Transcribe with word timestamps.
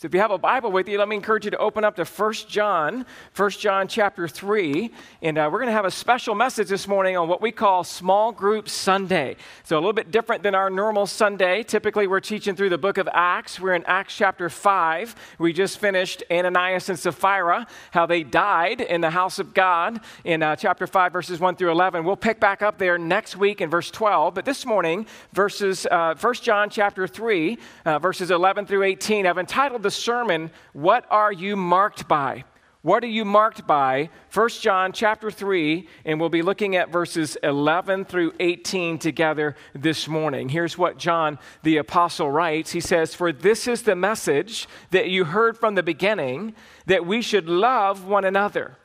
So 0.00 0.06
if 0.06 0.14
you 0.14 0.20
have 0.20 0.30
a 0.30 0.38
Bible 0.38 0.72
with 0.72 0.88
you, 0.88 0.96
let 0.96 1.08
me 1.08 1.16
encourage 1.16 1.44
you 1.44 1.50
to 1.50 1.58
open 1.58 1.84
up 1.84 1.96
to 1.96 2.06
1 2.06 2.32
John, 2.48 3.04
1 3.36 3.50
John 3.50 3.86
chapter 3.86 4.26
3. 4.26 4.90
And 5.20 5.36
uh, 5.36 5.50
we're 5.52 5.58
going 5.58 5.68
to 5.68 5.74
have 5.74 5.84
a 5.84 5.90
special 5.90 6.34
message 6.34 6.70
this 6.70 6.88
morning 6.88 7.18
on 7.18 7.28
what 7.28 7.42
we 7.42 7.52
call 7.52 7.84
Small 7.84 8.32
Group 8.32 8.70
Sunday. 8.70 9.36
So 9.62 9.76
a 9.76 9.78
little 9.78 9.92
bit 9.92 10.10
different 10.10 10.42
than 10.42 10.54
our 10.54 10.70
normal 10.70 11.06
Sunday. 11.06 11.62
Typically, 11.62 12.06
we're 12.06 12.20
teaching 12.20 12.56
through 12.56 12.70
the 12.70 12.78
book 12.78 12.96
of 12.96 13.10
Acts. 13.12 13.60
We're 13.60 13.74
in 13.74 13.84
Acts 13.84 14.16
chapter 14.16 14.48
5. 14.48 15.14
We 15.38 15.52
just 15.52 15.78
finished 15.78 16.22
Ananias 16.30 16.88
and 16.88 16.98
Sapphira, 16.98 17.66
how 17.90 18.06
they 18.06 18.22
died 18.22 18.80
in 18.80 19.02
the 19.02 19.10
house 19.10 19.38
of 19.38 19.52
God 19.52 20.00
in 20.24 20.42
uh, 20.42 20.56
chapter 20.56 20.86
5, 20.86 21.12
verses 21.12 21.40
1 21.40 21.56
through 21.56 21.72
11. 21.72 22.04
We'll 22.04 22.16
pick 22.16 22.40
back 22.40 22.62
up 22.62 22.78
there 22.78 22.96
next 22.96 23.36
week 23.36 23.60
in 23.60 23.68
verse 23.68 23.90
12. 23.90 24.32
But 24.32 24.46
this 24.46 24.64
morning, 24.64 25.04
verses, 25.34 25.86
uh, 25.90 26.14
1 26.18 26.34
John 26.36 26.70
chapter 26.70 27.06
3, 27.06 27.58
uh, 27.84 27.98
verses 27.98 28.30
11 28.30 28.64
through 28.64 28.84
18, 28.84 29.26
I've 29.26 29.36
entitled 29.36 29.82
the 29.82 29.89
sermon, 29.90 30.50
What 30.72 31.04
Are 31.10 31.32
You 31.32 31.56
Marked 31.56 32.08
By? 32.08 32.44
What 32.82 33.04
are 33.04 33.08
you 33.08 33.26
marked 33.26 33.66
by? 33.66 34.08
1 34.32 34.48
John 34.62 34.92
chapter 34.92 35.30
3, 35.30 35.86
and 36.06 36.18
we'll 36.18 36.30
be 36.30 36.40
looking 36.40 36.76
at 36.76 36.88
verses 36.88 37.36
11 37.42 38.06
through 38.06 38.32
18 38.40 38.98
together 38.98 39.54
this 39.74 40.08
morning. 40.08 40.48
Here's 40.48 40.78
what 40.78 40.96
John 40.96 41.38
the 41.62 41.76
apostle 41.76 42.30
writes. 42.30 42.72
He 42.72 42.80
says, 42.80 43.14
"For 43.14 43.32
this 43.32 43.68
is 43.68 43.82
the 43.82 43.94
message 43.94 44.66
that 44.92 45.10
you 45.10 45.26
heard 45.26 45.58
from 45.58 45.74
the 45.74 45.82
beginning, 45.82 46.54
that 46.86 47.04
we 47.04 47.20
should 47.20 47.50
love 47.50 48.06
one 48.06 48.24
another. 48.24 48.78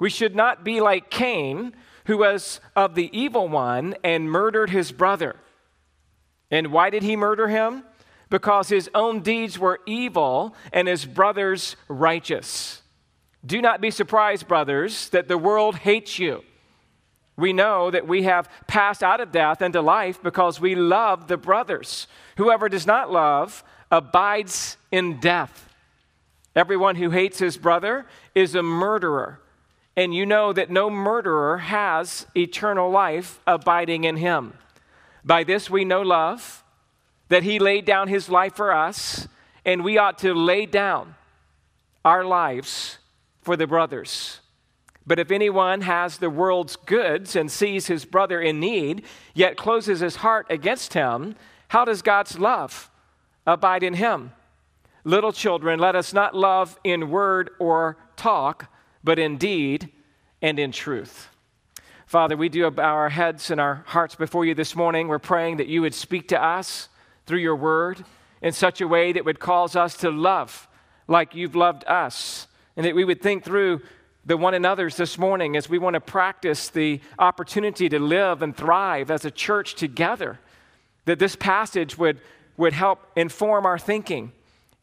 We 0.00 0.10
should 0.10 0.34
not 0.34 0.64
be 0.64 0.80
like 0.80 1.08
Cain, 1.08 1.72
who 2.06 2.18
was 2.18 2.60
of 2.74 2.96
the 2.96 3.16
evil 3.16 3.46
one 3.46 3.94
and 4.02 4.28
murdered 4.28 4.70
his 4.70 4.90
brother." 4.90 5.36
And 6.50 6.72
why 6.72 6.90
did 6.90 7.04
he 7.04 7.14
murder 7.14 7.46
him? 7.46 7.84
Because 8.28 8.68
his 8.68 8.90
own 8.94 9.20
deeds 9.20 9.58
were 9.58 9.80
evil 9.86 10.54
and 10.72 10.88
his 10.88 11.04
brothers 11.04 11.76
righteous. 11.88 12.82
Do 13.44 13.62
not 13.62 13.80
be 13.80 13.90
surprised, 13.90 14.48
brothers, 14.48 15.08
that 15.10 15.28
the 15.28 15.38
world 15.38 15.76
hates 15.76 16.18
you. 16.18 16.42
We 17.36 17.52
know 17.52 17.90
that 17.90 18.08
we 18.08 18.22
have 18.22 18.48
passed 18.66 19.02
out 19.02 19.20
of 19.20 19.30
death 19.30 19.60
into 19.62 19.80
life 19.80 20.22
because 20.22 20.60
we 20.60 20.74
love 20.74 21.28
the 21.28 21.36
brothers. 21.36 22.06
Whoever 22.38 22.68
does 22.68 22.86
not 22.86 23.12
love 23.12 23.62
abides 23.90 24.76
in 24.90 25.20
death. 25.20 25.72
Everyone 26.56 26.96
who 26.96 27.10
hates 27.10 27.38
his 27.38 27.58
brother 27.58 28.06
is 28.34 28.54
a 28.54 28.62
murderer. 28.62 29.40
And 29.96 30.14
you 30.14 30.26
know 30.26 30.52
that 30.52 30.70
no 30.70 30.90
murderer 30.90 31.58
has 31.58 32.26
eternal 32.34 32.90
life 32.90 33.38
abiding 33.46 34.04
in 34.04 34.16
him. 34.16 34.54
By 35.24 35.44
this 35.44 35.70
we 35.70 35.84
know 35.84 36.02
love 36.02 36.64
that 37.28 37.42
he 37.42 37.58
laid 37.58 37.84
down 37.84 38.08
his 38.08 38.28
life 38.28 38.54
for 38.54 38.72
us, 38.72 39.26
and 39.64 39.82
we 39.82 39.98
ought 39.98 40.18
to 40.18 40.32
lay 40.32 40.66
down 40.66 41.14
our 42.04 42.24
lives 42.24 42.98
for 43.42 43.56
the 43.56 43.66
brothers. 43.66 44.40
But 45.06 45.18
if 45.18 45.30
anyone 45.30 45.82
has 45.82 46.18
the 46.18 46.30
world's 46.30 46.76
goods 46.76 47.36
and 47.36 47.50
sees 47.50 47.86
his 47.86 48.04
brother 48.04 48.40
in 48.40 48.58
need, 48.58 49.04
yet 49.34 49.56
closes 49.56 50.00
his 50.00 50.16
heart 50.16 50.46
against 50.50 50.94
him, 50.94 51.36
how 51.68 51.84
does 51.84 52.02
God's 52.02 52.38
love 52.38 52.90
abide 53.46 53.82
in 53.82 53.94
him? 53.94 54.32
Little 55.04 55.32
children, 55.32 55.78
let 55.78 55.94
us 55.94 56.12
not 56.12 56.34
love 56.34 56.78
in 56.82 57.10
word 57.10 57.50
or 57.60 57.96
talk, 58.16 58.72
but 59.04 59.18
in 59.20 59.36
deed 59.36 59.92
and 60.42 60.58
in 60.58 60.72
truth. 60.72 61.28
Father, 62.06 62.36
we 62.36 62.48
do 62.48 62.68
bow 62.70 62.94
our 62.94 63.08
heads 63.08 63.50
and 63.50 63.60
our 63.60 63.84
hearts 63.86 64.16
before 64.16 64.44
you 64.44 64.54
this 64.54 64.74
morning. 64.74 65.06
We're 65.06 65.18
praying 65.20 65.58
that 65.58 65.68
you 65.68 65.82
would 65.82 65.94
speak 65.94 66.28
to 66.28 66.42
us 66.42 66.88
through 67.26 67.38
your 67.38 67.56
word 67.56 68.04
in 68.40 68.52
such 68.52 68.80
a 68.80 68.88
way 68.88 69.12
that 69.12 69.24
would 69.24 69.40
cause 69.40 69.76
us 69.76 69.96
to 69.98 70.10
love 70.10 70.68
like 71.08 71.34
you've 71.34 71.54
loved 71.54 71.84
us, 71.86 72.46
and 72.76 72.84
that 72.84 72.94
we 72.94 73.04
would 73.04 73.22
think 73.22 73.44
through 73.44 73.80
the 74.24 74.36
one 74.36 74.54
another's 74.54 74.96
this 74.96 75.18
morning 75.18 75.56
as 75.56 75.68
we 75.68 75.78
want 75.78 75.94
to 75.94 76.00
practice 76.00 76.68
the 76.68 77.00
opportunity 77.18 77.88
to 77.88 77.98
live 77.98 78.42
and 78.42 78.56
thrive 78.56 79.10
as 79.10 79.24
a 79.24 79.30
church 79.30 79.76
together. 79.76 80.40
That 81.04 81.20
this 81.20 81.36
passage 81.36 81.96
would, 81.96 82.20
would 82.56 82.72
help 82.72 83.06
inform 83.14 83.66
our 83.66 83.78
thinking 83.78 84.32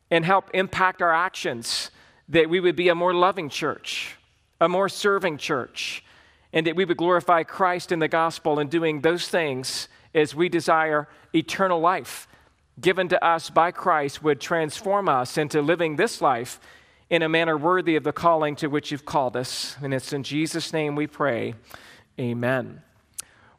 and 0.10 0.24
help 0.24 0.50
impact 0.54 1.02
our 1.02 1.14
actions, 1.14 1.92
that 2.30 2.50
we 2.50 2.62
would 2.62 2.78
be 2.78 2.88
a 2.88 2.96
more 2.96 3.14
loving 3.14 3.50
church, 3.50 4.16
a 4.62 4.70
more 4.70 4.88
serving 4.88 5.38
church, 5.38 6.06
and 6.54 6.66
that 6.66 6.78
we 6.78 6.86
would 6.86 6.98
glorify 6.98 7.44
Christ 7.44 7.92
in 7.92 8.00
the 8.00 8.08
gospel 8.08 8.60
in 8.60 8.70
doing 8.70 9.02
those 9.02 9.28
things 9.28 9.90
as 10.16 10.34
we 10.34 10.48
desire 10.48 11.10
eternal 11.34 11.82
life 11.82 12.28
given 12.80 13.08
to 13.10 13.24
us 13.24 13.50
by 13.50 13.72
Christ 13.72 14.24
would 14.24 14.42
transform 14.42 15.08
us 15.08 15.38
into 15.38 15.62
living 15.62 15.96
this 15.96 16.22
life 16.22 16.60
in 17.10 17.22
a 17.22 17.30
manner 17.30 17.58
worthy 17.58 17.96
of 17.96 18.04
the 18.04 18.12
calling 18.12 18.56
to 18.56 18.68
which 18.68 18.92
you've 18.92 19.06
called 19.06 19.38
us. 19.38 19.78
And 19.82 19.94
it's 19.94 20.14
in 20.14 20.24
Jesus' 20.24 20.74
name 20.74 20.96
we 20.96 21.08
pray. 21.08 21.56
Amen. 22.20 22.82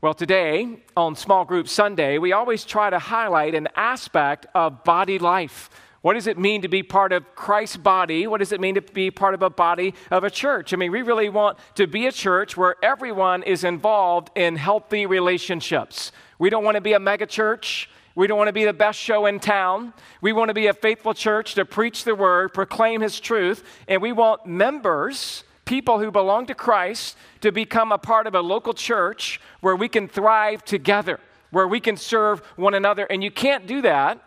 Well, 0.00 0.14
today 0.14 0.80
on 0.96 1.16
Small 1.16 1.44
Group 1.44 1.68
Sunday, 1.68 2.18
we 2.18 2.32
always 2.32 2.64
try 2.64 2.90
to 2.90 2.98
highlight 2.98 3.54
an 3.54 3.68
aspect 3.74 4.46
of 4.54 4.84
body 4.84 5.18
life. 5.18 5.70
What 6.02 6.12
does 6.12 6.26
it 6.26 6.38
mean 6.38 6.60
to 6.60 6.68
be 6.68 6.82
part 6.82 7.12
of 7.12 7.34
Christ's 7.34 7.78
body? 7.78 8.26
What 8.26 8.40
does 8.40 8.52
it 8.52 8.60
mean 8.60 8.74
to 8.74 8.82
be 8.82 9.10
part 9.10 9.32
of 9.32 9.40
a 9.40 9.48
body 9.48 9.94
of 10.10 10.22
a 10.22 10.28
church? 10.28 10.74
I 10.74 10.76
mean, 10.76 10.92
we 10.92 11.00
really 11.00 11.30
want 11.30 11.56
to 11.76 11.86
be 11.86 12.06
a 12.06 12.12
church 12.12 12.58
where 12.58 12.76
everyone 12.82 13.42
is 13.42 13.64
involved 13.64 14.30
in 14.34 14.56
healthy 14.56 15.06
relationships. 15.06 16.12
We 16.38 16.50
don't 16.50 16.62
want 16.62 16.74
to 16.74 16.82
be 16.82 16.92
a 16.92 17.00
mega 17.00 17.24
church. 17.24 17.88
We 18.14 18.28
don't 18.28 18.38
want 18.38 18.48
to 18.48 18.52
be 18.52 18.64
the 18.64 18.72
best 18.72 18.98
show 18.98 19.26
in 19.26 19.40
town. 19.40 19.92
We 20.20 20.32
want 20.32 20.48
to 20.48 20.54
be 20.54 20.68
a 20.68 20.74
faithful 20.74 21.14
church 21.14 21.54
to 21.54 21.64
preach 21.64 22.04
the 22.04 22.14
word, 22.14 22.54
proclaim 22.54 23.00
his 23.00 23.18
truth, 23.18 23.64
and 23.88 24.00
we 24.00 24.12
want 24.12 24.46
members, 24.46 25.42
people 25.64 25.98
who 25.98 26.12
belong 26.12 26.46
to 26.46 26.54
Christ, 26.54 27.16
to 27.40 27.50
become 27.50 27.90
a 27.90 27.98
part 27.98 28.26
of 28.26 28.34
a 28.34 28.40
local 28.40 28.72
church 28.72 29.40
where 29.60 29.74
we 29.74 29.88
can 29.88 30.06
thrive 30.06 30.64
together, 30.64 31.18
where 31.50 31.66
we 31.66 31.80
can 31.80 31.96
serve 31.96 32.40
one 32.56 32.74
another. 32.74 33.04
And 33.06 33.24
you 33.24 33.32
can't 33.32 33.66
do 33.66 33.82
that 33.82 34.22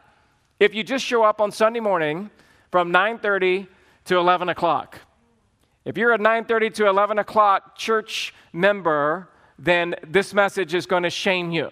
if 0.59 0.75
you 0.75 0.83
just 0.83 1.05
show 1.05 1.23
up 1.23 1.39
on 1.39 1.51
Sunday 1.51 1.79
morning 1.79 2.29
from 2.71 2.91
9:30 2.91 3.67
to 4.05 4.17
11 4.17 4.49
o'clock. 4.49 4.99
If 5.85 5.97
you're 5.97 6.11
a 6.11 6.17
9:30 6.17 6.69
to 6.71 6.87
11 6.87 7.19
o'clock 7.19 7.77
church 7.77 8.33
member, 8.51 9.29
then 9.57 9.95
this 10.05 10.33
message 10.33 10.73
is 10.73 10.85
going 10.85 11.03
to 11.03 11.09
shame 11.09 11.51
you. 11.51 11.71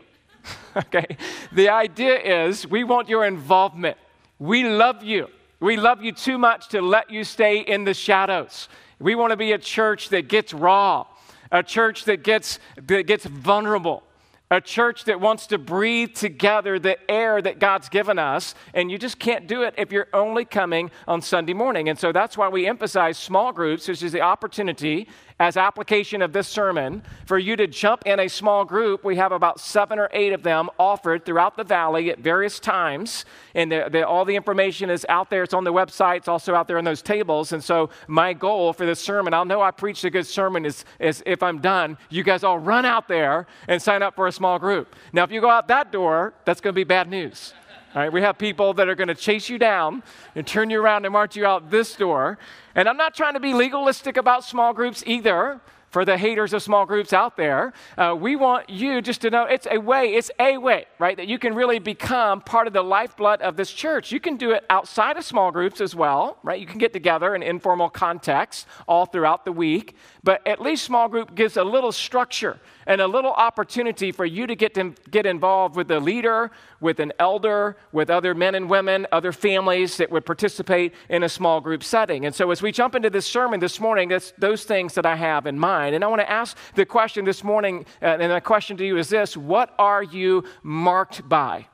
okay? 0.77 1.17
The 1.51 1.69
idea 1.69 2.47
is 2.47 2.67
we 2.67 2.83
want 2.83 3.09
your 3.09 3.25
involvement. 3.25 3.97
We 4.39 4.63
love 4.63 5.03
you. 5.03 5.27
We 5.59 5.77
love 5.77 6.03
you 6.03 6.11
too 6.11 6.37
much 6.37 6.69
to 6.69 6.81
let 6.81 7.09
you 7.09 7.23
stay 7.23 7.59
in 7.59 7.85
the 7.85 7.93
shadows. 7.93 8.67
We 8.99 9.15
want 9.15 9.31
to 9.31 9.37
be 9.37 9.51
a 9.51 9.57
church 9.57 10.09
that 10.09 10.27
gets 10.27 10.53
raw, 10.53 11.05
a 11.51 11.63
church 11.63 12.05
that 12.05 12.23
gets, 12.23 12.59
that 12.75 13.07
gets 13.07 13.25
vulnerable, 13.25 14.03
a 14.51 14.61
church 14.61 15.05
that 15.05 15.19
wants 15.19 15.47
to 15.47 15.57
breathe 15.57 16.13
together 16.13 16.77
the 16.77 16.97
air 17.09 17.41
that 17.41 17.59
God's 17.59 17.89
given 17.89 18.19
us, 18.19 18.53
and 18.73 18.91
you 18.91 18.97
just 18.97 19.17
can't 19.17 19.47
do 19.47 19.63
it 19.63 19.73
if 19.77 19.91
you're 19.91 20.07
only 20.13 20.45
coming 20.45 20.91
on 21.07 21.21
Sunday 21.21 21.53
morning. 21.53 21.89
And 21.89 21.97
so 21.97 22.11
that's 22.11 22.37
why 22.37 22.47
we 22.47 22.67
emphasize 22.67 23.17
small 23.17 23.51
groups, 23.51 23.87
which 23.87 24.03
is 24.03 24.11
the 24.11 24.21
opportunity 24.21 25.07
as 25.39 25.57
application 25.57 26.21
of 26.21 26.31
this 26.31 26.47
sermon 26.47 27.01
for 27.25 27.37
you 27.37 27.55
to 27.57 27.67
jump 27.67 28.03
in 28.05 28.19
a 28.21 28.27
small 28.29 28.63
group. 28.63 29.03
We 29.03 29.17
have 29.17 29.33
about 29.33 29.59
seven 29.59 29.99
or 29.99 30.09
eight 30.13 30.31
of 30.31 30.43
them 30.43 30.69
offered 30.79 31.25
throughout 31.25 31.57
the 31.57 31.63
valley 31.65 32.09
at 32.09 32.19
various 32.19 32.59
times. 32.59 33.25
And 33.53 33.73
all 33.97 34.23
the 34.23 34.35
information 34.35 34.89
is 34.89 35.05
out 35.09 35.29
there. 35.29 35.43
It's 35.43 35.53
on 35.53 35.65
the 35.65 35.73
website. 35.73 36.17
It's 36.17 36.27
also 36.29 36.55
out 36.55 36.67
there 36.67 36.77
on 36.77 36.85
those 36.85 37.01
tables. 37.01 37.51
And 37.51 37.63
so, 37.63 37.89
my 38.07 38.33
goal 38.33 38.71
for 38.71 38.85
this 38.85 38.99
sermon, 38.99 39.33
I'll 39.33 39.45
know 39.45 39.61
I 39.61 39.71
preached 39.71 40.05
a 40.05 40.09
good 40.09 40.27
sermon, 40.27 40.65
is, 40.65 40.85
is 40.99 41.21
if 41.25 41.43
I'm 41.43 41.59
done, 41.59 41.97
you 42.09 42.23
guys 42.23 42.43
all 42.43 42.59
run 42.59 42.85
out 42.85 43.07
there 43.07 43.47
and 43.67 43.81
sign 43.81 44.01
up 44.01 44.15
for 44.15 44.27
a 44.27 44.31
small 44.31 44.57
group. 44.57 44.95
Now, 45.11 45.23
if 45.23 45.31
you 45.31 45.41
go 45.41 45.49
out 45.49 45.67
that 45.67 45.91
door, 45.91 46.33
that's 46.45 46.61
going 46.61 46.73
to 46.73 46.75
be 46.75 46.85
bad 46.85 47.09
news. 47.09 47.53
All 47.95 48.01
right, 48.01 48.11
we 48.11 48.21
have 48.23 48.37
people 48.37 48.73
that 48.73 48.89
are 48.89 48.95
going 48.95 49.07
to 49.07 49.15
chase 49.15 49.47
you 49.47 49.57
down 49.57 50.03
and 50.35 50.45
turn 50.45 50.69
you 50.69 50.81
around 50.81 51.05
and 51.05 51.13
march 51.13 51.37
you 51.37 51.45
out 51.45 51.71
this 51.71 51.95
door. 51.95 52.37
And 52.75 52.89
I'm 52.89 52.97
not 52.97 53.15
trying 53.15 53.35
to 53.35 53.39
be 53.39 53.53
legalistic 53.53 54.17
about 54.17 54.43
small 54.43 54.73
groups 54.73 55.01
either 55.07 55.61
for 55.95 56.03
the 56.03 56.17
haters 56.17 56.51
of 56.51 56.61
small 56.61 56.85
groups 56.85 57.13
out 57.13 57.37
there. 57.37 57.71
Uh, 57.97 58.13
we 58.19 58.35
want 58.35 58.69
you 58.69 59.01
just 59.01 59.21
to 59.21 59.29
know 59.29 59.45
it's 59.45 59.65
a 59.71 59.77
way, 59.77 60.13
it's 60.15 60.29
a 60.41 60.57
way, 60.57 60.87
right, 60.99 61.15
that 61.15 61.29
you 61.29 61.39
can 61.39 61.55
really 61.55 61.79
become 61.79 62.41
part 62.41 62.67
of 62.67 62.73
the 62.73 62.81
lifeblood 62.81 63.41
of 63.41 63.55
this 63.55 63.71
church. 63.71 64.11
You 64.11 64.19
can 64.19 64.35
do 64.35 64.51
it 64.51 64.65
outside 64.69 65.15
of 65.15 65.23
small 65.23 65.53
groups 65.53 65.79
as 65.79 65.95
well, 65.95 66.37
right? 66.43 66.59
You 66.59 66.67
can 66.67 66.79
get 66.79 66.91
together 66.91 67.33
in 67.33 67.41
informal 67.41 67.89
context 67.89 68.67
all 68.89 69.05
throughout 69.05 69.45
the 69.45 69.53
week, 69.53 69.95
but 70.25 70.45
at 70.47 70.59
least 70.59 70.83
small 70.83 71.07
group 71.07 71.35
gives 71.35 71.55
a 71.55 71.63
little 71.63 71.91
structure 71.91 72.59
and 72.87 72.99
a 72.99 73.05
little 73.05 73.31
opportunity 73.31 74.11
for 74.11 74.25
you 74.25 74.47
to 74.47 74.55
get 74.55 74.73
to 74.73 74.95
get 75.11 75.27
involved 75.27 75.75
with 75.75 75.89
a 75.91 75.99
leader, 75.99 76.49
with 76.81 76.99
an 76.99 77.13
elder, 77.19 77.77
with 77.91 78.09
other 78.09 78.33
men 78.33 78.55
and 78.55 78.67
women, 78.67 79.05
other 79.11 79.31
families 79.31 79.97
that 79.97 80.09
would 80.09 80.25
participate 80.25 80.95
in 81.09 81.21
a 81.21 81.29
small 81.29 81.61
group 81.61 81.83
setting. 81.83 82.25
And 82.25 82.33
so 82.33 82.49
as 82.49 82.63
we 82.63 82.71
jump 82.71 82.95
into 82.95 83.11
this 83.11 83.27
sermon 83.27 83.59
this 83.59 83.79
morning, 83.79 84.09
that's 84.09 84.33
those 84.39 84.63
things 84.63 84.95
that 84.95 85.05
I 85.05 85.15
have 85.15 85.45
in 85.45 85.59
mind. 85.59 85.93
And 85.93 86.03
I 86.03 86.07
want 86.07 86.21
to 86.21 86.29
ask 86.29 86.57
the 86.73 86.87
question 86.87 87.23
this 87.23 87.43
morning, 87.43 87.85
uh, 88.01 88.17
and 88.19 88.31
the 88.31 88.41
question 88.41 88.77
to 88.77 88.85
you 88.85 88.97
is 88.97 89.09
this 89.09 89.37
what 89.37 89.75
are 89.77 90.01
you 90.01 90.43
marked 90.63 91.29
by? 91.29 91.67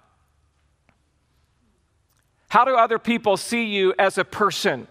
How 2.50 2.66
do 2.66 2.76
other 2.76 3.00
people 3.00 3.38
see 3.38 3.64
you 3.64 3.94
as 3.98 4.18
a 4.18 4.26
person? 4.26 4.90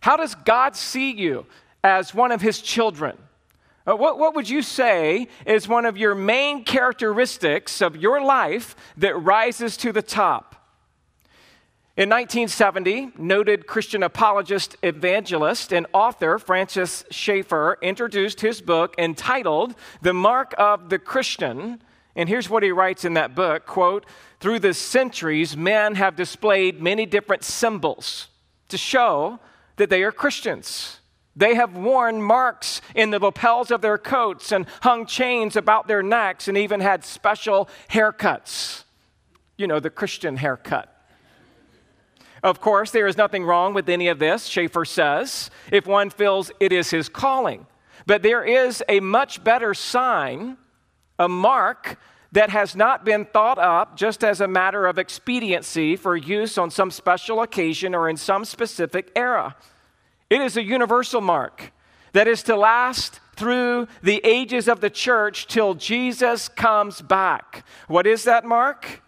How 0.00 0.16
does 0.16 0.34
God 0.34 0.74
see 0.74 1.12
you 1.12 1.46
as 1.82 2.14
one 2.14 2.32
of 2.32 2.40
his 2.40 2.60
children? 2.60 3.16
Uh, 3.86 3.96
what, 3.96 4.18
what 4.18 4.34
would 4.34 4.48
you 4.48 4.62
say 4.62 5.26
is 5.46 5.66
one 5.66 5.86
of 5.86 5.96
your 5.96 6.14
main 6.14 6.64
characteristics 6.64 7.80
of 7.80 7.96
your 7.96 8.22
life 8.22 8.76
that 8.96 9.14
rises 9.14 9.76
to 9.78 9.92
the 9.92 10.02
top? 10.02 10.50
In 11.96 12.08
1970, 12.08 13.12
noted 13.18 13.66
Christian 13.66 14.02
apologist, 14.02 14.76
evangelist, 14.82 15.72
and 15.72 15.86
author 15.92 16.38
Francis 16.38 17.04
Schaeffer 17.10 17.78
introduced 17.82 18.40
his 18.40 18.60
book 18.60 18.94
entitled 18.96 19.74
The 20.00 20.14
Mark 20.14 20.54
of 20.56 20.88
the 20.88 20.98
Christian. 20.98 21.82
And 22.14 22.28
here's 22.28 22.48
what 22.48 22.62
he 22.62 22.70
writes 22.70 23.04
in 23.04 23.14
that 23.14 23.34
book 23.34 23.66
quote, 23.66 24.06
through 24.38 24.60
the 24.60 24.72
centuries, 24.72 25.56
men 25.56 25.96
have 25.96 26.16
displayed 26.16 26.80
many 26.80 27.06
different 27.06 27.44
symbols 27.44 28.28
to 28.68 28.78
show 28.78 29.40
that 29.76 29.90
they 29.90 30.02
are 30.02 30.12
Christians. 30.12 30.99
They 31.40 31.54
have 31.54 31.74
worn 31.74 32.20
marks 32.20 32.82
in 32.94 33.10
the 33.10 33.18
lapels 33.18 33.70
of 33.70 33.80
their 33.80 33.96
coats 33.96 34.52
and 34.52 34.66
hung 34.82 35.06
chains 35.06 35.56
about 35.56 35.88
their 35.88 36.02
necks 36.02 36.48
and 36.48 36.58
even 36.58 36.80
had 36.80 37.02
special 37.02 37.66
haircuts. 37.88 38.84
You 39.56 39.66
know, 39.66 39.80
the 39.80 39.88
Christian 39.88 40.36
haircut. 40.36 40.94
Of 42.42 42.60
course, 42.60 42.90
there 42.90 43.06
is 43.06 43.16
nothing 43.16 43.44
wrong 43.44 43.72
with 43.72 43.88
any 43.88 44.08
of 44.08 44.18
this, 44.18 44.44
Schaeffer 44.44 44.84
says, 44.84 45.50
if 45.72 45.86
one 45.86 46.10
feels 46.10 46.52
it 46.60 46.72
is 46.72 46.90
his 46.90 47.08
calling. 47.08 47.66
But 48.04 48.22
there 48.22 48.44
is 48.44 48.84
a 48.86 49.00
much 49.00 49.42
better 49.42 49.72
sign, 49.72 50.58
a 51.18 51.28
mark 51.28 51.98
that 52.32 52.50
has 52.50 52.76
not 52.76 53.02
been 53.02 53.24
thought 53.24 53.58
up 53.58 53.96
just 53.96 54.22
as 54.22 54.42
a 54.42 54.46
matter 54.46 54.86
of 54.86 54.98
expediency 54.98 55.96
for 55.96 56.18
use 56.18 56.58
on 56.58 56.70
some 56.70 56.90
special 56.90 57.40
occasion 57.40 57.94
or 57.94 58.10
in 58.10 58.18
some 58.18 58.44
specific 58.44 59.10
era. 59.16 59.56
It 60.30 60.40
is 60.40 60.56
a 60.56 60.62
universal 60.62 61.20
mark 61.20 61.72
that 62.12 62.28
is 62.28 62.42
to 62.44 62.56
last 62.56 63.20
through 63.36 63.88
the 64.02 64.20
ages 64.24 64.68
of 64.68 64.80
the 64.80 64.90
church 64.90 65.46
till 65.46 65.74
Jesus 65.74 66.48
comes 66.48 67.02
back. 67.02 67.64
What 67.88 68.06
is 68.06 68.24
that 68.24 68.44
mark? 68.44 69.02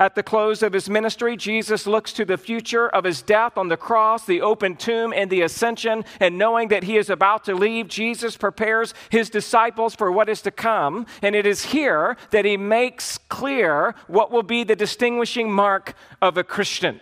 At 0.00 0.14
the 0.14 0.22
close 0.22 0.62
of 0.62 0.72
his 0.72 0.88
ministry, 0.88 1.36
Jesus 1.36 1.84
looks 1.84 2.12
to 2.12 2.24
the 2.24 2.36
future 2.36 2.88
of 2.88 3.02
his 3.02 3.20
death 3.20 3.58
on 3.58 3.66
the 3.66 3.76
cross, 3.76 4.24
the 4.24 4.42
open 4.42 4.76
tomb, 4.76 5.12
and 5.12 5.28
the 5.28 5.42
ascension. 5.42 6.04
And 6.20 6.38
knowing 6.38 6.68
that 6.68 6.84
he 6.84 6.96
is 6.96 7.10
about 7.10 7.44
to 7.46 7.54
leave, 7.54 7.88
Jesus 7.88 8.36
prepares 8.36 8.94
his 9.10 9.28
disciples 9.28 9.96
for 9.96 10.12
what 10.12 10.28
is 10.28 10.40
to 10.42 10.52
come. 10.52 11.06
And 11.20 11.34
it 11.34 11.46
is 11.46 11.64
here 11.64 12.16
that 12.30 12.44
he 12.44 12.56
makes 12.56 13.18
clear 13.18 13.96
what 14.06 14.30
will 14.30 14.44
be 14.44 14.62
the 14.62 14.76
distinguishing 14.76 15.50
mark 15.50 15.94
of 16.22 16.36
a 16.36 16.44
Christian. 16.44 17.00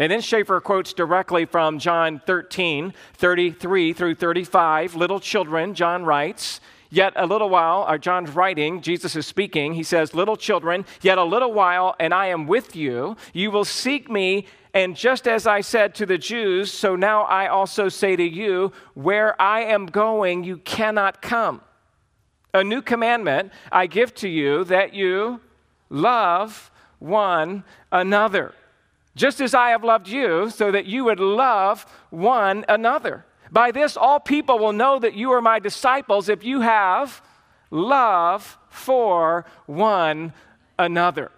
And 0.00 0.10
then 0.10 0.22
Schaeffer 0.22 0.62
quotes 0.62 0.94
directly 0.94 1.44
from 1.44 1.78
John 1.78 2.22
13, 2.24 2.94
33 3.18 3.92
through 3.92 4.14
35. 4.14 4.94
Little 4.94 5.20
children, 5.20 5.74
John 5.74 6.06
writes, 6.06 6.62
Yet 6.88 7.12
a 7.16 7.26
little 7.26 7.50
while, 7.50 7.82
or 7.82 7.96
uh, 7.96 7.98
John's 7.98 8.30
writing, 8.30 8.80
Jesus 8.80 9.14
is 9.14 9.26
speaking. 9.26 9.74
He 9.74 9.82
says, 9.82 10.14
Little 10.14 10.38
children, 10.38 10.86
yet 11.02 11.18
a 11.18 11.22
little 11.22 11.52
while, 11.52 11.96
and 12.00 12.14
I 12.14 12.28
am 12.28 12.46
with 12.46 12.74
you. 12.74 13.14
You 13.34 13.50
will 13.50 13.66
seek 13.66 14.10
me, 14.10 14.46
and 14.72 14.96
just 14.96 15.28
as 15.28 15.46
I 15.46 15.60
said 15.60 15.94
to 15.96 16.06
the 16.06 16.16
Jews, 16.16 16.72
so 16.72 16.96
now 16.96 17.24
I 17.24 17.48
also 17.48 17.90
say 17.90 18.16
to 18.16 18.24
you, 18.24 18.72
Where 18.94 19.40
I 19.40 19.64
am 19.64 19.84
going, 19.84 20.44
you 20.44 20.56
cannot 20.56 21.20
come. 21.20 21.60
A 22.54 22.64
new 22.64 22.80
commandment 22.80 23.52
I 23.70 23.86
give 23.86 24.14
to 24.14 24.30
you 24.30 24.64
that 24.64 24.94
you 24.94 25.42
love 25.90 26.70
one 27.00 27.64
another. 27.92 28.54
Just 29.20 29.42
as 29.42 29.52
I 29.52 29.68
have 29.68 29.84
loved 29.84 30.08
you, 30.08 30.48
so 30.48 30.72
that 30.72 30.86
you 30.86 31.04
would 31.04 31.20
love 31.20 31.84
one 32.08 32.64
another. 32.70 33.26
By 33.52 33.70
this, 33.70 33.94
all 33.94 34.18
people 34.18 34.58
will 34.58 34.72
know 34.72 34.98
that 34.98 35.12
you 35.12 35.30
are 35.32 35.42
my 35.42 35.58
disciples 35.58 36.30
if 36.30 36.42
you 36.42 36.62
have 36.62 37.20
love 37.70 38.56
for 38.70 39.44
one 39.66 40.32
another. 40.78 41.30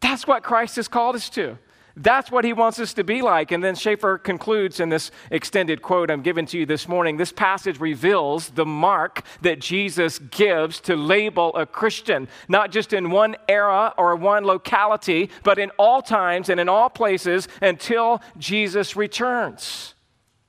That's 0.00 0.26
what 0.26 0.42
Christ 0.42 0.76
has 0.76 0.88
called 0.88 1.14
us 1.14 1.28
to. 1.30 1.58
That's 1.96 2.30
what 2.30 2.44
he 2.44 2.52
wants 2.52 2.78
us 2.78 2.94
to 2.94 3.04
be 3.04 3.22
like. 3.22 3.52
And 3.52 3.62
then 3.62 3.74
Schaeffer 3.74 4.18
concludes 4.18 4.80
in 4.80 4.88
this 4.88 5.10
extended 5.30 5.82
quote 5.82 6.10
I'm 6.10 6.22
giving 6.22 6.46
to 6.46 6.58
you 6.58 6.66
this 6.66 6.88
morning. 6.88 7.16
This 7.16 7.32
passage 7.32 7.80
reveals 7.80 8.50
the 8.50 8.66
mark 8.66 9.22
that 9.42 9.60
Jesus 9.60 10.18
gives 10.18 10.80
to 10.80 10.96
label 10.96 11.54
a 11.54 11.66
Christian, 11.66 12.28
not 12.48 12.72
just 12.72 12.92
in 12.92 13.10
one 13.10 13.36
era 13.48 13.94
or 13.98 14.16
one 14.16 14.44
locality, 14.44 15.30
but 15.44 15.58
in 15.58 15.70
all 15.78 16.02
times 16.02 16.48
and 16.48 16.58
in 16.58 16.68
all 16.68 16.88
places 16.88 17.48
until 17.60 18.22
Jesus 18.38 18.96
returns. 18.96 19.94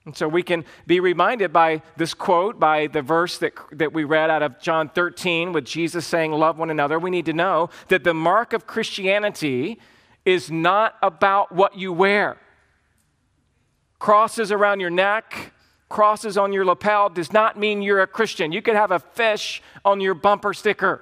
And 0.05 0.15
so 0.15 0.27
we 0.27 0.43
can 0.43 0.65
be 0.85 0.99
reminded 0.99 1.53
by 1.53 1.81
this 1.95 2.13
quote, 2.13 2.59
by 2.59 2.87
the 2.87 3.01
verse 3.01 3.37
that, 3.37 3.53
that 3.71 3.93
we 3.93 4.03
read 4.03 4.29
out 4.29 4.43
of 4.43 4.59
John 4.59 4.89
13 4.89 5.53
with 5.53 5.65
Jesus 5.65 6.05
saying, 6.05 6.33
Love 6.33 6.57
one 6.57 6.69
another. 6.69 6.99
We 6.99 7.09
need 7.09 7.25
to 7.27 7.33
know 7.33 7.69
that 7.87 8.03
the 8.03 8.13
mark 8.13 8.51
of 8.51 8.67
Christianity 8.67 9.79
is 10.25 10.49
not 10.49 10.95
about 11.01 11.51
what 11.51 11.77
you 11.77 11.91
wear. 11.91 12.37
Crosses 13.99 14.51
around 14.51 14.79
your 14.79 14.89
neck, 14.89 15.53
crosses 15.89 16.37
on 16.37 16.53
your 16.53 16.65
lapel 16.65 17.09
does 17.09 17.31
not 17.31 17.57
mean 17.57 17.81
you're 17.81 18.01
a 18.01 18.07
Christian. 18.07 18.51
You 18.51 18.61
could 18.61 18.75
have 18.75 18.91
a 18.91 18.99
fish 18.99 19.61
on 19.85 20.01
your 20.01 20.13
bumper 20.13 20.53
sticker. 20.53 21.01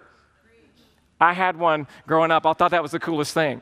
I 1.20 1.34
had 1.34 1.58
one 1.58 1.88
growing 2.08 2.32
up, 2.32 2.46
I 2.46 2.54
thought 2.54 2.72
that 2.72 2.82
was 2.82 2.92
the 2.92 3.00
coolest 3.00 3.34
thing 3.34 3.62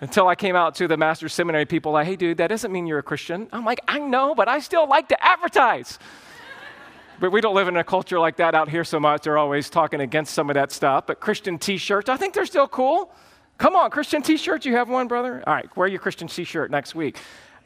until 0.00 0.28
I 0.28 0.34
came 0.34 0.56
out 0.56 0.74
to 0.76 0.88
the 0.88 0.96
master's 0.96 1.32
seminary 1.32 1.64
people 1.64 1.92
like, 1.92 2.06
hey, 2.06 2.16
dude, 2.16 2.38
that 2.38 2.48
doesn't 2.48 2.72
mean 2.72 2.86
you're 2.86 2.98
a 2.98 3.02
Christian. 3.02 3.48
I'm 3.52 3.64
like, 3.64 3.80
I 3.88 3.98
know, 3.98 4.34
but 4.34 4.48
I 4.48 4.58
still 4.58 4.88
like 4.88 5.08
to 5.08 5.24
advertise. 5.24 5.98
but 7.20 7.30
we 7.30 7.40
don't 7.40 7.54
live 7.54 7.68
in 7.68 7.76
a 7.76 7.84
culture 7.84 8.18
like 8.18 8.36
that 8.36 8.54
out 8.54 8.68
here 8.68 8.84
so 8.84 9.00
much. 9.00 9.22
They're 9.22 9.38
always 9.38 9.70
talking 9.70 10.00
against 10.00 10.34
some 10.34 10.50
of 10.50 10.54
that 10.54 10.72
stuff. 10.72 11.06
But 11.06 11.20
Christian 11.20 11.58
t 11.58 11.76
shirts, 11.76 12.08
I 12.08 12.16
think 12.16 12.34
they're 12.34 12.46
still 12.46 12.68
cool. 12.68 13.14
Come 13.58 13.76
on, 13.76 13.90
Christian 13.90 14.22
t 14.22 14.36
shirts, 14.36 14.66
you 14.66 14.76
have 14.76 14.88
one, 14.88 15.08
brother? 15.08 15.42
All 15.46 15.54
right, 15.54 15.76
wear 15.76 15.88
your 15.88 16.00
Christian 16.00 16.28
t 16.28 16.44
shirt 16.44 16.70
next 16.70 16.94
week. 16.94 17.18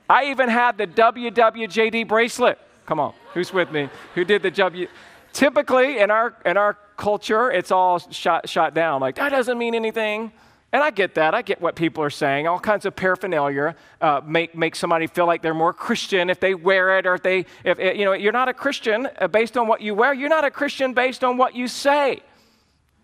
I 0.08 0.26
even 0.26 0.49
had 0.49 0.79
the 0.79 0.87
WWJD 0.87 2.06
bracelet. 2.08 2.58
Come 2.87 3.00
on, 3.00 3.14
who's 3.35 3.52
with 3.52 3.70
me? 3.70 3.88
Who 4.14 4.25
did 4.25 4.43
the 4.43 4.50
W? 4.50 4.88
Typically, 5.32 5.99
in 5.99 6.11
our, 6.11 6.35
in 6.46 6.56
our 6.56 6.79
culture, 6.96 7.50
it's 7.50 7.70
all 7.70 7.99
shot, 7.99 8.49
shot 8.49 8.75
down. 8.75 9.00
Like, 9.00 9.17
that 9.17 9.29
doesn't 9.31 9.58
mean 9.58 9.75
anything. 9.75 10.32
And 10.73 10.82
I 10.82 10.90
get 10.90 11.14
that. 11.14 11.35
I 11.35 11.40
get 11.40 11.62
what 11.62 11.76
people 11.76 12.02
are 12.05 12.11
saying. 12.11 12.46
All 12.46 12.61
kinds 12.61 12.85
of 12.85 12.94
paraphernalia 12.94 13.75
uh, 14.02 14.20
make, 14.25 14.55
make 14.55 14.76
somebody 14.76 15.06
feel 15.06 15.26
like 15.26 15.40
they're 15.40 15.55
more 15.55 15.73
Christian 15.73 16.29
if 16.29 16.40
they 16.40 16.55
wear 16.55 16.99
it 16.99 17.07
or 17.07 17.14
if 17.14 17.23
they, 17.23 17.47
if, 17.64 17.78
you 17.78 18.04
know, 18.04 18.12
you're 18.12 18.33
not 18.33 18.49
a 18.49 18.54
Christian 18.54 19.09
uh, 19.18 19.28
based 19.28 19.57
on 19.57 19.66
what 19.66 19.80
you 19.80 19.95
wear. 19.95 20.12
You're 20.12 20.28
not 20.28 20.45
a 20.45 20.50
Christian 20.50 20.92
based 20.92 21.25
on 21.25 21.38
what 21.38 21.54
you 21.54 21.68
say. 21.68 22.21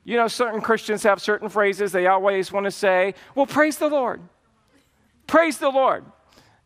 You 0.05 0.17
know, 0.17 0.29
certain 0.29 0.61
Christians 0.61 1.03
have 1.03 1.21
certain 1.21 1.49
phrases 1.49 1.93
they 1.93 2.07
always 2.07 2.53
want 2.53 2.65
to 2.65 2.71
say, 2.71 3.15
well, 3.35 3.47
praise 3.47 3.79
the 3.79 3.89
Lord. 3.89 4.21
Praise 5.27 5.59
the 5.59 5.71
Lord. 5.71 6.05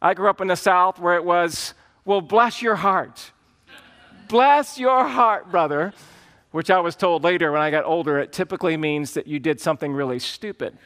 I 0.02 0.14
grew 0.14 0.28
up 0.28 0.40
in 0.40 0.48
the 0.48 0.56
South 0.56 0.98
where 0.98 1.16
it 1.16 1.24
was, 1.24 1.74
well, 2.04 2.20
bless 2.20 2.60
your 2.60 2.76
heart. 2.76 3.32
bless 4.28 4.78
your 4.78 5.06
heart, 5.06 5.50
brother 5.50 5.92
which 6.50 6.70
I 6.70 6.80
was 6.80 6.96
told 6.96 7.24
later 7.24 7.52
when 7.52 7.60
I 7.60 7.70
got 7.70 7.84
older, 7.84 8.18
it 8.18 8.32
typically 8.32 8.76
means 8.76 9.14
that 9.14 9.26
you 9.26 9.38
did 9.38 9.60
something 9.60 9.92
really 9.92 10.18
stupid. 10.18 10.76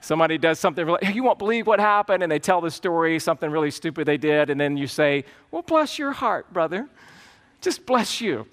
Somebody 0.00 0.38
does 0.38 0.58
something 0.58 0.86
really, 0.86 1.12
you 1.12 1.22
won't 1.22 1.38
believe 1.38 1.66
what 1.66 1.80
happened, 1.80 2.22
and 2.22 2.32
they 2.32 2.38
tell 2.38 2.60
the 2.60 2.70
story, 2.70 3.18
something 3.18 3.50
really 3.50 3.70
stupid 3.70 4.06
they 4.06 4.16
did, 4.16 4.48
and 4.48 4.60
then 4.60 4.76
you 4.76 4.86
say, 4.86 5.24
Well, 5.50 5.62
bless 5.62 5.98
your 5.98 6.12
heart, 6.12 6.52
brother. 6.52 6.88
Just 7.60 7.84
bless 7.84 8.20
you. 8.20 8.46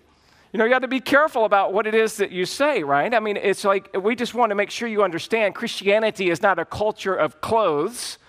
You 0.56 0.60
know, 0.60 0.64
you 0.64 0.72
got 0.72 0.84
to 0.84 0.88
be 0.88 1.02
careful 1.02 1.44
about 1.44 1.74
what 1.74 1.86
it 1.86 1.94
is 1.94 2.16
that 2.16 2.32
you 2.32 2.46
say, 2.46 2.82
right? 2.82 3.14
I 3.14 3.20
mean, 3.20 3.36
it's 3.36 3.66
like 3.66 3.94
we 3.94 4.16
just 4.16 4.34
want 4.34 4.52
to 4.52 4.56
make 4.56 4.72
sure 4.72 4.88
you 4.88 5.04
understand 5.04 5.54
Christianity 5.54 6.30
is 6.30 6.42
not 6.42 6.60
a 6.60 6.64
culture 6.64 7.14
of 7.14 7.42
clothes, 7.42 8.20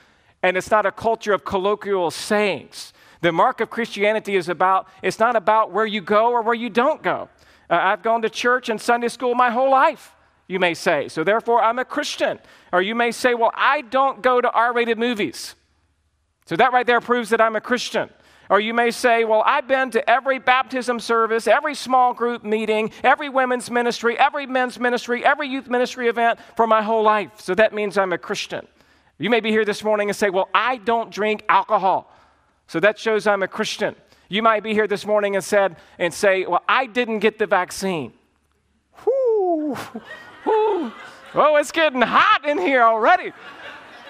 and 0.42 0.56
it's 0.56 0.68
not 0.68 0.86
a 0.86 0.90
culture 0.90 1.32
of 1.32 1.44
colloquial 1.44 2.10
sayings. 2.10 2.92
The 3.20 3.30
mark 3.30 3.60
of 3.60 3.70
Christianity 3.70 4.34
is 4.34 4.48
about, 4.48 4.88
it's 5.04 5.20
not 5.20 5.36
about 5.36 5.70
where 5.70 5.86
you 5.86 6.00
go 6.00 6.32
or 6.32 6.42
where 6.42 6.56
you 6.56 6.68
don't 6.68 7.00
go. 7.00 7.28
Uh, 7.70 7.74
I've 7.74 8.02
gone 8.02 8.22
to 8.22 8.28
church 8.28 8.70
and 8.70 8.80
Sunday 8.80 9.06
school 9.06 9.36
my 9.36 9.50
whole 9.50 9.70
life, 9.70 10.12
you 10.48 10.58
may 10.58 10.74
say. 10.74 11.06
So 11.06 11.22
therefore, 11.22 11.62
I'm 11.62 11.78
a 11.78 11.84
Christian. 11.84 12.40
Or 12.72 12.82
you 12.82 12.96
may 12.96 13.12
say, 13.12 13.34
well, 13.34 13.52
I 13.54 13.82
don't 13.82 14.20
go 14.20 14.40
to 14.40 14.50
R 14.50 14.72
rated 14.72 14.98
movies. 14.98 15.54
So 16.46 16.56
that 16.56 16.72
right 16.72 16.88
there 16.88 17.00
proves 17.00 17.30
that 17.30 17.40
I'm 17.40 17.54
a 17.54 17.60
Christian. 17.60 18.10
Or 18.48 18.60
you 18.60 18.72
may 18.72 18.90
say, 18.90 19.24
well, 19.24 19.42
I've 19.44 19.66
been 19.66 19.90
to 19.90 20.08
every 20.08 20.38
baptism 20.38 21.00
service, 21.00 21.46
every 21.46 21.74
small 21.74 22.14
group 22.14 22.44
meeting, 22.44 22.92
every 23.02 23.28
women's 23.28 23.70
ministry, 23.70 24.18
every 24.18 24.46
men's 24.46 24.78
ministry, 24.78 25.24
every 25.24 25.48
youth 25.48 25.68
ministry 25.68 26.08
event 26.08 26.38
for 26.56 26.66
my 26.66 26.82
whole 26.82 27.02
life. 27.02 27.40
So 27.40 27.54
that 27.54 27.74
means 27.74 27.98
I'm 27.98 28.12
a 28.12 28.18
Christian. 28.18 28.66
You 29.18 29.30
may 29.30 29.40
be 29.40 29.50
here 29.50 29.64
this 29.64 29.82
morning 29.82 30.08
and 30.08 30.16
say, 30.16 30.30
well, 30.30 30.48
I 30.54 30.76
don't 30.76 31.10
drink 31.10 31.44
alcohol. 31.48 32.12
So 32.68 32.80
that 32.80 32.98
shows 32.98 33.26
I'm 33.26 33.42
a 33.42 33.48
Christian. 33.48 33.96
You 34.28 34.42
might 34.42 34.62
be 34.62 34.74
here 34.74 34.88
this 34.88 35.06
morning 35.06 35.36
and 35.36 35.44
said 35.44 35.76
and 35.98 36.12
say, 36.12 36.46
"Well, 36.46 36.62
I 36.68 36.86
didn't 36.86 37.20
get 37.20 37.38
the 37.38 37.46
vaccine." 37.46 38.12
Whoo, 39.04 39.76
whoo. 40.44 40.92
Oh, 41.34 41.56
it's 41.56 41.70
getting 41.70 42.02
hot 42.02 42.44
in 42.44 42.58
here 42.58 42.82
already. 42.82 43.32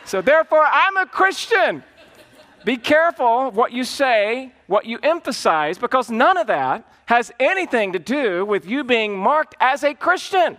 So, 0.05 0.23
therefore, 0.23 0.64
I'm 0.64 0.97
a 0.97 1.07
Christian. 1.07 1.83
Be 2.67 2.77
careful 2.77 3.53
what 3.53 3.71
you 3.71 3.85
say, 3.85 4.51
what 4.67 4.87
you 4.87 4.99
emphasize, 5.01 5.79
because 5.79 6.11
none 6.11 6.37
of 6.37 6.49
that 6.49 6.85
has 7.05 7.31
anything 7.39 7.93
to 7.93 8.01
do 8.01 8.45
with 8.45 8.67
you 8.67 8.83
being 8.83 9.17
marked 9.17 9.55
as 9.61 9.85
a 9.85 9.95
Christian. 9.95 10.57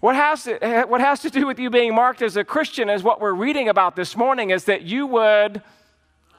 What 0.00 0.16
has, 0.16 0.42
to, 0.42 0.62
eh, 0.62 0.82
what 0.82 1.00
has 1.00 1.20
to 1.20 1.30
do 1.30 1.46
with 1.46 1.60
you 1.60 1.70
being 1.70 1.94
marked 1.94 2.20
as 2.20 2.36
a 2.36 2.42
Christian 2.42 2.90
is 2.90 3.04
what 3.04 3.20
we're 3.20 3.32
reading 3.32 3.68
about 3.68 3.94
this 3.94 4.16
morning 4.16 4.50
is 4.50 4.64
that 4.64 4.82
you 4.82 5.06
would 5.06 5.62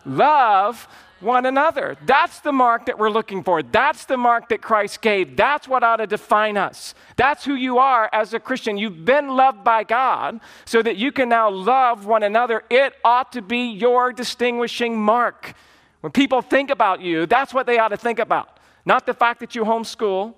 love 0.05 0.89
one 1.25 1.45
another. 1.45 1.97
That's 2.05 2.39
the 2.39 2.53
mark 2.53 2.85
that 2.85 2.97
we're 2.97 3.09
looking 3.09 3.43
for. 3.43 3.63
That's 3.63 4.05
the 4.05 4.15
mark 4.15 4.49
that 4.49 4.61
Christ 4.61 5.01
gave. 5.01 5.35
That's 5.35 5.67
what 5.67 5.83
ought 5.83 5.97
to 5.97 6.07
define 6.07 6.55
us. 6.55 6.93
That's 7.17 7.43
who 7.43 7.55
you 7.55 7.79
are 7.79 8.09
as 8.13 8.33
a 8.33 8.39
Christian. 8.39 8.77
You've 8.77 9.03
been 9.03 9.29
loved 9.29 9.63
by 9.63 9.83
God 9.83 10.39
so 10.65 10.81
that 10.81 10.95
you 10.97 11.11
can 11.11 11.27
now 11.27 11.49
love 11.49 12.05
one 12.05 12.23
another. 12.23 12.63
It 12.69 12.93
ought 13.03 13.31
to 13.33 13.41
be 13.41 13.71
your 13.71 14.13
distinguishing 14.13 14.97
mark. 14.97 15.55
When 16.01 16.11
people 16.11 16.41
think 16.41 16.69
about 16.69 17.01
you, 17.01 17.25
that's 17.25 17.53
what 17.53 17.65
they 17.65 17.79
ought 17.79 17.89
to 17.89 17.97
think 17.97 18.19
about. 18.19 18.59
Not 18.85 19.07
the 19.07 19.13
fact 19.13 19.39
that 19.39 19.55
you 19.55 19.63
homeschool, 19.63 20.35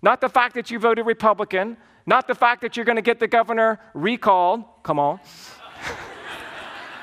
not 0.00 0.22
the 0.22 0.30
fact 0.30 0.54
that 0.54 0.70
you 0.70 0.78
voted 0.78 1.04
Republican, 1.04 1.76
not 2.06 2.26
the 2.26 2.34
fact 2.34 2.62
that 2.62 2.76
you're 2.76 2.86
going 2.86 2.96
to 2.96 3.02
get 3.02 3.20
the 3.20 3.28
governor 3.28 3.78
recalled. 3.92 4.64
Come 4.82 4.98
on. 4.98 5.20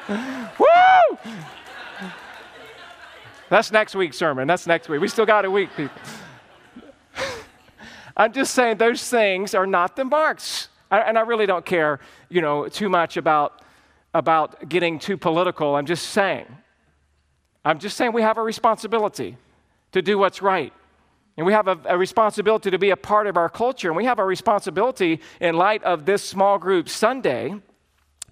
Woo! 0.59 1.17
That's 3.49 3.71
next 3.71 3.95
week's 3.95 4.17
sermon. 4.17 4.47
That's 4.47 4.67
next 4.67 4.89
week. 4.89 4.99
We 4.99 5.07
still 5.07 5.25
got 5.25 5.45
a 5.45 5.51
week, 5.51 5.69
people. 5.75 6.01
I'm 8.17 8.33
just 8.33 8.53
saying 8.53 8.77
those 8.77 9.07
things 9.07 9.53
are 9.53 9.67
not 9.67 9.95
the 9.95 10.03
marks. 10.03 10.69
I, 10.91 10.99
and 11.01 11.17
I 11.17 11.21
really 11.21 11.45
don't 11.45 11.65
care, 11.65 11.99
you 12.29 12.41
know, 12.41 12.67
too 12.67 12.89
much 12.89 13.15
about, 13.15 13.61
about 14.13 14.67
getting 14.67 14.99
too 14.99 15.17
political. 15.17 15.75
I'm 15.75 15.85
just 15.85 16.09
saying. 16.09 16.45
I'm 17.63 17.79
just 17.79 17.95
saying 17.95 18.13
we 18.13 18.21
have 18.21 18.37
a 18.37 18.43
responsibility 18.43 19.37
to 19.91 20.01
do 20.01 20.17
what's 20.17 20.41
right. 20.41 20.73
And 21.37 21.45
we 21.45 21.53
have 21.53 21.67
a, 21.67 21.77
a, 21.85 21.97
responsibility 21.97 22.71
to 22.71 22.79
be 22.79 22.89
a 22.89 22.97
part 22.97 23.27
of 23.27 23.37
our 23.37 23.49
culture. 23.49 23.89
And 23.89 23.95
we 23.95 24.05
have 24.05 24.19
a 24.19 24.25
responsibility 24.25 25.21
in 25.39 25.55
light 25.55 25.83
of 25.83 26.05
this 26.05 26.23
small 26.23 26.57
group 26.57 26.89
Sunday 26.89 27.53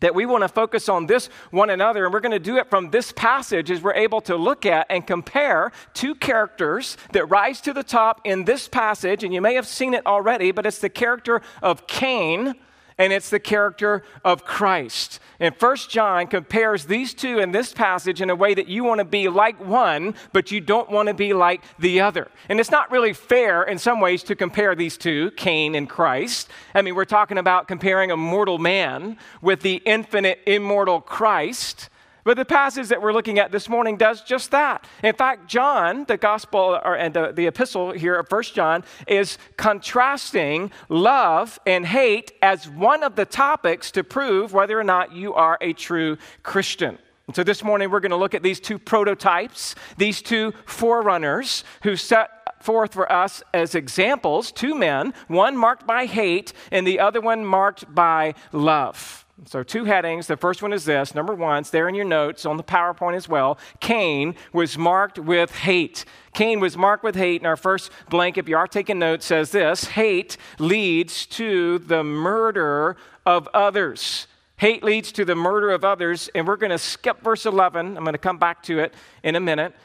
that 0.06 0.14
we 0.14 0.28
want 0.28 0.44
to 0.44 0.48
focus 0.48 0.88
on 0.88 1.08
this 1.08 1.30
one 1.50 1.72
another. 1.72 2.06
And 2.06 2.14
we're 2.14 2.20
going 2.20 2.32
to 2.32 2.38
do 2.38 2.58
it 2.58 2.70
from 2.70 2.92
this 2.92 3.12
passage 3.12 3.72
as 3.72 3.82
we're 3.82 3.96
able 3.96 4.22
to 4.22 4.36
look 4.36 4.64
at 4.64 4.86
and 4.88 5.06
compare 5.08 5.72
two 5.96 6.14
characters 6.14 6.96
that 7.12 7.26
rise 7.26 7.60
to 7.62 7.74
the 7.74 7.82
top 7.82 8.22
in 8.24 8.46
this 8.46 8.68
passage. 8.68 9.24
And 9.24 9.34
you 9.34 9.42
may 9.42 9.56
have 9.56 9.66
seen 9.66 9.96
it 9.96 10.06
already, 10.06 10.52
but 10.52 10.68
it's 10.68 10.78
the 10.78 10.90
character 10.90 11.42
of 11.64 11.88
Cain 11.88 12.54
and 12.98 13.12
it's 13.12 13.30
the 13.30 13.40
character 13.40 14.04
of 14.24 14.46
Christ. 14.46 15.20
And 15.40 15.56
First 15.56 15.90
John 15.90 16.28
compares 16.28 16.86
these 16.86 17.14
two 17.14 17.40
in 17.40 17.52
this 17.52 17.74
passage 17.74 18.22
in 18.22 18.30
a 18.30 18.36
way 18.36 18.54
that 18.54 18.68
you 18.68 18.84
want 18.84 19.00
to 19.00 19.06
be 19.06 19.28
like 19.28 19.60
one, 19.60 20.16
but 20.32 20.52
you 20.52 20.62
don't 20.62 20.90
want 20.90 21.08
to 21.08 21.14
be 21.14 21.34
like 21.34 21.62
the 21.78 22.02
other. 22.02 22.30
And 22.48 22.60
it's 22.60 22.72
not 22.72 22.92
really 22.92 23.14
fair 23.14 23.64
in 23.64 23.78
some 23.78 24.00
ways 24.00 24.24
to 24.24 24.36
compare 24.36 24.76
these 24.76 24.98
two, 24.98 25.32
Cain 25.32 25.76
and 25.76 25.90
Christ. 25.90 26.50
I 26.74 26.82
mean, 26.82 26.96
we're 26.96 27.06
talking 27.06 27.38
about 27.38 27.68
comparing 27.68 28.12
a 28.12 28.18
mortal 28.18 28.60
man 28.60 29.18
with 29.42 29.62
the 29.62 29.82
infinite, 29.86 30.40
immortal 30.46 31.02
Christ. 31.02 31.90
But 32.26 32.38
the 32.38 32.44
passage 32.44 32.88
that 32.88 33.04
we're 33.04 33.14
looking 33.14 33.38
at 33.38 33.52
this 33.52 33.70
morning 33.70 33.98
does 33.98 34.24
just 34.24 34.50
that. 34.50 34.88
In 35.04 35.14
fact, 35.14 35.48
John, 35.48 36.06
the 36.06 36.18
gospel 36.18 36.80
or, 36.84 36.98
and 36.98 37.14
the, 37.14 37.32
the 37.32 37.46
epistle 37.46 37.92
here 37.92 38.16
of 38.16 38.28
First 38.28 38.56
John, 38.56 38.84
is 39.08 39.38
contrasting 39.58 40.72
love 40.90 41.60
and 41.68 41.86
hate 41.86 42.32
as 42.42 42.68
one 42.68 43.04
of 43.04 43.16
the 43.16 43.26
topics 43.26 43.92
to 43.92 44.04
prove 44.04 44.54
whether 44.54 44.78
or 44.78 44.84
not 44.84 45.14
you 45.14 45.36
are 45.36 45.60
a 45.62 45.74
true 45.74 46.18
Christian. 46.42 46.98
And 47.28 47.36
so 47.36 47.44
this 47.44 47.64
morning 47.64 47.92
we're 47.92 48.00
going 48.00 48.10
to 48.10 48.18
look 48.18 48.34
at 48.34 48.42
these 48.42 48.60
two 48.60 48.80
prototypes, 48.80 49.76
these 49.98 50.24
two 50.24 50.52
forerunners 50.66 51.64
who 51.84 51.96
set 51.96 52.64
forth 52.64 52.94
for 52.96 53.12
us 53.12 53.44
as 53.54 53.76
examples 53.76 54.52
two 54.52 54.74
men, 54.74 55.14
one 55.28 55.56
marked 55.56 55.86
by 55.86 56.08
hate 56.08 56.54
and 56.72 56.88
the 56.88 57.00
other 57.00 57.22
one 57.22 57.46
marked 57.46 57.94
by 57.94 58.34
love. 58.52 59.25
So, 59.44 59.64
two 59.64 59.84
headings. 59.84 60.28
The 60.28 60.38
first 60.38 60.62
one 60.62 60.72
is 60.72 60.86
this. 60.86 61.14
Number 61.14 61.36
one, 61.36 61.60
it's 61.60 61.70
there 61.70 61.90
in 61.90 61.96
your 61.96 62.06
notes 62.06 62.46
on 62.46 62.56
the 62.56 62.64
PowerPoint 62.64 63.16
as 63.16 63.28
well. 63.28 63.58
Cain 63.82 64.34
was 64.54 64.78
marked 64.78 65.20
with 65.20 65.54
hate. 65.54 66.06
Cain 66.34 66.62
was 66.62 66.78
marked 66.78 67.04
with 67.04 67.16
hate. 67.16 67.42
And 67.42 67.48
our 67.48 67.58
first 67.58 67.92
blank, 68.10 68.38
if 68.38 68.48
you 68.48 68.56
are 68.56 68.68
taking 68.68 68.98
notes, 68.98 69.26
says 69.26 69.52
this 69.52 69.86
Hate 69.86 70.38
leads 70.58 71.26
to 71.28 71.80
the 71.80 72.02
murder 72.02 72.96
of 73.26 73.50
others. 73.54 74.28
Hate 74.56 74.84
leads 74.84 75.12
to 75.12 75.26
the 75.26 75.36
murder 75.36 75.70
of 75.72 75.84
others. 75.84 76.30
And 76.34 76.48
we're 76.48 76.56
going 76.56 76.72
to 76.72 76.78
skip 76.78 77.22
verse 77.22 77.46
11. 77.46 77.98
I'm 77.98 78.04
going 78.06 78.14
to 78.14 78.18
come 78.18 78.38
back 78.38 78.64
to 78.64 78.80
it 78.80 78.94
in 79.22 79.36
a 79.36 79.42
minute. 79.42 79.76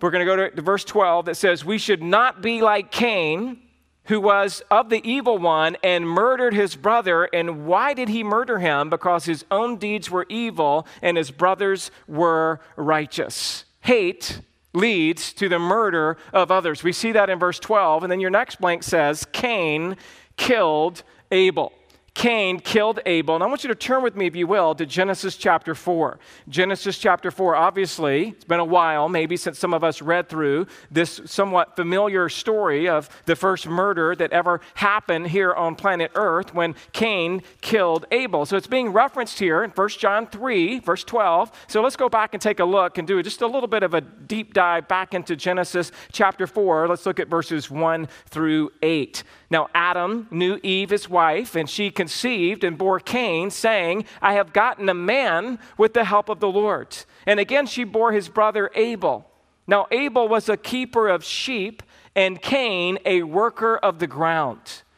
We're 0.00 0.10
going 0.10 0.26
to 0.26 0.36
go 0.36 0.48
to 0.48 0.62
verse 0.62 0.84
12 0.84 1.26
that 1.26 1.36
says, 1.36 1.64
We 1.64 1.78
should 1.78 2.02
not 2.02 2.42
be 2.42 2.62
like 2.62 2.90
Cain 2.90 3.60
who 4.08 4.20
was 4.20 4.62
of 4.70 4.88
the 4.88 5.06
evil 5.08 5.38
one 5.38 5.76
and 5.82 6.08
murdered 6.08 6.54
his 6.54 6.74
brother. 6.76 7.24
And 7.24 7.66
why 7.66 7.94
did 7.94 8.08
he 8.08 8.24
murder 8.24 8.58
him? 8.58 8.90
Because 8.90 9.24
his 9.24 9.44
own 9.50 9.76
deeds 9.76 10.10
were 10.10 10.26
evil 10.28 10.86
and 11.02 11.16
his 11.16 11.30
brothers 11.30 11.90
were 12.06 12.60
righteous. 12.76 13.64
Hate 13.80 14.40
leads 14.74 15.32
to 15.34 15.48
the 15.48 15.58
murder 15.58 16.16
of 16.32 16.50
others. 16.50 16.82
We 16.82 16.92
see 16.92 17.12
that 17.12 17.30
in 17.30 17.38
verse 17.38 17.58
12. 17.58 18.04
And 18.04 18.12
then 18.12 18.20
your 18.20 18.30
next 18.30 18.60
blank 18.60 18.82
says, 18.82 19.26
Cain 19.32 19.96
killed 20.36 21.02
Abel. 21.30 21.72
Cain 22.18 22.58
killed 22.58 22.98
Abel. 23.06 23.36
And 23.36 23.44
I 23.44 23.46
want 23.46 23.62
you 23.62 23.68
to 23.68 23.76
turn 23.76 24.02
with 24.02 24.16
me, 24.16 24.26
if 24.26 24.34
you 24.34 24.48
will, 24.48 24.74
to 24.74 24.84
Genesis 24.84 25.36
chapter 25.36 25.72
4. 25.72 26.18
Genesis 26.48 26.98
chapter 26.98 27.30
4, 27.30 27.54
obviously, 27.54 28.30
it's 28.30 28.44
been 28.44 28.58
a 28.58 28.64
while, 28.64 29.08
maybe 29.08 29.36
since 29.36 29.56
some 29.56 29.72
of 29.72 29.84
us 29.84 30.02
read 30.02 30.28
through 30.28 30.66
this 30.90 31.20
somewhat 31.26 31.76
familiar 31.76 32.28
story 32.28 32.88
of 32.88 33.08
the 33.26 33.36
first 33.36 33.68
murder 33.68 34.16
that 34.16 34.32
ever 34.32 34.60
happened 34.74 35.28
here 35.28 35.54
on 35.54 35.76
planet 35.76 36.10
Earth 36.16 36.52
when 36.52 36.74
Cain 36.90 37.40
killed 37.60 38.04
Abel. 38.10 38.44
So 38.46 38.56
it's 38.56 38.66
being 38.66 38.88
referenced 38.88 39.38
here 39.38 39.62
in 39.62 39.70
1 39.70 39.88
John 39.90 40.26
3, 40.26 40.80
verse 40.80 41.04
12. 41.04 41.52
So 41.68 41.82
let's 41.82 41.94
go 41.94 42.08
back 42.08 42.34
and 42.34 42.42
take 42.42 42.58
a 42.58 42.64
look 42.64 42.98
and 42.98 43.06
do 43.06 43.22
just 43.22 43.42
a 43.42 43.46
little 43.46 43.68
bit 43.68 43.84
of 43.84 43.94
a 43.94 44.00
deep 44.00 44.54
dive 44.54 44.88
back 44.88 45.14
into 45.14 45.36
Genesis 45.36 45.92
chapter 46.10 46.48
4. 46.48 46.88
Let's 46.88 47.06
look 47.06 47.20
at 47.20 47.28
verses 47.28 47.70
1 47.70 48.08
through 48.26 48.72
8. 48.82 49.22
Now, 49.50 49.68
Adam 49.74 50.28
knew 50.30 50.60
Eve, 50.62 50.90
his 50.90 51.08
wife, 51.08 51.54
and 51.56 51.70
she 51.70 51.90
conceived 51.90 52.64
and 52.64 52.76
bore 52.76 53.00
Cain, 53.00 53.50
saying, 53.50 54.04
I 54.20 54.34
have 54.34 54.52
gotten 54.52 54.88
a 54.88 54.94
man 54.94 55.58
with 55.78 55.94
the 55.94 56.04
help 56.04 56.28
of 56.28 56.40
the 56.40 56.50
Lord. 56.50 56.96
And 57.26 57.40
again, 57.40 57.66
she 57.66 57.84
bore 57.84 58.12
his 58.12 58.28
brother 58.28 58.70
Abel. 58.74 59.30
Now, 59.66 59.86
Abel 59.90 60.28
was 60.28 60.48
a 60.48 60.56
keeper 60.56 61.08
of 61.08 61.24
sheep, 61.24 61.82
and 62.14 62.42
Cain 62.42 62.98
a 63.06 63.22
worker 63.22 63.76
of 63.78 64.00
the 64.00 64.06
ground. 64.06 64.82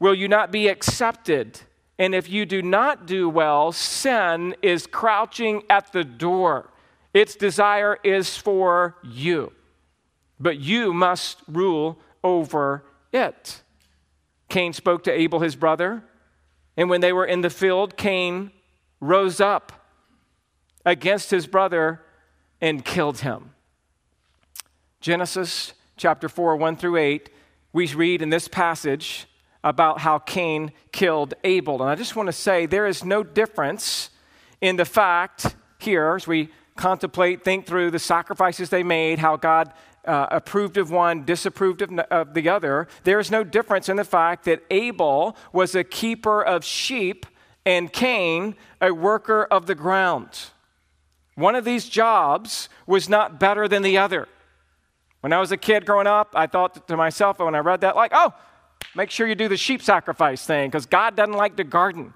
will 0.00 0.14
you 0.14 0.26
not 0.26 0.50
be 0.50 0.66
accepted? 0.66 1.60
And 1.98 2.14
if 2.14 2.28
you 2.30 2.46
do 2.46 2.62
not 2.62 3.06
do 3.06 3.28
well, 3.28 3.70
sin 3.70 4.56
is 4.62 4.86
crouching 4.86 5.62
at 5.68 5.92
the 5.92 6.02
door. 6.02 6.70
Its 7.12 7.36
desire 7.36 7.98
is 8.02 8.36
for 8.36 8.96
you, 9.04 9.52
but 10.38 10.58
you 10.58 10.94
must 10.94 11.42
rule 11.46 11.98
over 12.24 12.84
it. 13.12 13.62
Cain 14.48 14.72
spoke 14.72 15.04
to 15.04 15.12
Abel, 15.12 15.40
his 15.40 15.56
brother, 15.56 16.02
and 16.76 16.88
when 16.88 17.00
they 17.00 17.12
were 17.12 17.26
in 17.26 17.42
the 17.42 17.50
field, 17.50 17.96
Cain 17.96 18.50
rose 19.00 19.40
up 19.40 19.72
against 20.86 21.30
his 21.30 21.46
brother 21.46 22.00
and 22.60 22.84
killed 22.84 23.20
him. 23.20 23.50
Genesis 25.00 25.72
chapter 25.96 26.28
4, 26.28 26.56
1 26.56 26.76
through 26.76 26.96
8, 26.96 27.30
we 27.72 27.86
read 27.88 28.22
in 28.22 28.30
this 28.30 28.48
passage 28.48 29.26
about 29.62 30.00
how 30.00 30.18
Cain 30.18 30.72
killed 30.92 31.34
Abel. 31.44 31.82
And 31.82 31.90
I 31.90 31.94
just 31.94 32.16
want 32.16 32.28
to 32.28 32.32
say 32.32 32.66
there 32.66 32.86
is 32.86 33.04
no 33.04 33.22
difference 33.22 34.10
in 34.60 34.76
the 34.76 34.84
fact 34.84 35.54
here 35.78 36.14
as 36.16 36.26
we 36.26 36.50
contemplate, 36.76 37.44
think 37.44 37.66
through 37.66 37.90
the 37.90 37.98
sacrifices 37.98 38.70
they 38.70 38.82
made, 38.82 39.18
how 39.18 39.36
God 39.36 39.72
uh, 40.04 40.26
approved 40.30 40.78
of 40.78 40.90
one, 40.90 41.24
disapproved 41.24 41.82
of, 41.82 41.98
of 42.10 42.34
the 42.34 42.48
other. 42.48 42.88
There 43.04 43.20
is 43.20 43.30
no 43.30 43.44
difference 43.44 43.88
in 43.88 43.96
the 43.96 44.04
fact 44.04 44.44
that 44.44 44.62
Abel 44.70 45.36
was 45.52 45.74
a 45.74 45.84
keeper 45.84 46.42
of 46.42 46.64
sheep 46.64 47.26
and 47.66 47.92
Cain 47.92 48.56
a 48.80 48.92
worker 48.92 49.44
of 49.50 49.66
the 49.66 49.74
ground. 49.74 50.50
One 51.34 51.54
of 51.54 51.64
these 51.64 51.88
jobs 51.88 52.68
was 52.86 53.08
not 53.08 53.38
better 53.38 53.68
than 53.68 53.82
the 53.82 53.98
other. 53.98 54.26
When 55.20 55.32
I 55.32 55.38
was 55.38 55.52
a 55.52 55.56
kid 55.56 55.84
growing 55.84 56.06
up, 56.06 56.32
I 56.34 56.46
thought 56.46 56.88
to 56.88 56.96
myself 56.96 57.38
when 57.38 57.54
I 57.54 57.58
read 57.58 57.82
that, 57.82 57.94
like, 57.94 58.12
oh, 58.14 58.32
make 58.94 59.10
sure 59.10 59.26
you 59.26 59.34
do 59.34 59.48
the 59.48 59.56
sheep 59.56 59.82
sacrifice 59.82 60.44
thing 60.44 60.68
because 60.68 60.86
God 60.86 61.16
doesn't 61.16 61.34
like 61.34 61.56
to 61.56 61.64
garden. 61.64 62.14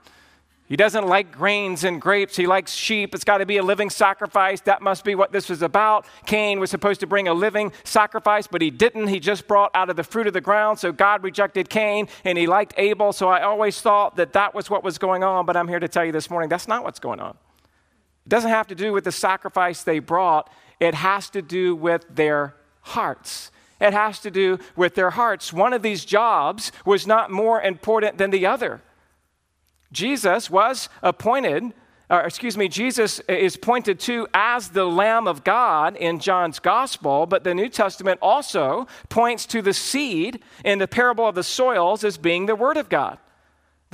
He 0.66 0.76
doesn't 0.76 1.06
like 1.06 1.30
grains 1.30 1.84
and 1.84 2.00
grapes. 2.00 2.36
He 2.36 2.46
likes 2.46 2.72
sheep. 2.72 3.14
It's 3.14 3.24
got 3.24 3.38
to 3.38 3.46
be 3.46 3.58
a 3.58 3.62
living 3.62 3.90
sacrifice. 3.90 4.62
That 4.62 4.80
must 4.80 5.04
be 5.04 5.14
what 5.14 5.30
this 5.30 5.50
was 5.50 5.60
about. 5.60 6.06
Cain 6.24 6.58
was 6.58 6.70
supposed 6.70 7.00
to 7.00 7.06
bring 7.06 7.28
a 7.28 7.34
living 7.34 7.70
sacrifice, 7.84 8.46
but 8.46 8.62
he 8.62 8.70
didn't. 8.70 9.08
He 9.08 9.20
just 9.20 9.46
brought 9.46 9.70
out 9.74 9.90
of 9.90 9.96
the 9.96 10.02
fruit 10.02 10.26
of 10.26 10.32
the 10.32 10.40
ground. 10.40 10.78
So 10.78 10.90
God 10.90 11.22
rejected 11.22 11.68
Cain 11.68 12.08
and 12.24 12.38
he 12.38 12.46
liked 12.46 12.72
Abel. 12.78 13.12
So 13.12 13.28
I 13.28 13.42
always 13.42 13.78
thought 13.82 14.16
that 14.16 14.32
that 14.32 14.54
was 14.54 14.70
what 14.70 14.82
was 14.82 14.96
going 14.96 15.22
on. 15.22 15.44
But 15.44 15.56
I'm 15.56 15.68
here 15.68 15.80
to 15.80 15.88
tell 15.88 16.04
you 16.04 16.12
this 16.12 16.30
morning 16.30 16.48
that's 16.48 16.66
not 16.66 16.82
what's 16.82 16.98
going 16.98 17.20
on. 17.20 17.36
It 18.24 18.30
doesn't 18.30 18.50
have 18.50 18.66
to 18.68 18.74
do 18.74 18.90
with 18.94 19.04
the 19.04 19.12
sacrifice 19.12 19.82
they 19.82 19.98
brought, 19.98 20.50
it 20.80 20.94
has 20.94 21.28
to 21.30 21.42
do 21.42 21.76
with 21.76 22.06
their 22.08 22.56
hearts. 22.80 23.50
It 23.80 23.92
has 23.92 24.20
to 24.20 24.30
do 24.30 24.58
with 24.76 24.94
their 24.94 25.10
hearts. 25.10 25.52
One 25.52 25.72
of 25.72 25.82
these 25.82 26.04
jobs 26.04 26.72
was 26.84 27.06
not 27.06 27.30
more 27.30 27.60
important 27.60 28.18
than 28.18 28.30
the 28.30 28.46
other. 28.46 28.82
Jesus 29.92 30.50
was 30.50 30.88
appointed, 31.02 31.72
or 32.10 32.20
excuse 32.20 32.56
me, 32.56 32.68
Jesus 32.68 33.20
is 33.28 33.56
pointed 33.56 34.00
to 34.00 34.26
as 34.34 34.70
the 34.70 34.84
Lamb 34.84 35.28
of 35.28 35.44
God 35.44 35.96
in 35.96 36.18
John's 36.18 36.58
Gospel, 36.58 37.26
but 37.26 37.44
the 37.44 37.54
New 37.54 37.68
Testament 37.68 38.18
also 38.20 38.86
points 39.08 39.46
to 39.46 39.62
the 39.62 39.72
seed 39.72 40.42
in 40.64 40.78
the 40.78 40.88
parable 40.88 41.26
of 41.26 41.34
the 41.34 41.42
soils 41.42 42.04
as 42.04 42.18
being 42.18 42.46
the 42.46 42.56
Word 42.56 42.76
of 42.76 42.88
God. 42.88 43.18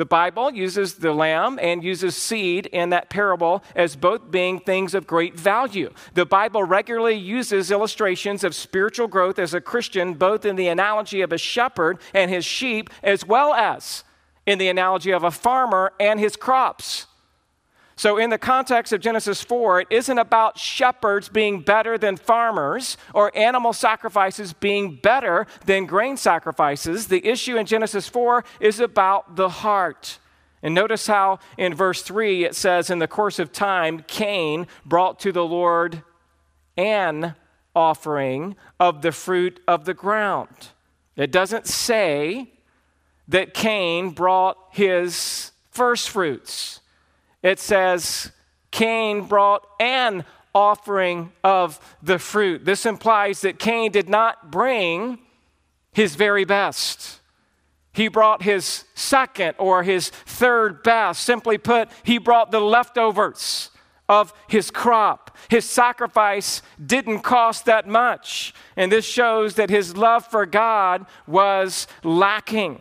The 0.00 0.06
Bible 0.06 0.50
uses 0.50 0.94
the 0.94 1.12
lamb 1.12 1.58
and 1.60 1.84
uses 1.84 2.16
seed 2.16 2.64
in 2.64 2.88
that 2.88 3.10
parable 3.10 3.62
as 3.76 3.96
both 3.96 4.30
being 4.30 4.58
things 4.58 4.94
of 4.94 5.06
great 5.06 5.38
value. 5.38 5.92
The 6.14 6.24
Bible 6.24 6.64
regularly 6.64 7.16
uses 7.16 7.70
illustrations 7.70 8.42
of 8.42 8.54
spiritual 8.54 9.08
growth 9.08 9.38
as 9.38 9.52
a 9.52 9.60
Christian, 9.60 10.14
both 10.14 10.46
in 10.46 10.56
the 10.56 10.68
analogy 10.68 11.20
of 11.20 11.32
a 11.32 11.36
shepherd 11.36 12.00
and 12.14 12.30
his 12.30 12.46
sheep, 12.46 12.88
as 13.02 13.26
well 13.26 13.52
as 13.52 14.02
in 14.46 14.56
the 14.56 14.68
analogy 14.68 15.10
of 15.10 15.22
a 15.22 15.30
farmer 15.30 15.92
and 16.00 16.18
his 16.18 16.34
crops. 16.34 17.06
So, 18.00 18.16
in 18.16 18.30
the 18.30 18.38
context 18.38 18.94
of 18.94 19.02
Genesis 19.02 19.42
4, 19.42 19.82
it 19.82 19.88
isn't 19.90 20.16
about 20.16 20.58
shepherds 20.58 21.28
being 21.28 21.60
better 21.60 21.98
than 21.98 22.16
farmers 22.16 22.96
or 23.12 23.30
animal 23.36 23.74
sacrifices 23.74 24.54
being 24.54 24.94
better 24.94 25.46
than 25.66 25.84
grain 25.84 26.16
sacrifices. 26.16 27.08
The 27.08 27.22
issue 27.28 27.58
in 27.58 27.66
Genesis 27.66 28.08
4 28.08 28.42
is 28.58 28.80
about 28.80 29.36
the 29.36 29.50
heart. 29.50 30.18
And 30.62 30.74
notice 30.74 31.08
how 31.08 31.40
in 31.58 31.74
verse 31.74 32.00
3 32.00 32.46
it 32.46 32.54
says, 32.54 32.88
In 32.88 33.00
the 33.00 33.06
course 33.06 33.38
of 33.38 33.52
time, 33.52 34.02
Cain 34.06 34.66
brought 34.86 35.20
to 35.20 35.30
the 35.30 35.44
Lord 35.44 36.02
an 36.78 37.34
offering 37.76 38.56
of 38.78 39.02
the 39.02 39.12
fruit 39.12 39.60
of 39.68 39.84
the 39.84 39.92
ground. 39.92 40.68
It 41.16 41.30
doesn't 41.30 41.66
say 41.66 42.50
that 43.28 43.52
Cain 43.52 44.12
brought 44.12 44.56
his 44.70 45.52
first 45.70 46.08
fruits 46.08 46.79
it 47.42 47.58
says 47.58 48.30
Cain 48.70 49.22
brought 49.22 49.66
an 49.78 50.24
offering 50.54 51.32
of 51.44 51.78
the 52.02 52.18
fruit. 52.18 52.64
This 52.64 52.86
implies 52.86 53.40
that 53.42 53.58
Cain 53.58 53.92
did 53.92 54.08
not 54.08 54.50
bring 54.50 55.18
his 55.92 56.14
very 56.14 56.44
best. 56.44 57.20
He 57.92 58.08
brought 58.08 58.42
his 58.42 58.84
second 58.94 59.54
or 59.58 59.82
his 59.82 60.10
third 60.10 60.82
best. 60.82 61.22
Simply 61.22 61.58
put, 61.58 61.88
he 62.02 62.18
brought 62.18 62.50
the 62.50 62.60
leftovers 62.60 63.70
of 64.08 64.32
his 64.48 64.70
crop. 64.70 65.36
His 65.48 65.64
sacrifice 65.64 66.62
didn't 66.84 67.20
cost 67.20 67.64
that 67.66 67.86
much. 67.86 68.54
And 68.76 68.90
this 68.90 69.04
shows 69.04 69.54
that 69.54 69.70
his 69.70 69.96
love 69.96 70.26
for 70.26 70.46
God 70.46 71.06
was 71.26 71.86
lacking. 72.02 72.80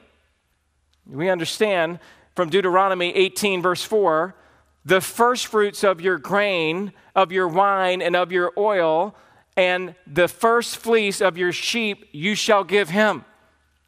We 1.07 1.29
understand 1.29 1.99
from 2.35 2.49
Deuteronomy 2.49 3.13
18, 3.15 3.61
verse 3.61 3.83
4, 3.83 4.35
the 4.89 5.01
first 5.01 5.45
fruits 5.47 5.83
of 5.83 6.01
your 6.01 6.17
grain, 6.17 6.91
of 7.15 7.31
your 7.31 7.47
wine, 7.47 8.01
and 8.01 8.15
of 8.15 8.31
your 8.31 8.51
oil, 8.57 9.15
and 9.55 9.93
the 10.07 10.27
first 10.27 10.77
fleece 10.77 11.21
of 11.21 11.37
your 11.37 11.51
sheep 11.51 12.07
you 12.11 12.33
shall 12.33 12.63
give 12.63 12.89
him. 12.89 13.23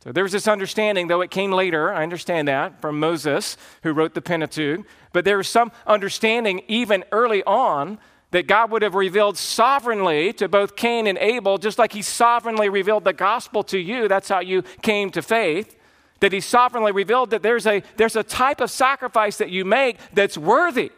So 0.03 0.11
there's 0.11 0.31
this 0.31 0.47
understanding, 0.47 1.07
though 1.07 1.21
it 1.21 1.31
came 1.31 1.51
later, 1.51 1.91
I 1.91 2.03
understand 2.03 2.47
that, 2.49 2.81
from 2.81 2.99
Moses, 2.99 3.57
who 3.81 3.93
wrote 3.93 4.13
the 4.13 4.21
Pentateuch, 4.21 4.85
but 5.11 5.25
there 5.25 5.37
was 5.37 5.49
some 5.49 5.71
understanding 5.87 6.61
even 6.67 7.03
early 7.11 7.43
on 7.45 7.97
that 8.29 8.45
God 8.45 8.69
would 8.69 8.83
have 8.83 8.93
revealed 8.93 9.37
sovereignly 9.37 10.33
to 10.33 10.47
both 10.47 10.75
Cain 10.75 11.07
and 11.07 11.17
Abel, 11.17 11.57
just 11.57 11.79
like 11.79 11.93
he 11.93 12.03
sovereignly 12.03 12.69
revealed 12.69 13.05
the 13.05 13.13
gospel 13.13 13.63
to 13.63 13.79
you. 13.79 14.07
That's 14.07 14.29
how 14.29 14.39
you 14.39 14.61
came 14.83 15.09
to 15.11 15.23
faith 15.23 15.77
that 16.21 16.31
he 16.31 16.39
sovereignly 16.39 16.91
revealed 16.91 17.31
that 17.31 17.43
there's 17.43 17.67
a, 17.67 17.83
there's 17.97 18.15
a 18.15 18.23
type 18.23 18.61
of 18.61 18.71
sacrifice 18.71 19.37
that 19.37 19.49
you 19.49 19.65
make 19.65 19.97
that's 20.13 20.37
worthy. 20.37 20.91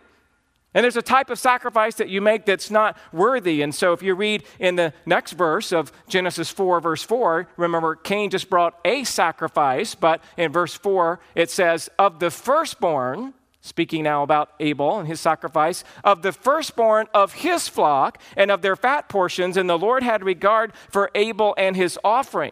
And 0.75 0.83
there's 0.83 0.97
a 0.97 1.03
type 1.03 1.29
of 1.29 1.38
sacrifice 1.38 1.95
that 1.95 2.09
you 2.09 2.19
make 2.19 2.45
that's 2.45 2.71
not 2.71 2.97
worthy. 3.12 3.62
And 3.62 3.73
so, 3.75 3.93
if 3.93 4.01
you 4.01 4.15
read 4.15 4.43
in 4.59 4.75
the 4.75 4.91
next 5.05 5.33
verse 5.33 5.71
of 5.71 5.91
Genesis 6.07 6.49
4, 6.49 6.81
verse 6.81 7.03
4, 7.03 7.47
remember 7.57 7.95
Cain 7.95 8.31
just 8.31 8.49
brought 8.49 8.79
a 8.83 9.03
sacrifice, 9.03 9.93
but 9.93 10.23
in 10.36 10.51
verse 10.51 10.73
4, 10.73 11.19
it 11.36 11.51
says, 11.51 11.89
Of 11.99 12.19
the 12.19 12.31
firstborn, 12.31 13.36
speaking 13.62 14.03
now 14.03 14.23
about 14.23 14.49
Abel 14.59 14.97
and 14.97 15.07
his 15.07 15.21
sacrifice, 15.21 15.83
of 16.03 16.23
the 16.23 16.31
firstborn 16.31 17.05
of 17.13 17.33
his 17.33 17.67
flock 17.67 18.19
and 18.36 18.49
of 18.49 18.63
their 18.63 18.75
fat 18.75 19.09
portions, 19.09 19.57
and 19.57 19.69
the 19.69 19.77
Lord 19.77 20.01
had 20.01 20.23
regard 20.23 20.73
for 20.89 21.12
Abel 21.13 21.53
and 21.55 21.75
his 21.75 21.99
offering. 22.03 22.51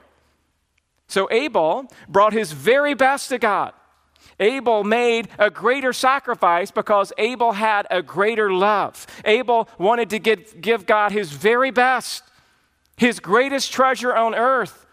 So 1.11 1.27
Abel 1.29 1.91
brought 2.07 2.31
his 2.31 2.53
very 2.53 2.93
best 2.93 3.27
to 3.29 3.37
God. 3.37 3.73
Abel 4.39 4.85
made 4.85 5.27
a 5.37 5.49
greater 5.49 5.91
sacrifice 5.91 6.71
because 6.71 7.11
Abel 7.17 7.51
had 7.51 7.85
a 7.91 8.01
greater 8.01 8.49
love. 8.53 9.05
Abel 9.25 9.67
wanted 9.77 10.09
to 10.11 10.19
give, 10.19 10.61
give 10.61 10.85
God 10.85 11.11
his 11.11 11.33
very 11.33 11.69
best, 11.69 12.23
his 12.95 13.19
greatest 13.19 13.73
treasure 13.73 14.15
on 14.15 14.33
earth 14.33 14.85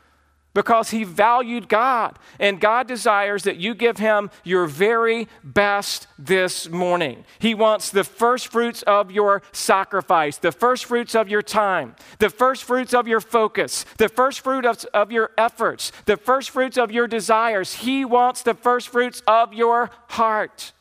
because 0.59 0.91
he 0.91 1.05
valued 1.05 1.69
God. 1.69 2.19
And 2.41 2.61
God 2.61 2.89
desires 2.89 3.45
that 3.45 3.59
you 3.59 3.77
give 3.77 3.99
him 3.99 4.29
your 4.43 4.67
very 4.67 5.29
best 5.45 6.09
this 6.19 6.69
morning. 6.69 7.25
He 7.39 7.55
wants 7.55 7.91
the 7.91 8.03
first 8.03 8.49
fruits 8.49 8.83
of 8.83 9.13
your 9.13 9.43
sacrifice, 9.53 10.37
the 10.37 10.51
first 10.51 10.87
fruits 10.87 11.15
of 11.15 11.29
your 11.29 11.43
time, 11.43 11.95
the 12.19 12.29
first 12.29 12.65
fruits 12.65 12.93
of 12.93 13.07
your 13.07 13.21
focus, 13.21 13.85
the 13.99 14.09
first 14.09 14.41
fruit 14.41 14.67
of, 14.67 14.85
of 14.87 15.13
your 15.13 15.31
efforts, 15.39 15.93
the 16.07 16.17
first 16.17 16.51
fruits 16.51 16.77
of 16.77 16.91
your 16.91 17.07
desires. 17.07 17.75
He 17.75 18.05
wants 18.05 18.43
the 18.43 18.55
first 18.55 18.89
fruits 18.89 19.23
of 19.29 19.55
your 19.55 19.91
heart. 20.09 20.73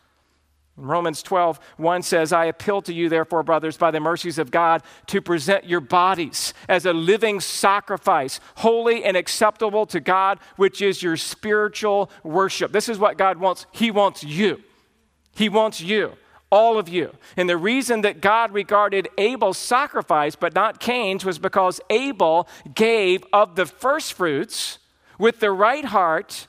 Romans 0.78 1.24
12, 1.24 1.60
1 1.78 2.02
says, 2.04 2.32
I 2.32 2.46
appeal 2.46 2.84
to 2.84 2.94
you, 2.94 3.10
therefore, 3.10 3.42
brothers, 3.42 3.78
by 3.78 3.90
the 3.90 4.00
mercies 4.00 4.38
of 4.38 4.52
God, 4.52 4.84
to 5.08 5.22
present 5.22 5.66
your 5.66 5.80
bodies 5.80 6.54
as 6.70 6.86
a 6.86 6.94
living 6.94 7.40
sacrifice, 7.40 8.40
holy 8.58 9.04
and 9.04 9.18
acceptable 9.18 9.88
to 9.88 10.00
God, 10.00 10.40
which 10.56 10.82
is 10.84 11.02
your 11.02 11.18
spiritual 11.18 12.12
worship. 12.24 12.72
This 12.72 12.90
is 12.90 13.00
what 13.00 13.18
God 13.18 13.38
wants. 13.40 13.66
He 13.72 13.90
wants 13.90 14.24
you. 14.24 14.62
He 15.36 15.50
wants 15.50 15.82
you, 15.82 16.14
all 16.52 16.78
of 16.78 16.88
you. 16.88 17.12
And 17.36 17.50
the 17.50 17.58
reason 17.58 18.02
that 18.02 18.22
God 18.22 18.52
regarded 18.52 19.08
Abel's 19.18 19.58
sacrifice, 19.58 20.36
but 20.36 20.54
not 20.54 20.80
Cain's, 20.80 21.26
was 21.26 21.40
because 21.40 21.82
Abel 21.90 22.48
gave 22.76 23.24
of 23.34 23.56
the 23.56 23.66
first 23.66 24.14
fruits 24.14 24.78
with 25.18 25.40
the 25.40 25.52
right 25.52 25.86
heart, 25.86 26.48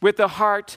with 0.00 0.16
the 0.16 0.28
heart 0.28 0.76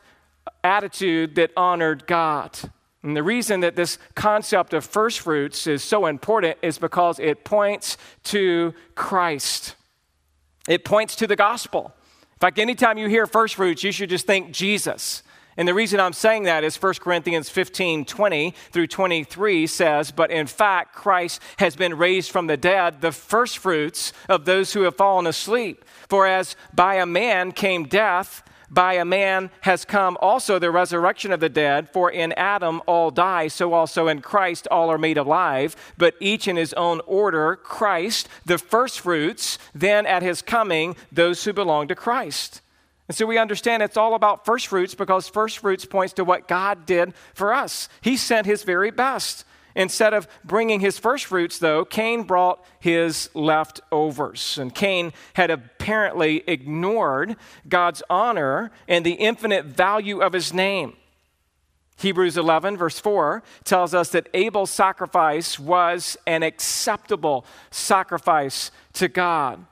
attitude 0.64 1.36
that 1.36 1.52
honored 1.56 2.08
God. 2.08 2.58
And 3.04 3.16
the 3.16 3.24
reason 3.24 3.62
that 3.62 3.76
this 3.76 4.00
concept 4.16 4.74
of 4.74 4.84
first 4.84 5.22
fruits 5.22 5.68
is 5.68 5.84
so 5.84 6.08
important 6.08 6.58
is 6.62 6.78
because 6.78 7.20
it 7.20 7.44
points 7.44 7.98
to 8.26 8.74
Christ. 8.96 9.76
It 10.68 10.84
points 10.84 11.16
to 11.18 11.28
the 11.28 11.36
gospel. 11.36 11.94
In 12.22 12.40
fact, 12.40 12.60
anytime 12.60 12.98
you 12.98 13.08
hear 13.08 13.26
first 13.26 13.56
fruits, 13.56 13.84
you 13.84 13.92
should 13.92 14.10
just 14.10 14.28
think 14.28 14.52
Jesus. 14.52 15.24
And 15.58 15.68
the 15.68 15.74
reason 15.74 16.00
I'm 16.00 16.14
saying 16.14 16.44
that 16.44 16.64
is 16.64 16.80
1 16.80 16.96
Corinthians 16.96 17.50
15 17.50 18.06
20 18.06 18.54
through 18.72 18.88
23 18.88 19.66
says, 19.66 20.12
But 20.12 20.30
in 20.30 20.46
fact, 20.46 20.94
Christ 20.94 21.42
has 21.58 21.76
been 21.76 21.98
raised 21.98 22.30
from 22.30 22.46
the 22.46 22.58
dead, 22.58 23.02
the 23.02 23.12
first 23.12 23.58
fruits 23.58 24.14
of 24.30 24.46
those 24.46 24.74
who 24.74 24.82
have 24.82 24.98
fallen 24.98 25.26
asleep. 25.26 25.84
For 26.10 26.28
as 26.28 26.56
by 26.76 26.96
a 26.96 27.08
man 27.08 27.54
came 27.54 27.86
death, 27.86 28.44
by 28.70 28.94
a 28.94 29.06
man 29.06 29.50
has 29.62 29.86
come 29.86 30.18
also 30.22 30.60
the 30.60 30.72
resurrection 30.72 31.32
of 31.32 31.40
the 31.40 31.50
dead, 31.50 31.90
for 31.90 32.12
in 32.12 32.34
Adam 32.34 32.82
all 32.86 33.12
die, 33.12 33.48
so 33.48 33.74
also 33.74 34.08
in 34.08 34.22
Christ 34.22 34.68
all 34.70 34.90
are 34.90 34.98
made 34.98 35.18
alive, 35.18 35.76
but 35.98 36.16
each 36.20 36.48
in 36.48 36.56
his 36.56 36.74
own 36.74 37.02
order 37.06 37.56
Christ, 37.56 38.28
the 38.46 38.58
firstfruits, 38.58 39.58
then 39.74 40.06
at 40.06 40.24
his 40.24 40.42
coming, 40.42 40.96
those 41.12 41.44
who 41.44 41.54
belong 41.54 41.88
to 41.88 41.96
Christ. 41.96 42.62
And 43.08 43.16
so 43.16 43.26
we 43.26 43.38
understand 43.38 43.82
it's 43.82 43.96
all 43.96 44.16
about 44.16 44.46
firstfruits 44.46 44.94
because 44.96 45.30
firstfruits 45.30 45.86
points 45.86 46.14
to 46.14 46.26
what 46.26 46.48
God 46.48 46.86
did 46.86 47.14
for 47.34 47.54
us. 47.54 47.88
He 48.02 48.18
sent 48.18 48.46
his 48.46 48.64
very 48.64 48.92
best. 48.92 49.46
Instead 49.78 50.12
of 50.16 50.28
bringing 50.44 50.80
his 50.80 50.98
first 50.98 51.26
fruits, 51.26 51.60
though, 51.60 51.86
Cain 51.86 52.24
brought 52.24 52.66
his 52.80 53.30
leftovers. 53.36 54.58
And 54.58 54.74
Cain 54.74 55.14
had 55.36 55.52
apparently 55.52 56.44
ignored 56.48 57.36
God's 57.70 58.02
honor 58.10 58.72
and 58.88 59.06
the 59.06 59.14
infinite 59.14 59.66
value 59.66 60.20
of 60.20 60.34
his 60.34 60.52
name. 60.52 60.98
Hebrews 61.98 62.38
11, 62.38 62.76
verse 62.76 63.00
4, 63.00 63.44
tells 63.64 63.94
us 63.94 64.10
that 64.10 64.30
Abel's 64.34 64.72
sacrifice 64.72 65.60
was 65.60 66.18
an 66.26 66.42
acceptable 66.42 67.46
sacrifice 67.70 68.72
to 68.94 69.08
God. 69.08 69.64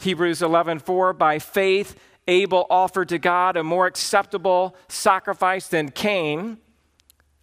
Hebrews 0.00 0.42
11, 0.42 0.80
4, 0.80 1.12
by 1.12 1.38
faith, 1.38 1.96
Abel 2.26 2.66
offered 2.68 3.08
to 3.10 3.18
God 3.18 3.56
a 3.56 3.62
more 3.62 3.86
acceptable 3.86 4.74
sacrifice 4.88 5.68
than 5.68 5.90
Cain, 5.90 6.58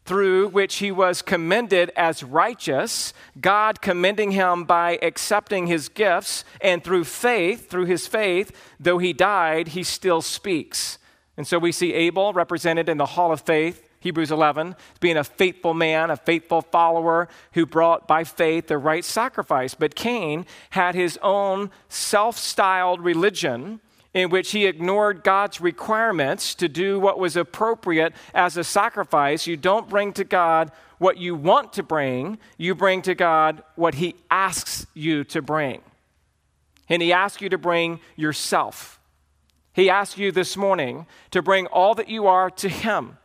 through 0.10 0.48
which 0.48 0.78
he 0.78 0.92
was 0.92 1.22
commended 1.22 1.92
as 1.96 2.24
righteous, 2.24 3.14
God 3.40 3.80
commending 3.80 4.32
him 4.32 4.64
by 4.64 4.98
accepting 5.04 5.68
his 5.68 5.88
gifts, 5.88 6.44
and 6.62 6.84
through 6.84 7.04
faith, 7.04 7.70
through 7.70 7.86
his 7.86 8.08
faith, 8.08 8.52
though 8.80 8.98
he 8.98 9.14
died, 9.14 9.68
he 9.68 9.84
still 9.84 10.24
speaks. 10.24 10.98
And 11.38 11.46
so 11.46 11.60
we 11.60 11.72
see 11.72 11.94
Abel 11.94 12.34
represented 12.34 12.90
in 12.90 12.98
the 12.98 13.06
hall 13.06 13.32
of 13.32 13.42
faith 13.42 13.88
Hebrews 14.00 14.32
11, 14.32 14.76
being 15.00 15.18
a 15.18 15.24
faithful 15.24 15.76
man, 15.76 16.10
a 16.10 16.18
faithful 16.18 16.62
follower 16.62 17.28
who 17.52 17.68
brought 17.68 18.08
by 18.08 18.24
faith 18.24 18.66
the 18.66 18.78
right 18.80 19.06
sacrifice. 19.06 19.76
But 19.76 19.94
Cain 19.94 20.48
had 20.72 20.96
his 20.96 21.20
own 21.22 21.70
self 21.88 22.36
styled 22.36 23.02
religion 23.02 23.80
in 24.14 24.30
which 24.30 24.52
he 24.52 24.66
ignored 24.66 25.24
God's 25.24 25.62
requirements 25.62 26.56
to 26.56 26.68
do 26.68 27.00
what 27.00 27.20
was 27.20 27.36
appropriate 27.36 28.14
as 28.34 28.58
a 28.58 28.64
sacrifice. 28.64 29.46
You 29.46 29.58
don't 29.58 29.90
bring 29.90 30.14
to 30.14 30.24
God 30.24 30.72
what 30.98 31.18
you 31.18 31.36
want 31.36 31.74
to 31.74 31.84
bring, 31.84 32.38
you 32.58 32.76
bring 32.76 33.02
to 33.04 33.16
God 33.16 33.64
what 33.76 33.96
he 33.96 34.16
asks 34.30 34.86
you 34.94 35.24
to 35.26 35.42
bring. 35.42 35.82
And 36.90 37.02
he 37.02 37.14
asks 37.14 37.42
you 37.42 37.50
to 37.50 37.58
bring 37.58 38.00
yourself. 38.16 39.00
He 39.74 39.90
asks 39.90 40.18
you 40.18 40.32
this 40.32 40.58
morning 40.58 41.06
to 41.32 41.42
bring 41.42 41.68
all 41.68 41.94
that 41.96 42.10
you 42.10 42.28
are 42.28 42.50
to 42.52 42.68
him. 42.68 43.18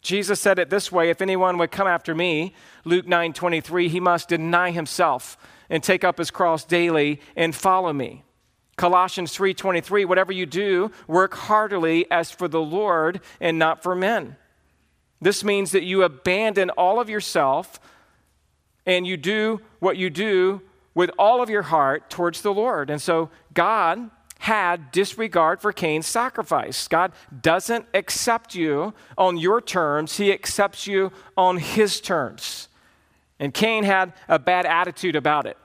Jesus 0.00 0.40
said 0.40 0.58
it 0.58 0.70
this 0.70 0.90
way 0.90 1.10
if 1.10 1.20
anyone 1.20 1.58
would 1.58 1.70
come 1.70 1.86
after 1.86 2.14
me, 2.14 2.54
Luke 2.84 3.06
9 3.06 3.32
23, 3.32 3.88
he 3.88 4.00
must 4.00 4.28
deny 4.28 4.70
himself 4.70 5.36
and 5.68 5.82
take 5.82 6.04
up 6.04 6.18
his 6.18 6.30
cross 6.30 6.64
daily 6.64 7.20
and 7.36 7.54
follow 7.54 7.92
me. 7.92 8.24
Colossians 8.80 9.36
3:23 9.36 10.06
whatever 10.06 10.32
you 10.32 10.46
do 10.46 10.90
work 11.06 11.34
heartily 11.34 12.10
as 12.10 12.30
for 12.30 12.48
the 12.48 12.62
Lord 12.62 13.20
and 13.38 13.58
not 13.58 13.82
for 13.82 13.94
men. 13.94 14.36
This 15.20 15.44
means 15.44 15.72
that 15.72 15.82
you 15.82 16.02
abandon 16.02 16.70
all 16.70 16.98
of 16.98 17.10
yourself 17.10 17.78
and 18.86 19.06
you 19.06 19.18
do 19.18 19.60
what 19.80 19.98
you 19.98 20.08
do 20.08 20.62
with 20.94 21.10
all 21.18 21.42
of 21.42 21.50
your 21.50 21.60
heart 21.60 22.08
towards 22.08 22.40
the 22.40 22.54
Lord. 22.54 22.88
And 22.88 23.02
so 23.02 23.28
God 23.52 24.10
had 24.38 24.90
disregard 24.92 25.60
for 25.60 25.74
Cain's 25.74 26.06
sacrifice. 26.06 26.88
God 26.88 27.12
doesn't 27.42 27.84
accept 27.92 28.54
you 28.54 28.94
on 29.18 29.36
your 29.36 29.60
terms, 29.60 30.16
He 30.16 30.32
accepts 30.32 30.86
you 30.86 31.12
on 31.36 31.58
His 31.58 32.00
terms. 32.00 32.68
And 33.38 33.52
Cain 33.52 33.84
had 33.84 34.14
a 34.26 34.38
bad 34.38 34.64
attitude 34.64 35.16
about 35.16 35.44
it. 35.44 35.58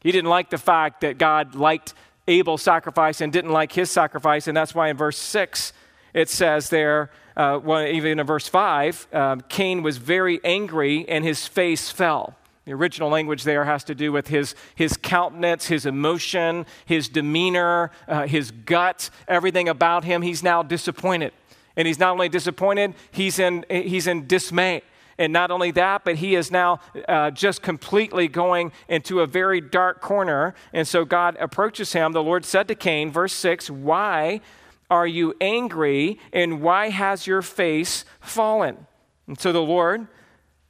He 0.00 0.12
didn't 0.12 0.30
like 0.30 0.48
the 0.48 0.58
fact 0.58 1.02
that 1.02 1.18
God 1.18 1.54
liked 1.54 1.92
Abel's 2.28 2.62
sacrifice 2.62 3.20
and 3.20 3.32
didn't 3.32 3.50
like 3.50 3.72
his 3.72 3.90
sacrifice, 3.90 4.46
and 4.46 4.56
that's 4.56 4.74
why 4.74 4.88
in 4.88 4.96
verse 4.96 5.18
6 5.18 5.72
it 6.14 6.28
says 6.28 6.70
there, 6.70 7.10
uh, 7.36 7.60
well, 7.62 7.86
even 7.86 8.18
in 8.18 8.26
verse 8.26 8.48
5, 8.48 9.08
um, 9.12 9.40
Cain 9.48 9.82
was 9.82 9.96
very 9.96 10.40
angry 10.44 11.08
and 11.08 11.24
his 11.24 11.46
face 11.46 11.90
fell. 11.90 12.36
The 12.64 12.74
original 12.74 13.08
language 13.08 13.44
there 13.44 13.64
has 13.64 13.82
to 13.84 13.94
do 13.94 14.12
with 14.12 14.28
his, 14.28 14.54
his 14.74 14.96
countenance, 14.96 15.66
his 15.66 15.86
emotion, 15.86 16.66
his 16.84 17.08
demeanor, 17.08 17.90
uh, 18.06 18.26
his 18.26 18.50
gut, 18.50 19.08
everything 19.26 19.68
about 19.68 20.04
him. 20.04 20.20
He's 20.20 20.42
now 20.42 20.62
disappointed. 20.62 21.32
And 21.76 21.86
he's 21.86 21.98
not 21.98 22.10
only 22.12 22.28
disappointed, 22.28 22.94
he's 23.10 23.38
in, 23.38 23.64
he's 23.70 24.06
in 24.06 24.26
dismay. 24.26 24.82
And 25.18 25.32
not 25.32 25.50
only 25.50 25.72
that, 25.72 26.04
but 26.04 26.16
he 26.16 26.36
is 26.36 26.50
now 26.52 26.80
uh, 27.08 27.32
just 27.32 27.60
completely 27.60 28.28
going 28.28 28.72
into 28.88 29.20
a 29.20 29.26
very 29.26 29.60
dark 29.60 30.00
corner. 30.00 30.54
And 30.72 30.86
so 30.86 31.04
God 31.04 31.36
approaches 31.40 31.92
him. 31.92 32.12
The 32.12 32.22
Lord 32.22 32.44
said 32.44 32.68
to 32.68 32.76
Cain, 32.76 33.10
verse 33.10 33.32
6, 33.32 33.68
Why 33.68 34.40
are 34.88 35.06
you 35.06 35.34
angry 35.40 36.20
and 36.32 36.62
why 36.62 36.90
has 36.90 37.26
your 37.26 37.42
face 37.42 38.04
fallen? 38.20 38.86
And 39.26 39.38
so 39.38 39.50
the 39.50 39.60
Lord 39.60 40.06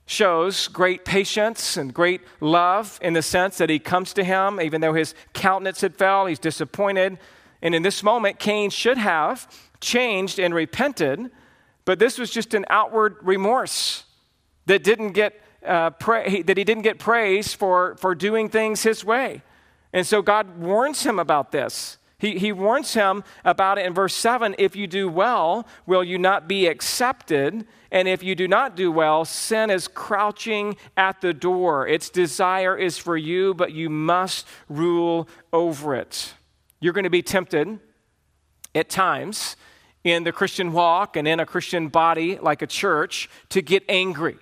shows 0.06 0.68
great 0.68 1.04
patience 1.04 1.76
and 1.76 1.92
great 1.92 2.22
love 2.40 2.98
in 3.02 3.12
the 3.12 3.20
sense 3.20 3.58
that 3.58 3.68
he 3.68 3.78
comes 3.78 4.14
to 4.14 4.24
him, 4.24 4.58
even 4.60 4.80
though 4.80 4.94
his 4.94 5.14
countenance 5.34 5.82
had 5.82 5.94
fell, 5.94 6.24
he's 6.24 6.38
disappointed. 6.38 7.18
And 7.60 7.74
in 7.74 7.82
this 7.82 8.02
moment, 8.02 8.38
Cain 8.38 8.70
should 8.70 8.96
have 8.96 9.46
changed 9.80 10.38
and 10.38 10.54
repented, 10.54 11.30
but 11.84 11.98
this 11.98 12.18
was 12.18 12.30
just 12.30 12.54
an 12.54 12.64
outward 12.70 13.16
remorse 13.20 14.04
that 14.68 14.84
didn't 14.84 15.12
get 15.12 15.40
uh, 15.66 15.90
that 16.00 16.56
he 16.56 16.64
didn't 16.64 16.82
get 16.82 16.98
praise 16.98 17.52
for, 17.52 17.96
for 17.96 18.14
doing 18.14 18.48
things 18.48 18.84
his 18.84 19.04
way. 19.04 19.42
And 19.92 20.06
so 20.06 20.22
God 20.22 20.58
warns 20.58 21.02
him 21.02 21.18
about 21.18 21.52
this. 21.52 21.98
He, 22.18 22.38
he 22.38 22.52
warns 22.52 22.94
him 22.94 23.22
about 23.44 23.78
it 23.78 23.86
in 23.86 23.94
verse 23.94 24.14
7 24.14 24.54
If 24.58 24.76
you 24.76 24.86
do 24.86 25.08
well, 25.08 25.66
will 25.86 26.04
you 26.04 26.18
not 26.18 26.48
be 26.48 26.66
accepted? 26.66 27.66
And 27.90 28.06
if 28.06 28.22
you 28.22 28.34
do 28.34 28.46
not 28.46 28.76
do 28.76 28.92
well, 28.92 29.24
sin 29.24 29.70
is 29.70 29.88
crouching 29.88 30.76
at 30.96 31.20
the 31.20 31.32
door. 31.32 31.86
Its 31.86 32.10
desire 32.10 32.76
is 32.76 32.98
for 32.98 33.16
you, 33.16 33.54
but 33.54 33.72
you 33.72 33.88
must 33.88 34.46
rule 34.68 35.28
over 35.52 35.94
it. 35.94 36.34
You're 36.80 36.92
going 36.92 37.04
to 37.04 37.10
be 37.10 37.22
tempted 37.22 37.78
at 38.74 38.88
times 38.88 39.56
in 40.04 40.24
the 40.24 40.32
Christian 40.32 40.72
walk 40.72 41.16
and 41.16 41.26
in 41.26 41.40
a 41.40 41.46
Christian 41.46 41.88
body 41.88 42.38
like 42.38 42.62
a 42.62 42.66
church 42.66 43.28
to 43.48 43.62
get 43.62 43.84
angry. 43.88 44.36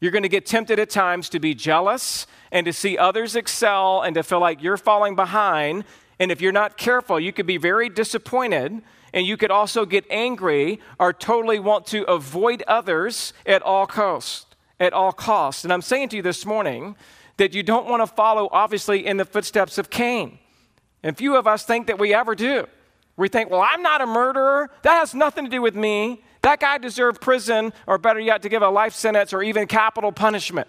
You're 0.00 0.12
going 0.12 0.22
to 0.22 0.28
get 0.28 0.46
tempted 0.46 0.78
at 0.78 0.90
times 0.90 1.28
to 1.30 1.40
be 1.40 1.54
jealous 1.54 2.26
and 2.52 2.64
to 2.66 2.72
see 2.72 2.96
others 2.96 3.34
excel 3.34 4.02
and 4.02 4.14
to 4.14 4.22
feel 4.22 4.40
like 4.40 4.62
you're 4.62 4.76
falling 4.76 5.16
behind. 5.16 5.84
And 6.18 6.30
if 6.30 6.40
you're 6.40 6.52
not 6.52 6.76
careful, 6.76 7.18
you 7.18 7.32
could 7.32 7.46
be 7.46 7.56
very 7.56 7.88
disappointed 7.88 8.80
and 9.12 9.26
you 9.26 9.36
could 9.36 9.50
also 9.50 9.84
get 9.86 10.04
angry 10.10 10.80
or 10.98 11.12
totally 11.12 11.58
want 11.58 11.86
to 11.86 12.04
avoid 12.04 12.62
others 12.68 13.32
at 13.46 13.62
all 13.62 13.86
costs. 13.86 14.46
At 14.78 14.92
all 14.92 15.12
costs. 15.12 15.64
And 15.64 15.72
I'm 15.72 15.82
saying 15.82 16.10
to 16.10 16.16
you 16.16 16.22
this 16.22 16.46
morning 16.46 16.94
that 17.36 17.54
you 17.54 17.62
don't 17.62 17.88
want 17.88 18.02
to 18.02 18.06
follow, 18.06 18.48
obviously, 18.52 19.06
in 19.06 19.16
the 19.16 19.24
footsteps 19.24 19.78
of 19.78 19.90
Cain. 19.90 20.38
And 21.02 21.16
few 21.16 21.36
of 21.36 21.46
us 21.46 21.64
think 21.64 21.88
that 21.88 21.98
we 21.98 22.14
ever 22.14 22.34
do. 22.34 22.66
We 23.16 23.28
think, 23.28 23.50
well, 23.50 23.64
I'm 23.68 23.82
not 23.82 24.00
a 24.00 24.06
murderer. 24.06 24.70
That 24.82 25.00
has 25.00 25.14
nothing 25.14 25.44
to 25.44 25.50
do 25.50 25.60
with 25.60 25.74
me. 25.74 26.22
That 26.42 26.60
guy 26.60 26.78
deserved 26.78 27.20
prison, 27.20 27.72
or 27.86 27.98
better 27.98 28.20
yet, 28.20 28.42
to 28.42 28.48
give 28.48 28.62
a 28.62 28.68
life 28.68 28.94
sentence 28.94 29.32
or 29.32 29.42
even 29.42 29.66
capital 29.66 30.12
punishment. 30.12 30.68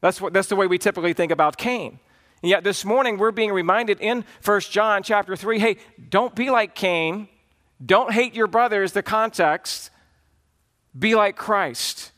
That's, 0.00 0.20
what, 0.20 0.32
that's 0.32 0.48
the 0.48 0.56
way 0.56 0.66
we 0.66 0.78
typically 0.78 1.12
think 1.12 1.32
about 1.32 1.56
Cain. 1.56 1.98
And 2.42 2.50
yet 2.50 2.64
this 2.64 2.84
morning 2.84 3.18
we're 3.18 3.32
being 3.32 3.52
reminded 3.52 4.00
in 4.00 4.24
1 4.44 4.60
John 4.62 5.02
chapter 5.02 5.36
3, 5.36 5.58
hey, 5.58 5.76
don't 6.08 6.34
be 6.34 6.50
like 6.50 6.74
Cain. 6.74 7.28
Don't 7.84 8.12
hate 8.12 8.34
your 8.34 8.46
brothers, 8.46 8.92
the 8.92 9.02
context. 9.02 9.90
Be 10.98 11.14
like 11.14 11.36
Christ. 11.36 12.12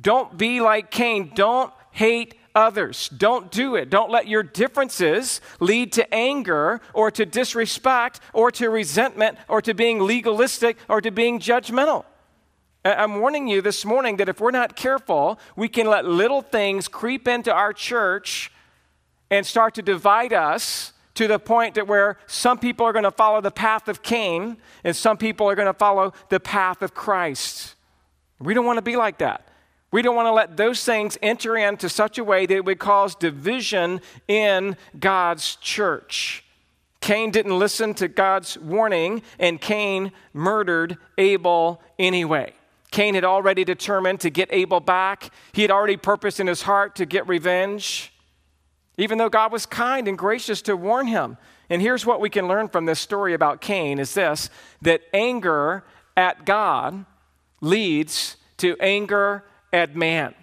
Don't 0.00 0.36
be 0.36 0.60
like 0.60 0.90
Cain. 0.90 1.32
Don't 1.34 1.72
hate 1.90 2.34
others. 2.56 3.08
Don't 3.10 3.52
do 3.52 3.76
it. 3.76 3.90
Don't 3.90 4.10
let 4.10 4.26
your 4.26 4.42
differences 4.42 5.40
lead 5.60 5.92
to 5.92 6.12
anger 6.12 6.80
or 6.94 7.10
to 7.12 7.26
disrespect 7.26 8.20
or 8.32 8.50
to 8.52 8.70
resentment 8.70 9.38
or 9.46 9.62
to 9.62 9.74
being 9.74 10.00
legalistic 10.00 10.78
or 10.88 11.00
to 11.00 11.10
being 11.10 11.38
judgmental. 11.38 12.04
I'm 12.84 13.20
warning 13.20 13.46
you 13.46 13.62
this 13.62 13.84
morning 13.84 14.16
that 14.16 14.28
if 14.28 14.40
we're 14.40 14.52
not 14.52 14.76
careful, 14.76 15.38
we 15.56 15.68
can 15.68 15.86
let 15.88 16.04
little 16.04 16.40
things 16.40 16.88
creep 16.88 17.28
into 17.28 17.52
our 17.52 17.72
church 17.72 18.50
and 19.30 19.44
start 19.44 19.74
to 19.74 19.82
divide 19.82 20.32
us 20.32 20.92
to 21.14 21.26
the 21.26 21.38
point 21.38 21.74
that 21.74 21.88
where 21.88 22.18
some 22.26 22.58
people 22.58 22.86
are 22.86 22.92
going 22.92 23.04
to 23.04 23.10
follow 23.10 23.40
the 23.40 23.50
path 23.50 23.88
of 23.88 24.02
Cain 24.02 24.56
and 24.84 24.94
some 24.94 25.16
people 25.16 25.48
are 25.48 25.54
going 25.54 25.66
to 25.66 25.74
follow 25.74 26.12
the 26.28 26.38
path 26.38 26.82
of 26.82 26.94
Christ. 26.94 27.74
We 28.38 28.54
don't 28.54 28.66
want 28.66 28.76
to 28.76 28.82
be 28.82 28.96
like 28.96 29.18
that. 29.18 29.45
We 29.90 30.02
don't 30.02 30.16
want 30.16 30.26
to 30.26 30.32
let 30.32 30.56
those 30.56 30.84
things 30.84 31.16
enter 31.22 31.56
into 31.56 31.88
such 31.88 32.18
a 32.18 32.24
way 32.24 32.46
that 32.46 32.54
it 32.54 32.64
would 32.64 32.78
cause 32.78 33.14
division 33.14 34.00
in 34.28 34.76
God's 34.98 35.56
church. 35.56 36.44
Cain 37.00 37.30
didn't 37.30 37.58
listen 37.58 37.94
to 37.94 38.08
God's 38.08 38.58
warning, 38.58 39.22
and 39.38 39.60
Cain 39.60 40.12
murdered 40.32 40.98
Abel 41.18 41.80
anyway. 41.98 42.52
Cain 42.90 43.14
had 43.14 43.24
already 43.24 43.64
determined 43.64 44.20
to 44.20 44.30
get 44.30 44.48
Abel 44.50 44.80
back. 44.80 45.30
He 45.52 45.62
had 45.62 45.70
already 45.70 45.96
purposed 45.96 46.40
in 46.40 46.46
his 46.46 46.62
heart 46.62 46.96
to 46.96 47.06
get 47.06 47.28
revenge 47.28 48.12
even 48.98 49.18
though 49.18 49.28
God 49.28 49.52
was 49.52 49.66
kind 49.66 50.08
and 50.08 50.16
gracious 50.16 50.62
to 50.62 50.76
warn 50.76 51.06
him. 51.06 51.36
And 51.68 51.82
here's 51.82 52.06
what 52.06 52.20
we 52.20 52.30
can 52.30 52.48
learn 52.48 52.68
from 52.68 52.86
this 52.86 53.00
story 53.00 53.34
about 53.34 53.60
Cain 53.60 53.98
is 53.98 54.14
this 54.14 54.50
that 54.82 55.02
anger 55.12 55.84
at 56.16 56.46
God 56.46 57.04
leads 57.60 58.36
to 58.58 58.76
anger 58.80 59.44
at 59.76 59.94
man. 59.94 60.34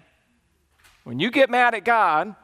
When 1.02 1.18
you 1.18 1.30
get 1.30 1.50
mad 1.50 1.74
at 1.74 1.84
God 1.84 2.34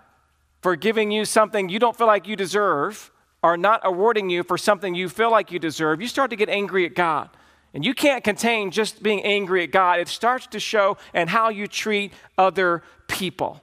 for 0.60 0.76
giving 0.76 1.10
you 1.10 1.24
something 1.24 1.68
you 1.68 1.78
don't 1.78 1.96
feel 1.96 2.06
like 2.06 2.26
you 2.26 2.36
deserve, 2.36 3.10
or 3.42 3.56
not 3.56 3.80
awarding 3.84 4.28
you 4.28 4.42
for 4.42 4.58
something 4.58 4.94
you 4.94 5.08
feel 5.08 5.30
like 5.30 5.50
you 5.50 5.58
deserve, 5.58 6.02
you 6.02 6.08
start 6.08 6.30
to 6.30 6.36
get 6.36 6.50
angry 6.50 6.84
at 6.84 6.94
God. 6.94 7.30
And 7.72 7.84
you 7.84 7.94
can't 7.94 8.24
contain 8.24 8.70
just 8.72 9.02
being 9.02 9.22
angry 9.22 9.62
at 9.62 9.70
God. 9.70 10.00
It 10.00 10.08
starts 10.08 10.48
to 10.48 10.60
show 10.60 10.98
in 11.14 11.28
how 11.28 11.48
you 11.48 11.68
treat 11.68 12.12
other 12.36 12.82
people. 13.06 13.62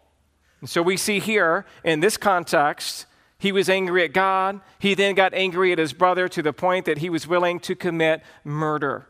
And 0.61 0.69
so 0.69 0.81
we 0.81 0.97
see 0.97 1.19
here 1.19 1.65
in 1.83 1.99
this 1.99 2.17
context, 2.17 3.05
he 3.37 3.51
was 3.51 3.69
angry 3.69 4.03
at 4.05 4.13
God. 4.13 4.61
He 4.79 4.95
then 4.95 5.13
got 5.13 5.33
angry 5.33 5.71
at 5.73 5.77
his 5.77 5.93
brother 5.93 6.27
to 6.29 6.41
the 6.41 6.53
point 6.53 6.85
that 6.85 6.99
he 6.99 7.09
was 7.09 7.27
willing 7.27 7.59
to 7.59 7.75
commit 7.75 8.23
murder. 8.43 9.07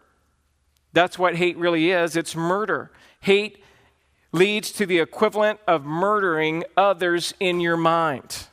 That's 0.94 1.20
what 1.20 1.36
hate 1.36 1.58
really 1.58 1.92
is 1.92 2.18
it's 2.18 2.36
murder. 2.36 2.92
Hate 3.22 3.64
leads 4.32 4.72
to 4.74 4.86
the 4.86 5.00
equivalent 5.00 5.60
of 5.68 5.86
murdering 5.86 6.64
others 6.76 7.34
in 7.40 7.60
your 7.60 7.78
mind. 7.78 8.48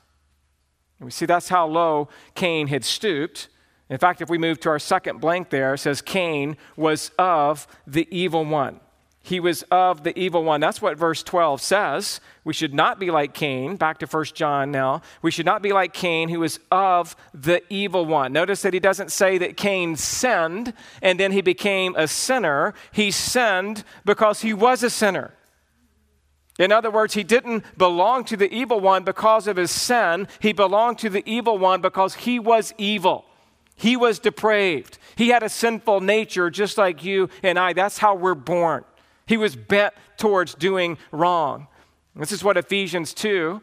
And 0.99 1.07
we 1.07 1.11
see 1.11 1.27
that's 1.27 1.49
how 1.49 1.67
low 1.67 2.09
Cain 2.35 2.69
had 2.69 2.85
stooped. 2.85 3.49
In 3.91 3.99
fact, 3.99 4.23
if 4.23 4.31
we 4.31 4.39
move 4.39 4.61
to 4.61 4.71
our 4.71 4.79
second 4.79 5.21
blank 5.21 5.51
there, 5.51 5.75
it 5.75 5.79
says 5.79 6.01
Cain 6.01 6.57
was 6.77 7.11
of 7.19 7.67
the 7.87 8.09
evil 8.11 8.45
one. 8.45 8.81
He 9.25 9.41
was 9.41 9.63
of 9.71 10.05
the 10.05 10.17
evil 10.19 10.45
one. 10.45 10.61
That's 10.61 10.83
what 10.83 10.99
verse 10.99 11.23
12 11.23 11.59
says. 11.63 12.21
We 12.45 12.53
should 12.53 12.75
not 12.75 13.01
be 13.01 13.11
like 13.11 13.33
Cain. 13.33 13.77
Back 13.77 13.99
to 14.01 14.07
1 14.07 14.25
John 14.35 14.71
now. 14.71 15.01
We 15.23 15.31
should 15.31 15.47
not 15.47 15.63
be 15.63 15.73
like 15.73 15.95
Cain, 15.95 16.29
who 16.29 16.41
was 16.41 16.61
of 16.71 17.17
the 17.33 17.63
evil 17.73 18.05
one. 18.05 18.35
Notice 18.35 18.61
that 18.63 18.75
he 18.75 18.81
doesn't 18.81 19.11
say 19.11 19.39
that 19.39 19.57
Cain 19.57 19.97
sinned 19.97 20.75
and 21.01 21.19
then 21.19 21.33
he 21.33 21.41
became 21.41 21.95
a 21.97 22.07
sinner. 22.07 22.75
He 22.93 23.11
sinned 23.11 23.83
because 24.05 24.43
he 24.43 24.53
was 24.53 24.83
a 24.83 24.91
sinner. 24.91 25.33
In 26.59 26.71
other 26.71 26.91
words, 26.91 27.15
he 27.15 27.25
didn't 27.25 27.65
belong 27.77 28.25
to 28.25 28.37
the 28.37 28.53
evil 28.53 28.79
one 28.79 29.03
because 29.03 29.49
of 29.49 29.57
his 29.57 29.71
sin. 29.71 30.29
He 30.39 30.53
belonged 30.53 30.99
to 31.01 31.11
the 31.11 31.23
evil 31.27 31.59
one 31.59 31.81
because 31.81 32.15
he 32.15 32.39
was 32.39 32.73
evil. 32.79 33.25
He 33.77 33.97
was 33.97 34.21
depraved. 34.21 34.99
He 35.17 35.31
had 35.31 35.43
a 35.43 35.49
sinful 35.49 36.01
nature 36.01 36.51
just 36.51 36.79
like 36.79 37.03
you 37.03 37.29
and 37.43 37.59
I. 37.59 37.73
That's 37.73 37.99
how 37.99 38.15
we're 38.15 38.37
born. 38.37 38.85
He 39.27 39.37
was 39.37 39.57
bent 39.57 39.95
towards 40.17 40.55
doing 40.55 40.97
wrong. 41.11 41.67
This 42.15 42.31
is 42.31 42.45
what 42.45 42.57
Ephesians 42.57 43.13
2 43.15 43.61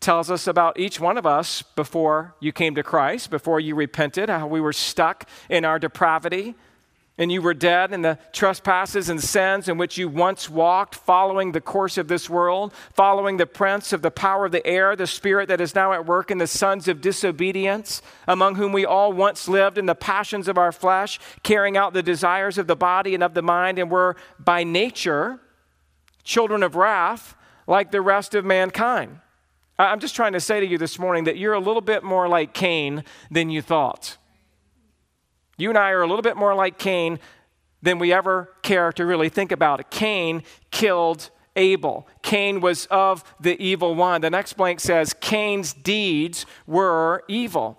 tells 0.00 0.30
us 0.30 0.46
about 0.46 0.78
each 0.78 1.00
one 1.00 1.16
of 1.16 1.24
us 1.24 1.62
before 1.62 2.34
you 2.40 2.52
came 2.52 2.74
to 2.74 2.82
Christ, 2.82 3.30
before 3.30 3.58
you 3.58 3.74
repented, 3.74 4.28
how 4.28 4.46
we 4.46 4.60
were 4.60 4.74
stuck 4.74 5.26
in 5.48 5.64
our 5.64 5.78
depravity 5.78 6.54
and 7.16 7.30
you 7.30 7.40
were 7.40 7.54
dead 7.54 7.92
in 7.92 8.02
the 8.02 8.18
trespasses 8.32 9.08
and 9.08 9.22
sins 9.22 9.68
in 9.68 9.78
which 9.78 9.96
you 9.96 10.08
once 10.08 10.50
walked, 10.50 10.96
following 10.96 11.52
the 11.52 11.60
course 11.60 11.96
of 11.96 12.08
this 12.08 12.28
world, 12.28 12.72
following 12.92 13.36
the 13.36 13.46
prince 13.46 13.92
of 13.92 14.02
the 14.02 14.10
power 14.10 14.46
of 14.46 14.52
the 14.52 14.66
air, 14.66 14.96
the 14.96 15.06
spirit 15.06 15.46
that 15.48 15.60
is 15.60 15.76
now 15.76 15.92
at 15.92 16.06
work 16.06 16.30
in 16.32 16.38
the 16.38 16.46
sons 16.46 16.88
of 16.88 17.00
disobedience, 17.00 18.02
among 18.26 18.56
whom 18.56 18.72
we 18.72 18.84
all 18.84 19.12
once 19.12 19.46
lived 19.46 19.78
in 19.78 19.86
the 19.86 19.94
passions 19.94 20.48
of 20.48 20.58
our 20.58 20.72
flesh, 20.72 21.20
carrying 21.44 21.76
out 21.76 21.92
the 21.92 22.02
desires 22.02 22.58
of 22.58 22.66
the 22.66 22.76
body 22.76 23.14
and 23.14 23.22
of 23.22 23.34
the 23.34 23.42
mind, 23.42 23.78
and 23.78 23.90
were 23.90 24.16
by 24.40 24.64
nature 24.64 25.38
children 26.24 26.62
of 26.62 26.74
wrath 26.74 27.36
like 27.66 27.92
the 27.92 28.00
rest 28.00 28.34
of 28.34 28.44
mankind. 28.44 29.20
I'm 29.78 30.00
just 30.00 30.16
trying 30.16 30.32
to 30.32 30.40
say 30.40 30.60
to 30.60 30.66
you 30.66 30.78
this 30.78 30.98
morning 30.98 31.24
that 31.24 31.36
you're 31.36 31.54
a 31.54 31.60
little 31.60 31.80
bit 31.80 32.02
more 32.02 32.28
like 32.28 32.54
Cain 32.54 33.04
than 33.30 33.50
you 33.50 33.62
thought. 33.62 34.16
You 35.56 35.68
and 35.68 35.78
I 35.78 35.90
are 35.90 36.02
a 36.02 36.06
little 36.06 36.22
bit 36.22 36.36
more 36.36 36.54
like 36.54 36.78
Cain 36.78 37.18
than 37.82 37.98
we 37.98 38.12
ever 38.12 38.50
care 38.62 38.92
to 38.92 39.04
really 39.04 39.28
think 39.28 39.52
about 39.52 39.80
it. 39.80 39.90
Cain 39.90 40.42
killed 40.70 41.30
Abel. 41.54 42.08
Cain 42.22 42.60
was 42.60 42.86
of 42.86 43.22
the 43.38 43.60
evil 43.62 43.94
one. 43.94 44.22
The 44.22 44.30
next 44.30 44.54
blank 44.54 44.80
says 44.80 45.14
Cain's 45.20 45.72
deeds 45.72 46.46
were 46.66 47.22
evil. 47.28 47.78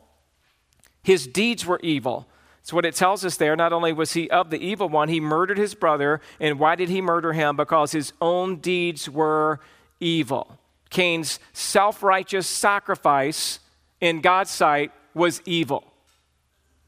His 1.04 1.28
deeds 1.28 1.66
were 1.66 1.80
evil. 1.84 2.28
So, 2.62 2.76
what 2.76 2.86
it 2.86 2.96
tells 2.96 3.24
us 3.26 3.38
there, 3.38 3.56
not 3.56 3.74
only 3.74 3.94
was 3.94 4.14
he 4.14 4.30
of 4.30 4.50
the 4.50 4.58
evil 4.58 4.90
one, 4.90 5.10
he 5.10 5.20
murdered 5.20 5.58
his 5.58 5.76
brother. 5.76 6.22
And 6.40 6.58
why 6.58 6.76
did 6.76 6.90
he 6.90 7.02
murder 7.02 7.34
him? 7.34 7.56
Because 7.56 7.92
his 7.92 8.14
own 8.22 8.58
deeds 8.58 9.10
were 9.10 9.60
evil. 10.00 10.58
Cain's 10.90 11.40
self 11.54 12.02
righteous 12.02 12.48
sacrifice 12.48 13.60
in 14.02 14.22
God's 14.22 14.52
sight 14.52 14.92
was 15.14 15.42
evil 15.46 15.95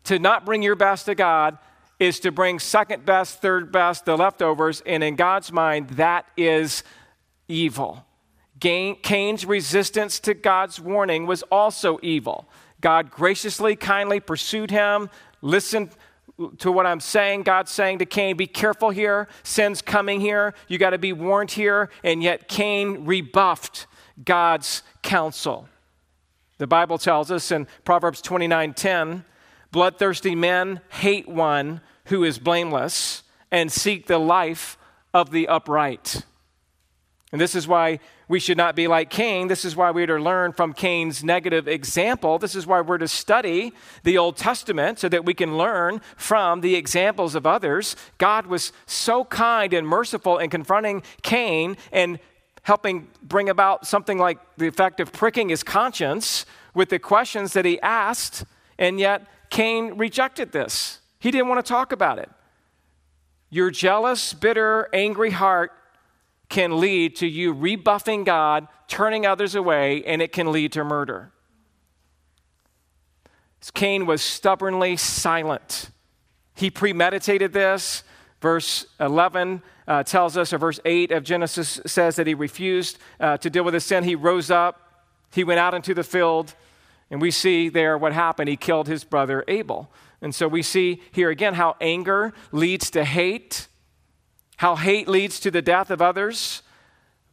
to 0.08 0.20
not 0.20 0.46
bring 0.46 0.62
your 0.62 0.76
best 0.76 1.06
to 1.06 1.16
God 1.16 1.58
is 2.00 2.20
to 2.22 2.32
bring 2.32 2.60
second 2.60 3.06
best, 3.06 3.42
third 3.42 3.72
best, 3.72 4.06
the 4.06 4.18
leftovers, 4.18 4.82
and 4.86 5.04
in 5.04 5.16
God's 5.16 5.52
mind, 5.52 5.90
that 5.92 6.26
is 6.38 6.84
evil. 7.48 8.06
Cain's 8.60 9.46
resistance 9.46 10.20
to 10.22 10.34
God's 10.34 10.80
warning 10.80 11.26
was 11.26 11.44
also 11.44 12.00
evil. 12.02 12.50
God 12.80 13.12
graciously, 13.12 13.76
kindly 13.76 14.20
pursued 14.20 14.72
him. 14.72 15.10
Listen 15.42 15.90
to 16.60 16.72
what 16.72 16.86
I'm 16.86 17.00
saying. 17.00 17.44
God's 17.44 17.72
saying 17.72 18.00
to 18.00 18.06
Cain, 18.06 18.38
be 18.38 18.48
careful 18.48 18.90
here. 18.92 19.28
Sin's 19.44 19.82
coming 19.82 20.22
here. 20.22 20.54
You 20.68 20.78
got 20.78 20.92
to 20.92 20.98
be 20.98 21.14
warned 21.14 21.52
here. 21.52 21.90
And 22.04 22.24
yet 22.24 22.48
Cain 22.48 23.06
rebuffed 23.06 23.88
God's 24.24 24.84
counsel. 25.04 25.68
The 26.60 26.68
Bible 26.68 26.98
tells 26.98 27.30
us 27.30 27.52
in 27.52 27.68
Proverbs 27.84 28.22
29 28.22 28.74
10, 28.74 29.26
Bloodthirsty 29.78 30.34
men 30.34 30.82
hate 30.90 31.28
one 31.28 31.82
who 32.06 32.24
is 32.24 32.40
blameless 32.40 33.22
and 33.52 33.72
seek 33.72 34.08
the 34.08 34.18
life 34.18 34.76
of 35.14 35.30
the 35.30 35.48
upright. 35.48 36.24
And 37.32 37.40
this 37.40 37.54
is 37.54 37.68
why 37.68 38.00
we 38.28 38.40
should 38.40 38.58
not 38.58 38.76
be 38.76 38.88
like 38.88 39.12
Cain. 39.12 39.50
This 39.50 39.64
is 39.64 39.76
why 39.76 39.92
we're 39.92 40.08
to 40.08 40.18
learn 40.18 40.52
from 40.54 40.74
Cain's 40.74 41.24
negative 41.24 41.68
example. 41.68 42.40
This 42.40 42.56
is 42.56 42.66
why 42.66 42.82
we're 42.82 42.98
to 42.98 43.08
study 43.08 43.72
the 44.02 44.18
Old 44.18 44.36
Testament 44.36 44.98
so 44.98 45.10
that 45.10 45.26
we 45.26 45.36
can 45.36 45.60
learn 45.60 46.02
from 46.16 46.62
the 46.62 46.74
examples 46.74 47.36
of 47.36 47.46
others. 47.46 47.96
God 48.18 48.48
was 48.48 48.74
so 48.88 49.26
kind 49.26 49.74
and 49.74 49.88
merciful 49.88 50.40
in 50.40 50.50
confronting 50.50 51.04
Cain 51.22 51.78
and 51.92 52.18
helping 52.64 53.10
bring 53.22 53.48
about 53.48 53.86
something 53.86 54.18
like 54.18 54.40
the 54.58 54.66
effect 54.66 55.00
of 55.00 55.14
pricking 55.14 55.50
his 55.50 55.62
conscience 55.62 56.48
with 56.74 56.90
the 56.90 56.98
questions 56.98 57.54
that 57.54 57.64
he 57.64 57.80
asked, 57.82 58.44
and 58.80 59.00
yet 59.00 59.28
Cain 59.50 59.98
rejected 59.98 60.52
this. 60.52 61.00
He 61.20 61.32
didn't 61.32 61.48
want 61.48 61.66
to 61.66 61.70
talk 61.70 61.92
about 61.92 62.20
it. 62.20 62.30
Your 63.50 63.72
jealous, 63.72 64.34
bitter, 64.34 64.90
angry 64.94 65.32
heart 65.32 65.72
can 66.50 66.80
lead 66.80 67.16
to 67.18 67.28
you 67.28 67.54
rebuffing 67.54 68.24
God, 68.24 68.68
turning 68.88 69.26
others 69.26 69.56
away, 69.56 70.04
and 70.06 70.22
it 70.22 70.32
can 70.32 70.52
lead 70.52 70.72
to 70.74 70.84
murder. 70.84 71.32
Cain 73.74 74.06
was 74.06 74.22
stubbornly 74.22 74.96
silent. 74.96 75.90
He 76.56 76.70
premeditated 76.70 77.54
this. 77.54 78.04
Verse 78.42 78.86
11 79.00 79.62
uh, 79.88 80.04
tells 80.04 80.38
us, 80.38 80.54
or 80.54 80.58
verse 80.58 80.80
8 80.86 81.12
of 81.12 81.24
Genesis 81.24 81.80
says 81.86 82.16
that 82.18 82.28
he 82.28 82.34
refused 82.34 82.98
uh, 83.20 83.38
to 83.38 83.50
deal 83.50 83.64
with 83.64 83.74
his 83.74 83.84
sin. 83.84 84.04
He 84.04 84.16
rose 84.16 84.52
up, 84.52 85.06
he 85.32 85.44
went 85.44 85.60
out 85.60 85.74
into 85.74 85.94
the 85.94 86.04
field, 86.04 86.54
and 87.10 87.22
we 87.22 87.32
see 87.32 87.70
there 87.70 87.98
what 87.98 88.14
happened. 88.14 88.50
He 88.50 88.58
killed 88.58 88.88
his 88.88 89.04
brother 89.04 89.44
Abel. 89.48 89.92
And 90.22 90.34
so 90.34 90.48
we 90.48 90.62
see 90.62 91.02
here 91.12 91.30
again 91.30 91.54
how 91.54 91.76
anger 91.80 92.34
leads 92.52 92.90
to 92.92 93.06
hate, 93.06 93.68
how 94.58 94.76
hate 94.76 95.08
leads 95.08 95.40
to 95.42 95.52
the 95.52 95.62
death 95.62 95.90
of 95.92 96.02
others. 96.02 96.64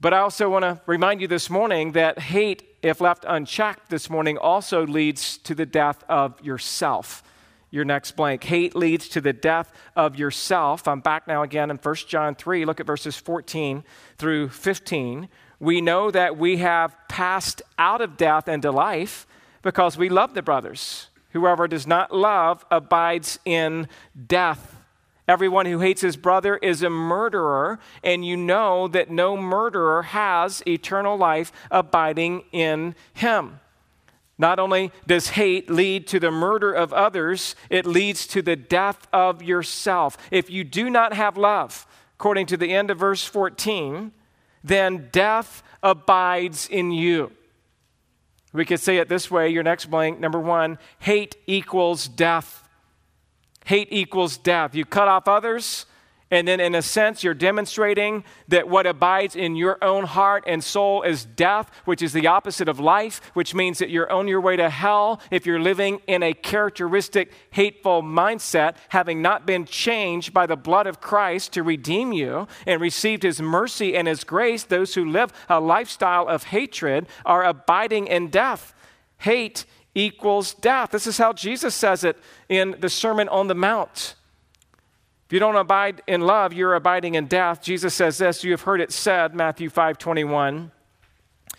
But 0.01 0.13
I 0.13 0.19
also 0.19 0.51
want 0.51 0.65
to 0.65 0.81
remind 0.87 1.21
you 1.21 1.29
this 1.29 1.49
morning 1.49 1.93
that 1.93 2.19
hate, 2.19 2.63
if 2.83 3.01
left 3.01 3.25
unchecked 3.27 3.89
this 3.89 4.11
morning, 4.11 4.37
also 4.37 4.87
leads 4.87 5.39
to 5.39 5.55
the 5.55 5.67
death 5.67 6.05
of 6.09 6.41
yourself. 6.45 7.23
Your 7.71 7.85
next 7.85 8.13
blank. 8.13 8.45
Hate 8.45 8.77
leads 8.77 9.09
to 9.09 9.21
the 9.21 9.33
death 9.33 9.73
of 9.97 10.17
yourself. 10.17 10.87
I'm 10.87 11.01
back 11.01 11.27
now 11.27 11.43
again 11.43 11.71
in 11.71 11.79
1 11.79 11.95
John 12.07 12.37
3. 12.37 12.65
Look 12.67 12.79
at 12.79 12.87
verses 12.87 13.17
14 13.17 13.83
through 14.19 14.51
15. 14.51 15.29
We 15.59 15.81
know 15.81 16.11
that 16.11 16.37
we 16.37 16.59
have 16.59 16.95
passed 17.09 17.63
out 17.79 18.01
of 18.01 18.17
death 18.17 18.47
into 18.47 18.71
life 18.71 19.27
because 19.65 19.97
we 19.97 20.09
love 20.09 20.35
the 20.35 20.43
brothers. 20.43 21.09
Whoever 21.33 21.67
does 21.67 21.87
not 21.87 22.15
love 22.15 22.65
abides 22.71 23.41
in 23.45 23.89
death. 24.29 24.77
Everyone 25.27 25.67
who 25.67 25.81
hates 25.81 26.03
his 26.03 26.17
brother 26.17 26.59
is 26.59 26.83
a 26.83 26.91
murderer, 26.91 27.81
and 28.05 28.25
you 28.25 28.37
know 28.37 28.87
that 28.89 29.11
no 29.11 29.37
murderer 29.37 30.03
has 30.03 30.63
eternal 30.67 31.17
life 31.17 31.51
abiding 31.71 32.45
in 32.53 32.95
him. 33.15 33.59
Not 34.37 34.59
only 34.59 34.93
does 35.07 35.29
hate 35.31 35.71
lead 35.71 36.07
to 36.09 36.21
the 36.21 36.31
murder 36.31 36.73
of 36.73 36.93
others, 36.93 37.57
it 37.71 37.87
leads 37.87 38.27
to 38.29 38.43
the 38.43 38.57
death 38.57 39.09
of 39.13 39.43
yourself. 39.43 40.19
If 40.31 40.51
you 40.51 40.63
do 40.63 40.91
not 40.91 41.15
have 41.15 41.39
love, 41.39 41.87
according 42.17 42.47
to 42.47 42.57
the 42.57 42.75
end 42.75 42.91
of 42.91 42.99
verse 42.99 43.25
14, 43.25 44.13
then 44.63 45.09
death 45.11 45.63
abides 45.83 46.69
in 46.69 46.91
you. 46.91 47.33
We 48.55 48.65
could 48.65 48.81
say 48.81 48.99
it 48.99 49.09
this 49.09 49.31
way 49.31 49.49
your 49.49 49.65
next 49.65 49.87
blank, 49.87 50.21
number 50.21 50.39
one, 50.39 50.79
hate 51.01 51.37
equals 51.47 52.09
death. 52.09 52.67
Hate 53.67 53.89
equals 53.91 54.39
death. 54.39 54.75
You 54.75 54.85
cut 54.85 55.09
off 55.09 55.27
others, 55.27 55.87
And 56.35 56.49
then, 56.49 56.59
in 56.59 56.75
a 56.75 56.83
sense, 56.83 57.23
you're 57.23 57.33
demonstrating 57.33 58.25
that 58.49 58.69
what 58.69 58.87
abides 58.87 59.37
in 59.37 59.55
your 59.55 59.79
own 59.81 60.03
heart 60.03 60.43
and 60.49 60.65
soul 60.65 61.03
is 61.03 61.25
death, 61.25 61.71
which 61.85 62.03
is 62.03 62.13
the 62.13 62.27
opposite 62.27 62.69
of 62.69 62.81
life, 62.81 63.21
which 63.35 63.55
means 63.55 63.79
that 63.79 63.89
you're 63.89 64.11
on 64.11 64.27
your 64.27 64.41
way 64.41 64.57
to 64.57 64.69
hell 64.69 65.21
if 65.31 65.47
you're 65.47 65.61
living 65.61 66.01
in 66.09 66.25
a 66.25 66.35
characteristic, 66.35 67.31
hateful 67.53 68.03
mindset, 68.03 68.75
having 68.89 69.23
not 69.23 69.47
been 69.47 69.65
changed 69.65 70.35
by 70.35 70.45
the 70.45 70.57
blood 70.57 70.89
of 70.89 71.01
Christ 71.01 71.53
to 71.53 71.63
redeem 71.63 72.13
you 72.13 72.49
and 72.67 72.81
received 72.81 73.23
his 73.23 73.41
mercy 73.41 73.97
and 73.97 74.09
his 74.09 74.25
grace. 74.25 74.65
Those 74.65 74.97
who 74.97 75.09
live 75.09 75.33
a 75.49 75.61
lifestyle 75.61 76.27
of 76.27 76.43
hatred 76.43 77.07
are 77.25 77.45
abiding 77.45 78.09
in 78.09 78.27
death. 78.27 78.75
Hate 79.19 79.67
equals 79.95 80.53
death. 80.53 80.91
This 80.91 81.07
is 81.07 81.17
how 81.17 81.33
Jesus 81.33 81.77
says 81.77 82.03
it 82.03 82.19
in 82.49 82.75
the 82.81 82.91
Sermon 82.91 83.29
on 83.29 83.47
the 83.47 83.55
Mount. 83.55 84.17
You 85.35 85.41
don't 85.41 85.57
abide 85.57 86.01
in 86.07 86.21
love, 86.21 86.53
you're 86.53 86.77
abiding 86.77 87.17
in 87.17 87.27
death. 87.27 87.61
Jesus 87.61 87.93
says 87.93 88.19
this, 88.19 88.45
you 88.45 88.53
have 88.53 88.61
heard 88.61 88.81
it 88.81 88.93
said, 88.93 89.35
Matthew 89.35 89.69
5 89.69 89.99
21. 89.99 90.71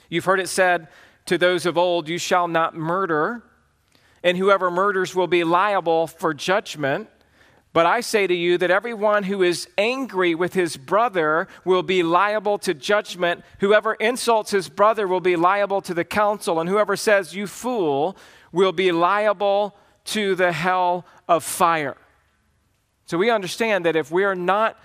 You've 0.07 0.23
heard 0.23 0.39
it 0.39 0.47
said 0.47 0.87
to 1.25 1.37
those 1.37 1.65
of 1.65 1.77
old, 1.77 2.07
You 2.07 2.17
shall 2.17 2.47
not 2.47 2.73
murder, 2.73 3.43
and 4.23 4.37
whoever 4.37 4.71
murders 4.71 5.13
will 5.13 5.27
be 5.27 5.43
liable 5.43 6.07
for 6.07 6.33
judgment. 6.33 7.09
But 7.73 7.85
I 7.85 7.99
say 7.99 8.27
to 8.27 8.33
you 8.33 8.57
that 8.59 8.71
everyone 8.71 9.23
who 9.23 9.43
is 9.43 9.67
angry 9.77 10.35
with 10.35 10.53
his 10.53 10.77
brother 10.77 11.49
will 11.65 11.83
be 11.83 12.01
liable 12.01 12.57
to 12.59 12.73
judgment. 12.73 13.43
Whoever 13.59 13.95
insults 13.95 14.51
his 14.51 14.69
brother 14.69 15.05
will 15.05 15.19
be 15.19 15.35
liable 15.35 15.81
to 15.81 15.93
the 15.93 16.05
council, 16.05 16.61
and 16.61 16.69
whoever 16.69 16.95
says, 16.95 17.35
You 17.35 17.45
fool, 17.45 18.15
will 18.53 18.71
be 18.71 18.93
liable 18.93 19.75
to 20.05 20.33
the 20.33 20.53
hell 20.53 21.05
of 21.27 21.43
fire. 21.43 21.97
So 23.05 23.17
we 23.17 23.29
understand 23.29 23.85
that 23.85 23.95
if 23.95 24.11
we 24.11 24.23
are 24.23 24.35
not 24.35 24.79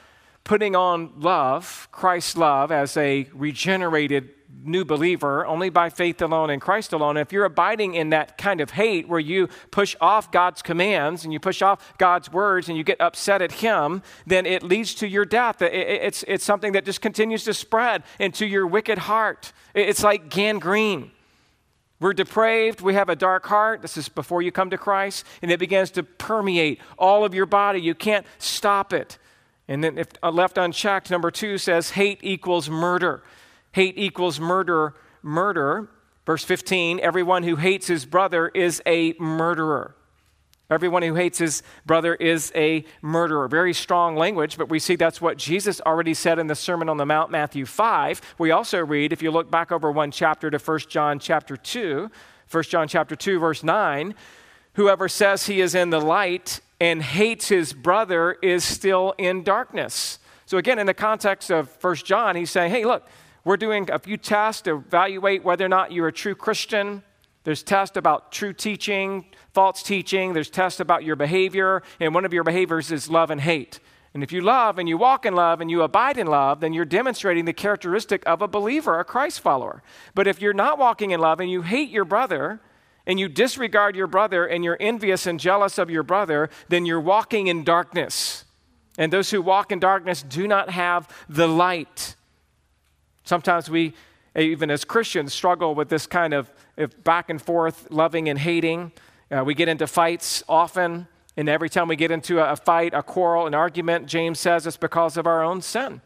putting 0.45 0.77
on 0.77 1.13
love, 1.17 1.89
Christ's 1.93 2.37
love, 2.37 2.71
as 2.71 2.97
a 2.97 3.29
regenerated 3.33 4.31
new 4.63 4.85
believer, 4.85 5.47
only 5.47 5.71
by 5.71 5.89
faith 5.89 6.21
alone 6.21 6.51
in 6.51 6.61
Christ 6.61 6.93
alone, 6.93 7.17
if 7.17 7.33
you're 7.33 7.45
abiding 7.45 7.95
in 7.95 8.11
that 8.11 8.37
kind 8.37 8.61
of 8.61 8.73
hate 8.73 9.09
where 9.09 9.21
you 9.21 9.49
push 9.71 9.97
off 10.01 10.31
God's 10.31 10.61
commands 10.61 11.25
and 11.25 11.33
you 11.33 11.41
push 11.41 11.63
off 11.63 11.97
God's 11.99 12.31
words 12.31 12.69
and 12.69 12.77
you 12.77 12.85
get 12.85 13.01
upset 13.01 13.41
at 13.41 13.53
Him, 13.53 14.03
then 14.27 14.45
it 14.45 14.63
leads 14.63 14.95
to 14.97 15.09
your 15.09 15.25
death. 15.25 15.63
It's, 15.63 16.25
it's 16.29 16.45
something 16.45 16.73
that 16.73 16.85
just 16.85 17.01
continues 17.01 17.45
to 17.45 17.55
spread 17.55 18.03
into 18.19 18.47
your 18.47 18.67
wicked 18.67 18.99
heart. 18.99 19.53
It's 19.75 20.03
like 20.03 20.29
gangrene. 20.29 21.11
We're 22.01 22.15
depraved. 22.15 22.81
We 22.81 22.95
have 22.95 23.11
a 23.11 23.17
dark 23.17 23.47
heart. 23.47 23.83
This 23.83 23.99
is 23.99 24.09
before 24.09 24.41
you 24.41 24.51
come 24.51 24.71
to 24.71 24.79
Christ. 24.79 25.25
And 25.43 25.51
it 25.51 25.61
begins 25.61 25.91
to 25.93 26.03
permeate 26.03 26.81
all 26.99 27.25
of 27.25 27.35
your 27.35 27.47
body. 27.47 27.81
You 27.81 27.95
can't 27.95 28.27
stop 28.39 28.93
it. 28.93 29.19
And 29.69 29.85
then, 29.85 29.99
if 29.99 30.09
uh, 30.23 30.31
left 30.31 30.59
unchecked, 30.59 31.11
number 31.11 31.31
two 31.31 31.59
says 31.59 31.91
hate 31.91 32.19
equals 32.23 32.69
murder. 32.69 33.23
Hate 33.73 33.97
equals 33.97 34.41
murder, 34.41 34.95
murder. 35.23 35.89
Verse 36.27 36.45
15 36.45 37.01
everyone 37.01 37.43
who 37.43 37.57
hates 37.57 37.87
his 37.87 38.07
brother 38.07 38.49
is 38.49 38.83
a 38.87 39.15
murderer. 39.21 39.95
Everyone 40.71 41.03
who 41.03 41.17
hates 41.17 41.39
his 41.39 41.65
brother 41.85 42.15
is 42.15 42.53
a 42.55 42.85
murderer. 43.03 43.49
Very 43.49 43.75
strong 43.75 44.15
language, 44.15 44.57
but 44.57 44.69
we 44.69 44.79
see 44.79 44.95
that's 44.95 45.21
what 45.21 45.37
Jesus 45.37 45.81
already 45.81 46.15
said 46.15 46.39
in 46.39 46.47
the 46.47 46.55
Sermon 46.55 46.89
on 46.89 46.97
the 46.97 47.05
Mount, 47.05 47.33
Matthew 47.33 47.67
5. 47.67 48.21
We 48.39 48.53
also 48.53 48.79
read, 48.79 49.13
if 49.13 49.21
you 49.21 49.33
look 49.33 49.51
back 49.51 49.73
over 49.73 49.91
one 49.91 50.13
chapter 50.13 50.49
to 50.49 50.59
1 50.59 50.79
John 50.89 51.19
chapter 51.19 51.57
2, 51.57 52.09
1 52.49 52.63
John 52.65 52.87
chapter 52.87 53.17
2, 53.17 53.41
verse 53.41 53.65
9, 53.65 54.15
whoever 54.75 55.09
says 55.09 55.47
he 55.47 55.61
is 55.61 55.75
in 55.75 55.91
the 55.91 56.01
light 56.01 56.61
and 56.81 57.03
hates 57.03 57.49
his 57.49 57.73
brother 57.73 58.39
is 58.41 58.63
still 58.63 59.15
in 59.19 59.43
darkness. 59.43 60.21
So 60.47 60.57
again, 60.57 60.79
in 60.79 60.87
the 60.87 60.95
context 60.95 61.51
of 61.51 61.77
1 61.83 61.97
John, 61.97 62.37
he's 62.37 62.51
saying, 62.51 62.71
hey, 62.71 62.85
look, 62.85 63.07
we're 63.45 63.57
doing 63.57 63.91
a 63.91 63.99
few 63.99 64.17
tests 64.17 64.63
to 64.63 64.77
evaluate 64.77 65.43
whether 65.43 65.65
or 65.65 65.69
not 65.69 65.91
you're 65.93 66.09
a 66.09 66.13
true 66.13 66.35
Christian. 66.35 67.03
There's 67.45 67.63
tests 67.63 67.97
about 67.97 68.33
true 68.33 68.53
teaching, 68.53 69.25
false 69.53 69.83
teaching, 69.83 70.35
there's 70.35 70.51
tests 70.51 70.81
about 70.81 71.05
your 71.05 71.17
behavior, 71.17 71.83
and 71.99 72.15
one 72.15 72.25
of 72.25 72.33
your 72.33 72.45
behaviors 72.45 72.93
is 72.93 73.09
love 73.09 73.31
and 73.31 73.41
hate. 73.41 73.81
And 74.13 74.23
if 74.23 74.33
you 74.33 74.41
love 74.41 74.79
and 74.79 74.89
you 74.89 74.99
walk 74.99 75.25
in 75.25 75.35
love 75.35 75.61
and 75.61 75.71
you 75.71 75.83
abide 75.83 76.19
in 76.19 76.27
love, 76.27 76.61
then 76.61 76.73
you're 76.73 76.85
demonstrating 76.85 77.45
the 77.45 77.53
characteristic 77.53 78.23
of 78.27 78.43
a 78.43 78.49
believer, 78.49 78.99
a 78.99 79.05
Christ 79.05 79.41
follower. 79.41 79.83
But 80.15 80.27
if 80.27 80.43
you're 80.43 80.53
not 80.53 80.79
walking 80.79 81.13
in 81.13 81.21
love 81.21 81.41
and 81.41 81.51
you 81.51 81.63
hate 81.63 81.91
your 81.91 82.05
brother, 82.05 82.61
and 83.07 83.19
you 83.19 83.29
disregard 83.29 83.97
your 83.97 84.07
brother 84.07 84.47
and 84.47 84.63
you're 84.63 84.77
envious 84.79 85.27
and 85.27 85.41
jealous 85.41 85.79
of 85.79 85.91
your 85.91 86.03
brother, 86.03 86.51
then 86.69 86.87
you're 86.87 87.01
walking 87.01 87.47
in 87.47 87.65
darkness. 87.65 88.45
And 88.99 89.13
those 89.13 89.31
who 89.31 89.43
walk 89.43 89.73
in 89.73 89.81
darkness 89.81 90.23
do 90.23 90.47
not 90.47 90.71
have 90.71 91.09
the 91.29 91.49
light. 91.49 92.15
Sometimes 93.25 93.71
we, 93.71 93.95
even 94.37 94.71
as 94.71 94.85
Christians, 94.85 95.33
struggle 95.33 95.75
with 95.75 95.89
this 95.89 96.07
kind 96.07 96.35
of 96.35 96.51
back 97.05 97.31
and 97.31 97.41
forth, 97.41 97.91
loving 97.91 98.29
and 98.29 98.39
hating. 98.39 98.93
Uh, 99.31 99.45
we 99.45 99.55
get 99.55 99.69
into 99.69 99.87
fights 99.87 100.43
often, 100.49 101.07
and 101.37 101.49
every 101.49 101.69
time 101.69 101.89
we 101.89 101.97
get 101.97 102.11
into 102.11 102.39
a, 102.39 102.53
a 102.53 102.57
fight, 102.57 102.95
a 102.95 103.03
quarrel, 103.03 103.47
an 103.47 103.55
argument, 103.55 104.07
James 104.07 104.39
says 104.39 104.67
it's 104.67 104.77
because 104.77 105.17
of 105.17 105.27
our 105.27 105.43
own 105.43 105.63
sin. 105.63 106.01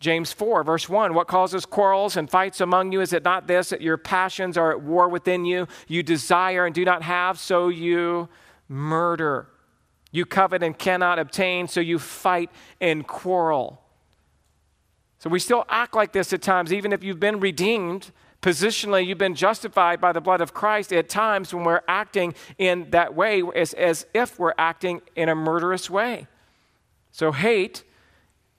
James 0.00 0.32
4, 0.32 0.62
verse 0.62 0.88
1 0.88 1.12
What 1.14 1.26
causes 1.26 1.66
quarrels 1.66 2.16
and 2.16 2.30
fights 2.30 2.60
among 2.60 2.92
you? 2.92 3.00
Is 3.00 3.12
it 3.12 3.24
not 3.24 3.46
this, 3.46 3.70
that 3.70 3.80
your 3.80 3.96
passions 3.96 4.56
are 4.56 4.70
at 4.70 4.80
war 4.80 5.08
within 5.08 5.44
you? 5.44 5.66
You 5.88 6.02
desire 6.02 6.66
and 6.66 6.74
do 6.74 6.84
not 6.84 7.02
have, 7.02 7.38
so 7.38 7.68
you 7.68 8.28
murder. 8.68 9.48
You 10.10 10.24
covet 10.24 10.62
and 10.62 10.78
cannot 10.78 11.18
obtain, 11.18 11.68
so 11.68 11.80
you 11.80 11.98
fight 11.98 12.50
and 12.80 13.06
quarrel. 13.06 13.82
We 15.30 15.38
still 15.38 15.64
act 15.68 15.94
like 15.94 16.12
this 16.12 16.32
at 16.32 16.42
times, 16.42 16.72
even 16.72 16.92
if 16.92 17.02
you've 17.04 17.20
been 17.20 17.40
redeemed 17.40 18.10
Positionally, 18.40 19.04
you've 19.04 19.18
been 19.18 19.34
justified 19.34 20.00
by 20.00 20.12
the 20.12 20.20
blood 20.20 20.40
of 20.40 20.54
Christ 20.54 20.92
at 20.92 21.08
times 21.08 21.52
when 21.52 21.64
we're 21.64 21.82
acting 21.88 22.34
in 22.56 22.90
that 22.90 23.14
way 23.14 23.42
as, 23.54 23.74
as 23.74 24.06
if 24.14 24.38
we're 24.38 24.54
acting 24.56 25.02
in 25.16 25.28
a 25.28 25.34
murderous 25.34 25.90
way. 25.90 26.28
So, 27.10 27.32
hate, 27.32 27.82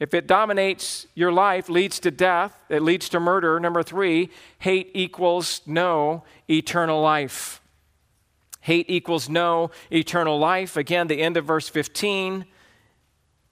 if 0.02 0.14
it 0.14 0.28
dominates 0.28 1.08
your 1.16 1.32
life, 1.32 1.70
leads 1.70 1.98
to 2.02 2.12
death, 2.12 2.62
it 2.68 2.82
leads 2.82 3.08
to 3.10 3.22
murder. 3.22 3.58
Number 3.58 3.82
three, 3.82 4.32
hate 4.60 4.92
equals 4.94 5.62
no 5.66 6.24
eternal 6.50 7.02
life. 7.02 7.62
Hate 8.62 8.90
equals 8.90 9.30
no 9.30 9.72
eternal 9.90 10.38
life. 10.38 10.76
Again, 10.76 11.08
the 11.08 11.22
end 11.22 11.38
of 11.38 11.46
verse 11.46 11.70
15. 11.70 12.46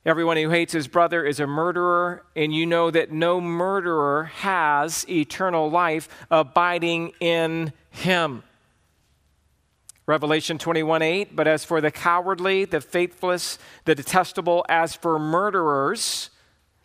Everyone 0.07 0.37
who 0.37 0.49
hates 0.49 0.71
his 0.71 0.87
brother 0.87 1.25
is 1.25 1.41
a 1.41 1.45
murderer, 1.45 2.23
and 2.33 2.55
you 2.55 2.65
know 2.65 2.89
that 2.89 3.11
no 3.11 3.41
murderer 3.41 4.23
has 4.35 5.05
eternal 5.09 5.69
life 5.69 6.07
abiding 6.31 7.11
in 7.19 7.73
him. 7.89 8.41
Revelation 10.05 10.57
21 10.57 11.01
8, 11.01 11.35
but 11.35 11.45
as 11.45 11.65
for 11.65 11.81
the 11.81 11.91
cowardly, 11.91 12.63
the 12.63 12.79
faithless, 12.79 13.59
the 13.83 13.95
detestable, 13.95 14.65
as 14.69 14.95
for 14.95 15.19
murderers, 15.19 16.29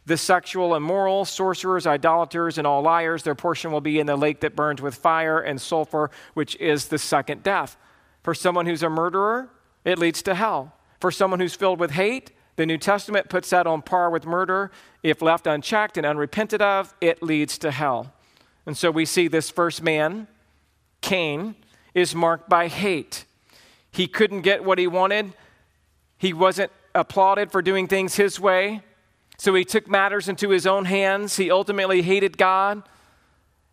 the 0.04 0.16
sexual, 0.16 0.74
immoral, 0.74 1.24
sorcerers, 1.24 1.86
idolaters, 1.86 2.58
and 2.58 2.66
all 2.66 2.82
liars, 2.82 3.22
their 3.22 3.36
portion 3.36 3.70
will 3.70 3.80
be 3.80 4.00
in 4.00 4.06
the 4.08 4.16
lake 4.16 4.40
that 4.40 4.56
burns 4.56 4.82
with 4.82 4.96
fire 4.96 5.38
and 5.38 5.60
sulfur, 5.60 6.10
which 6.34 6.56
is 6.56 6.88
the 6.88 6.98
second 6.98 7.44
death. 7.44 7.76
For 8.24 8.34
someone 8.34 8.66
who's 8.66 8.82
a 8.82 8.90
murderer, 8.90 9.48
it 9.84 9.96
leads 9.96 10.22
to 10.22 10.34
hell. 10.34 10.74
For 10.98 11.12
someone 11.12 11.38
who's 11.38 11.54
filled 11.54 11.78
with 11.78 11.92
hate, 11.92 12.32
the 12.56 12.66
New 12.66 12.78
Testament 12.78 13.28
puts 13.28 13.50
that 13.50 13.66
on 13.66 13.82
par 13.82 14.10
with 14.10 14.26
murder. 14.26 14.70
If 15.02 15.22
left 15.22 15.46
unchecked 15.46 15.96
and 15.96 16.06
unrepented 16.06 16.60
of, 16.60 16.94
it 17.00 17.22
leads 17.22 17.58
to 17.58 17.70
hell. 17.70 18.12
And 18.66 18.76
so 18.76 18.90
we 18.90 19.04
see 19.04 19.28
this 19.28 19.50
first 19.50 19.82
man, 19.82 20.28
Cain, 21.00 21.56
is 21.94 22.14
marked 22.14 22.48
by 22.48 22.68
hate. 22.68 23.24
He 23.90 24.06
couldn't 24.06 24.42
get 24.42 24.64
what 24.64 24.78
he 24.78 24.86
wanted, 24.86 25.34
he 26.18 26.32
wasn't 26.32 26.70
applauded 26.94 27.50
for 27.50 27.62
doing 27.62 27.88
things 27.88 28.14
his 28.14 28.38
way. 28.38 28.82
So 29.38 29.54
he 29.54 29.64
took 29.64 29.88
matters 29.88 30.28
into 30.28 30.50
his 30.50 30.68
own 30.68 30.84
hands. 30.84 31.36
He 31.36 31.50
ultimately 31.50 32.02
hated 32.02 32.38
God. 32.38 32.84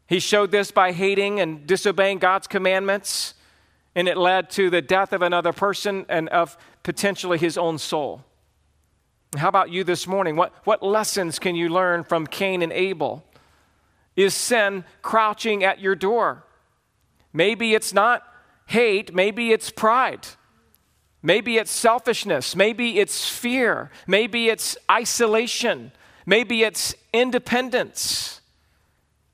He 0.07 0.19
showed 0.19 0.49
this 0.49 0.71
by 0.71 0.93
hating 0.93 1.39
and 1.39 1.67
disobeying 1.67 2.17
God's 2.17 2.47
commandments, 2.47 3.35
and 3.93 4.07
it 4.07 4.17
led 4.17 4.49
to 4.51 4.71
the 4.71 4.81
death 4.81 5.13
of 5.13 5.21
another 5.21 5.53
person 5.53 6.07
and 6.09 6.27
of 6.29 6.57
potentially 6.81 7.37
his 7.37 7.55
own 7.55 7.77
soul. 7.77 8.23
How 9.37 9.47
about 9.47 9.69
you 9.69 9.83
this 9.83 10.07
morning? 10.07 10.35
What, 10.35 10.53
what 10.65 10.81
lessons 10.81 11.37
can 11.37 11.55
you 11.55 11.69
learn 11.69 12.03
from 12.03 12.25
Cain 12.25 12.61
and 12.61 12.73
Abel? 12.73 13.23
Is 14.15 14.33
sin 14.33 14.83
crouching 15.01 15.63
at 15.63 15.79
your 15.79 15.95
door? 15.95 16.43
Maybe 17.31 17.73
it's 17.75 17.93
not 17.93 18.23
hate, 18.65 19.13
maybe 19.13 19.51
it's 19.51 19.69
pride. 19.69 20.27
Maybe 21.21 21.57
it's 21.57 21.71
selfishness. 21.71 22.55
Maybe 22.55 22.97
it's 22.99 23.27
fear. 23.27 23.91
Maybe 24.07 24.47
it's 24.47 24.77
isolation. 24.89 25.91
Maybe 26.25 26.63
it's 26.63 26.95
independence. 27.11 28.39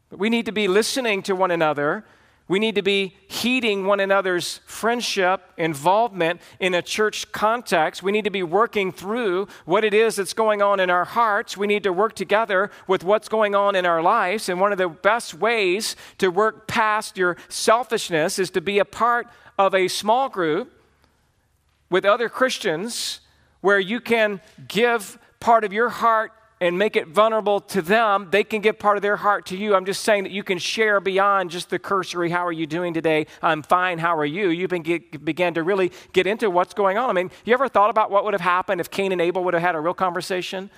But 0.10 0.18
we 0.18 0.30
need 0.30 0.48
to 0.48 0.52
be 0.52 0.68
listening 0.68 1.22
to 1.24 1.36
one 1.36 1.52
another 1.52 2.04
We 2.48 2.60
need 2.60 2.76
to 2.76 2.84
be 2.84 3.16
heeding 3.28 3.88
one 3.88 4.00
another's 4.00 4.60
friendship, 4.68 5.42
involvement 5.58 6.42
in 6.60 6.76
a 6.76 6.82
church 6.84 7.32
context. 7.32 8.04
We 8.04 8.12
need 8.12 8.26
to 8.26 8.30
be 8.30 8.44
working 8.44 8.92
through 8.92 9.48
what 9.66 9.84
it 9.84 9.96
is 9.96 10.18
that's 10.18 10.34
going 10.34 10.62
on 10.62 10.80
in 10.80 10.92
our 10.92 11.06
hearts. 11.06 11.58
We 11.58 11.66
need 11.66 11.82
to 11.84 11.94
work 11.94 12.14
together 12.14 12.70
with 12.88 13.04
what's 13.04 13.30
going 13.30 13.56
on 13.56 13.76
in 13.76 13.86
our 13.88 14.02
lives. 14.02 14.48
And 14.48 14.62
one 14.62 14.72
of 14.72 14.78
the 14.78 14.90
best 14.90 15.34
ways 15.34 15.96
to 16.20 16.30
work 16.30 16.68
past 16.68 17.18
your 17.18 17.36
selfishness 17.50 18.38
is 18.38 18.52
to 18.52 18.62
be 18.62 18.78
a 18.78 18.86
part 18.86 19.28
of 19.58 19.74
a 19.74 19.88
small 19.88 20.30
group 20.30 20.72
with 21.90 22.06
other 22.06 22.30
Christians 22.30 23.22
where 23.62 23.80
you 23.80 24.00
can 24.00 24.40
give 24.68 25.18
part 25.40 25.64
of 25.64 25.74
your 25.74 25.90
heart 25.90 26.32
and 26.66 26.78
make 26.78 26.96
it 26.96 27.08
vulnerable 27.08 27.60
to 27.60 27.82
them, 27.82 28.28
they 28.32 28.44
can 28.44 28.62
give 28.62 28.80
part 28.80 28.98
of 28.98 29.04
their 29.04 29.18
heart 29.18 29.46
to 29.48 29.58
you. 29.58 29.76
I'm 29.76 29.86
just 29.86 30.04
saying 30.04 30.24
that 30.24 30.32
you 30.32 30.44
can 30.44 30.58
share 30.58 31.00
beyond 31.00 31.52
just 31.52 31.70
the 31.70 31.80
cursory, 31.80 32.30
how 32.30 32.46
are 32.46 32.52
you 32.52 32.66
doing 32.66 32.94
today? 32.94 33.28
I'm 33.42 33.62
fine, 33.62 34.00
how 34.00 34.18
are 34.18 34.26
you? 34.26 34.50
You 34.50 34.68
begin 34.68 35.04
began 35.24 35.54
to 35.54 35.64
really 35.64 35.92
get 36.14 36.28
into 36.28 36.50
what's 36.50 36.74
going 36.74 36.98
on. 36.98 37.10
I 37.10 37.14
mean, 37.14 37.32
you 37.46 37.54
ever 37.54 37.68
thought 37.68 37.90
about 37.90 38.10
what 38.10 38.26
would 38.26 38.34
have 38.34 38.42
happened 38.42 38.82
if 38.82 38.90
Cain 38.90 39.12
and 39.12 39.22
Abel 39.22 39.44
would 39.44 39.54
have 39.54 39.64
had 39.64 39.76
a 39.76 39.80
real 39.80 39.94
conversation? 39.94 40.70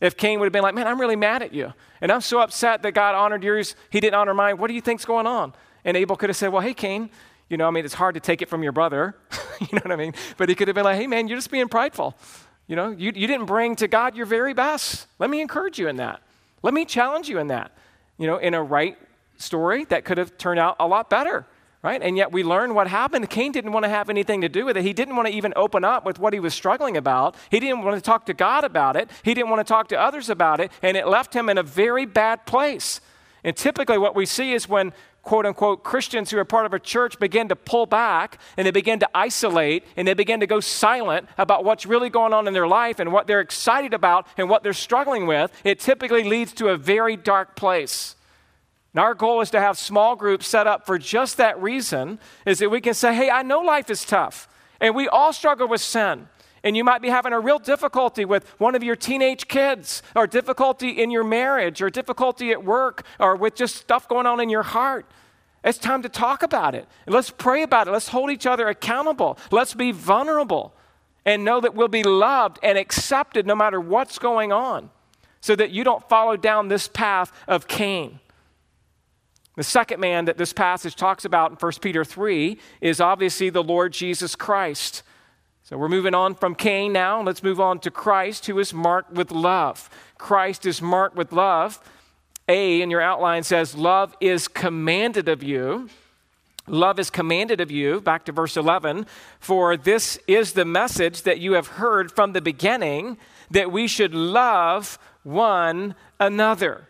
If 0.00 0.16
Cain 0.16 0.38
would 0.40 0.46
have 0.46 0.52
been 0.52 0.62
like, 0.62 0.74
man, 0.74 0.86
I'm 0.86 1.00
really 1.00 1.16
mad 1.16 1.42
at 1.42 1.52
you. 1.52 1.72
And 2.00 2.12
I'm 2.12 2.20
so 2.20 2.40
upset 2.40 2.82
that 2.82 2.92
God 2.92 3.14
honored 3.14 3.42
yours, 3.42 3.74
he 3.90 4.00
didn't 4.00 4.14
honor 4.14 4.34
mine. 4.34 4.58
What 4.58 4.68
do 4.68 4.74
you 4.74 4.80
think's 4.80 5.04
going 5.04 5.26
on? 5.26 5.52
And 5.84 5.96
Abel 5.96 6.16
could 6.16 6.30
have 6.30 6.36
said, 6.36 6.48
well, 6.48 6.62
hey, 6.62 6.74
Cain, 6.74 7.10
you 7.48 7.56
know, 7.56 7.66
I 7.66 7.70
mean, 7.70 7.84
it's 7.84 7.94
hard 7.94 8.14
to 8.14 8.20
take 8.20 8.42
it 8.42 8.48
from 8.48 8.62
your 8.62 8.72
brother. 8.72 9.16
you 9.60 9.68
know 9.72 9.80
what 9.82 9.92
I 9.92 9.96
mean? 9.96 10.14
But 10.36 10.48
he 10.48 10.54
could 10.54 10.68
have 10.68 10.74
been 10.74 10.84
like, 10.84 10.96
hey, 10.96 11.06
man, 11.06 11.28
you're 11.28 11.38
just 11.38 11.50
being 11.50 11.68
prideful. 11.68 12.16
You 12.68 12.76
know, 12.76 12.90
you, 12.90 13.12
you 13.14 13.26
didn't 13.26 13.46
bring 13.46 13.74
to 13.76 13.88
God 13.88 14.14
your 14.14 14.26
very 14.26 14.52
best. 14.52 15.06
Let 15.18 15.30
me 15.30 15.40
encourage 15.40 15.78
you 15.78 15.88
in 15.88 15.96
that. 15.96 16.22
Let 16.62 16.74
me 16.74 16.84
challenge 16.84 17.28
you 17.28 17.38
in 17.38 17.48
that. 17.48 17.72
You 18.18 18.26
know, 18.26 18.36
in 18.36 18.54
a 18.54 18.62
right 18.62 18.96
story 19.38 19.84
that 19.86 20.04
could 20.04 20.18
have 20.18 20.36
turned 20.36 20.60
out 20.60 20.76
a 20.78 20.86
lot 20.86 21.08
better, 21.08 21.46
right? 21.82 22.02
And 22.02 22.16
yet 22.16 22.30
we 22.30 22.42
learn 22.42 22.74
what 22.74 22.86
happened. 22.86 23.30
Cain 23.30 23.52
didn't 23.52 23.72
want 23.72 23.84
to 23.84 23.88
have 23.88 24.10
anything 24.10 24.42
to 24.42 24.48
do 24.48 24.66
with 24.66 24.76
it. 24.76 24.82
He 24.82 24.92
didn't 24.92 25.16
want 25.16 25.28
to 25.28 25.34
even 25.34 25.54
open 25.56 25.82
up 25.82 26.04
with 26.04 26.18
what 26.18 26.34
he 26.34 26.40
was 26.40 26.52
struggling 26.52 26.96
about. 26.96 27.36
He 27.50 27.58
didn't 27.58 27.82
want 27.82 27.96
to 27.96 28.02
talk 28.02 28.26
to 28.26 28.34
God 28.34 28.64
about 28.64 28.96
it. 28.96 29.10
He 29.22 29.32
didn't 29.32 29.50
want 29.50 29.66
to 29.66 29.70
talk 29.70 29.88
to 29.88 29.98
others 29.98 30.28
about 30.28 30.60
it. 30.60 30.70
And 30.82 30.96
it 30.96 31.08
left 31.08 31.34
him 31.34 31.48
in 31.48 31.56
a 31.56 31.62
very 31.62 32.04
bad 32.04 32.44
place. 32.44 33.00
And 33.44 33.56
typically, 33.56 33.98
what 33.98 34.16
we 34.16 34.26
see 34.26 34.52
is 34.52 34.68
when 34.68 34.92
quote 35.22 35.46
unquote 35.46 35.84
Christians 35.84 36.30
who 36.30 36.38
are 36.38 36.44
part 36.44 36.66
of 36.66 36.72
a 36.72 36.78
church 36.78 37.18
begin 37.18 37.48
to 37.48 37.56
pull 37.56 37.86
back 37.86 38.38
and 38.56 38.66
they 38.66 38.70
begin 38.70 38.98
to 39.00 39.08
isolate 39.14 39.84
and 39.96 40.08
they 40.08 40.14
begin 40.14 40.40
to 40.40 40.46
go 40.46 40.60
silent 40.60 41.28
about 41.36 41.64
what's 41.64 41.84
really 41.86 42.10
going 42.10 42.32
on 42.32 42.48
in 42.48 42.54
their 42.54 42.66
life 42.66 42.98
and 42.98 43.12
what 43.12 43.26
they're 43.26 43.40
excited 43.40 43.92
about 43.92 44.26
and 44.36 44.48
what 44.48 44.62
they're 44.62 44.72
struggling 44.72 45.26
with, 45.26 45.52
it 45.64 45.80
typically 45.80 46.24
leads 46.24 46.52
to 46.54 46.68
a 46.68 46.76
very 46.76 47.16
dark 47.16 47.56
place. 47.56 48.16
And 48.94 49.00
our 49.00 49.14
goal 49.14 49.40
is 49.40 49.50
to 49.50 49.60
have 49.60 49.76
small 49.76 50.16
groups 50.16 50.46
set 50.46 50.66
up 50.66 50.86
for 50.86 50.98
just 50.98 51.36
that 51.36 51.60
reason 51.60 52.18
is 52.46 52.58
that 52.58 52.70
we 52.70 52.80
can 52.80 52.94
say, 52.94 53.14
hey, 53.14 53.30
I 53.30 53.42
know 53.42 53.60
life 53.60 53.90
is 53.90 54.04
tough 54.04 54.48
and 54.80 54.94
we 54.94 55.08
all 55.08 55.32
struggle 55.32 55.68
with 55.68 55.80
sin. 55.80 56.28
And 56.68 56.76
you 56.76 56.84
might 56.84 57.00
be 57.00 57.08
having 57.08 57.32
a 57.32 57.40
real 57.40 57.58
difficulty 57.58 58.26
with 58.26 58.46
one 58.60 58.74
of 58.74 58.82
your 58.82 58.94
teenage 58.94 59.48
kids, 59.48 60.02
or 60.14 60.26
difficulty 60.26 60.90
in 60.90 61.10
your 61.10 61.24
marriage, 61.24 61.80
or 61.80 61.88
difficulty 61.88 62.50
at 62.50 62.62
work, 62.62 63.06
or 63.18 63.36
with 63.36 63.54
just 63.54 63.76
stuff 63.76 64.06
going 64.06 64.26
on 64.26 64.38
in 64.38 64.50
your 64.50 64.64
heart. 64.64 65.06
It's 65.64 65.78
time 65.78 66.02
to 66.02 66.10
talk 66.10 66.42
about 66.42 66.74
it. 66.74 66.86
Let's 67.06 67.30
pray 67.30 67.62
about 67.62 67.88
it. 67.88 67.92
Let's 67.92 68.08
hold 68.08 68.30
each 68.30 68.44
other 68.44 68.68
accountable. 68.68 69.38
Let's 69.50 69.72
be 69.72 69.92
vulnerable 69.92 70.74
and 71.24 71.42
know 71.42 71.58
that 71.58 71.74
we'll 71.74 71.88
be 71.88 72.02
loved 72.02 72.58
and 72.62 72.76
accepted 72.76 73.46
no 73.46 73.54
matter 73.54 73.80
what's 73.80 74.18
going 74.18 74.52
on 74.52 74.90
so 75.40 75.56
that 75.56 75.70
you 75.70 75.84
don't 75.84 76.06
follow 76.06 76.36
down 76.36 76.68
this 76.68 76.86
path 76.86 77.32
of 77.48 77.66
Cain. 77.66 78.20
The 79.56 79.64
second 79.64 80.00
man 80.00 80.26
that 80.26 80.36
this 80.36 80.52
passage 80.52 80.96
talks 80.96 81.24
about 81.24 81.50
in 81.50 81.56
1 81.56 81.72
Peter 81.80 82.04
3 82.04 82.58
is 82.82 83.00
obviously 83.00 83.48
the 83.48 83.64
Lord 83.64 83.94
Jesus 83.94 84.36
Christ. 84.36 85.02
So 85.68 85.76
we're 85.76 85.90
moving 85.90 86.14
on 86.14 86.34
from 86.34 86.54
Cain 86.54 86.94
now. 86.94 87.20
Let's 87.20 87.42
move 87.42 87.60
on 87.60 87.78
to 87.80 87.90
Christ, 87.90 88.46
who 88.46 88.58
is 88.58 88.72
marked 88.72 89.12
with 89.12 89.30
love. 89.30 89.90
Christ 90.16 90.64
is 90.64 90.80
marked 90.80 91.14
with 91.14 91.30
love. 91.30 91.78
A 92.48 92.80
in 92.80 92.88
your 92.88 93.02
outline 93.02 93.42
says, 93.42 93.74
Love 93.74 94.16
is 94.18 94.48
commanded 94.48 95.28
of 95.28 95.42
you. 95.42 95.90
Love 96.66 96.98
is 96.98 97.10
commanded 97.10 97.60
of 97.60 97.70
you, 97.70 98.00
back 98.00 98.24
to 98.24 98.32
verse 98.32 98.56
11. 98.56 99.04
For 99.40 99.76
this 99.76 100.18
is 100.26 100.54
the 100.54 100.64
message 100.64 101.24
that 101.24 101.38
you 101.38 101.52
have 101.52 101.66
heard 101.66 102.10
from 102.10 102.32
the 102.32 102.40
beginning 102.40 103.18
that 103.50 103.70
we 103.70 103.86
should 103.86 104.14
love 104.14 104.98
one 105.22 105.94
another. 106.18 106.88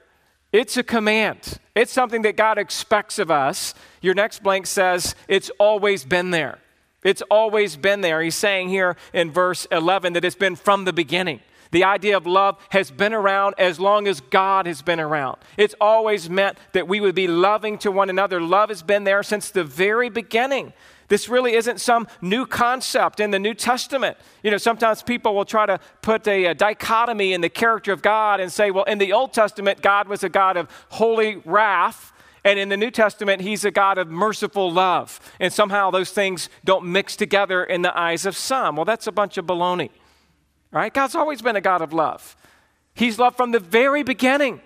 It's 0.52 0.76
a 0.76 0.84
command, 0.84 1.58
it's 1.74 1.92
something 1.92 2.22
that 2.22 2.36
God 2.36 2.58
expects 2.58 3.18
of 3.18 3.28
us. 3.28 3.74
Your 4.00 4.14
next 4.14 4.44
blank 4.44 4.68
says, 4.68 5.16
It's 5.26 5.50
always 5.58 6.04
been 6.04 6.30
there. 6.30 6.60
It's 7.04 7.22
always 7.30 7.76
been 7.76 8.00
there. 8.00 8.20
He's 8.22 8.34
saying 8.34 8.70
here 8.70 8.96
in 9.12 9.30
verse 9.30 9.66
11 9.70 10.14
that 10.14 10.24
it's 10.24 10.34
been 10.34 10.56
from 10.56 10.84
the 10.84 10.92
beginning. 10.92 11.40
The 11.70 11.84
idea 11.84 12.16
of 12.16 12.26
love 12.26 12.56
has 12.70 12.90
been 12.90 13.12
around 13.12 13.54
as 13.58 13.78
long 13.78 14.08
as 14.08 14.20
God 14.20 14.66
has 14.66 14.80
been 14.80 15.00
around. 15.00 15.36
It's 15.56 15.74
always 15.80 16.30
meant 16.30 16.58
that 16.72 16.88
we 16.88 17.00
would 17.00 17.14
be 17.14 17.28
loving 17.28 17.78
to 17.78 17.92
one 17.92 18.08
another. 18.08 18.40
Love 18.40 18.70
has 18.70 18.82
been 18.82 19.04
there 19.04 19.22
since 19.22 19.50
the 19.50 19.64
very 19.64 20.08
beginning. 20.08 20.72
This 21.08 21.28
really 21.28 21.54
isn't 21.54 21.80
some 21.80 22.06
new 22.20 22.46
concept 22.46 23.18
in 23.20 23.30
the 23.30 23.38
New 23.38 23.54
Testament. 23.54 24.16
You 24.42 24.50
know, 24.50 24.58
sometimes 24.58 25.02
people 25.02 25.34
will 25.34 25.46
try 25.46 25.66
to 25.66 25.80
put 26.02 26.26
a, 26.28 26.46
a, 26.46 26.54
dichotomy 26.54 27.32
in 27.32 27.40
the 27.40 27.48
character 27.48 27.92
of 27.92 28.02
God 28.02 28.40
and 28.40 28.52
say, 28.52 28.70
well, 28.70 28.84
in 28.84 28.98
the 28.98 29.12
Old 29.14 29.32
Testament, 29.32 29.80
God 29.80 30.06
was 30.06 30.22
a 30.22 30.28
God 30.28 30.58
of 30.58 30.68
holy 30.90 31.36
wrath. 31.46 32.12
And 32.44 32.58
in 32.58 32.68
the 32.68 32.76
New 32.76 32.90
Testament, 32.90 33.42
he's 33.42 33.64
a 33.64 33.70
God 33.70 33.98
of 33.98 34.08
merciful 34.08 34.70
love. 34.70 35.20
And 35.40 35.52
somehow 35.52 35.90
those 35.90 36.10
things 36.10 36.48
don't 36.64 36.86
mix 36.86 37.16
together 37.16 37.64
in 37.64 37.82
the 37.82 37.96
eyes 37.98 38.26
of 38.26 38.36
some. 38.36 38.76
Well, 38.76 38.84
that's 38.84 39.06
a 39.06 39.12
bunch 39.12 39.38
of 39.38 39.46
baloney. 39.46 39.90
Right? 40.70 40.92
God's 40.92 41.14
always 41.14 41.42
been 41.42 41.56
a 41.56 41.60
God 41.60 41.82
of 41.82 41.92
love. 41.92 42.36
He's 42.94 43.18
loved 43.18 43.36
from 43.36 43.52
the 43.52 43.60
very 43.60 44.02
beginning. 44.02 44.60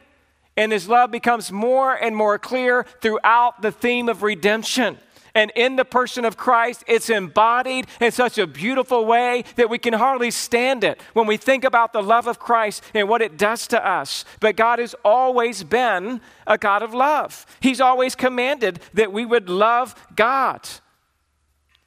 And 0.57 0.71
his 0.71 0.89
love 0.89 1.11
becomes 1.11 1.51
more 1.51 1.95
and 1.95 2.15
more 2.15 2.39
clear 2.39 2.85
throughout 3.01 3.63
the 3.63 3.73
theme 3.73 4.09
of 4.09 4.23
redemption. 4.23 4.99
And 5.35 5.51
in 5.57 5.77
the 5.77 5.85
person 5.85 6.25
of 6.25 6.37
Christ, 6.37 6.85
it's 6.87 7.09
embodied 7.09 7.87
in 8.01 8.13
such 8.13 8.37
a 8.37 8.47
beautiful 8.47 9.07
way 9.07 9.45
that 9.57 9.71
we 9.71 9.79
can 9.79 9.95
hardly 9.95 10.31
stand 10.31 10.85
it 10.85 11.01
when 11.15 11.27
we 11.27 11.39
think 11.39 11.65
about 11.65 11.93
the 11.93 12.03
love 12.03 12.27
of 12.27 12.39
Christ 12.39 12.83
and 12.93 13.09
what 13.09 13.23
it 13.23 13.39
does 13.39 13.67
to 13.69 13.87
us. 13.87 14.27
But 14.41 14.57
God 14.57 14.79
has 14.79 14.95
always 15.05 15.65
been 15.65 16.21
a 16.47 16.59
God 16.59 16.83
of 16.83 16.93
love. 16.93 17.47
He's 17.61 17.81
always 17.81 18.15
commanded 18.15 18.81
that 18.93 19.13
we 19.13 19.25
would 19.25 19.49
love 19.49 19.95
God. 20.15 20.69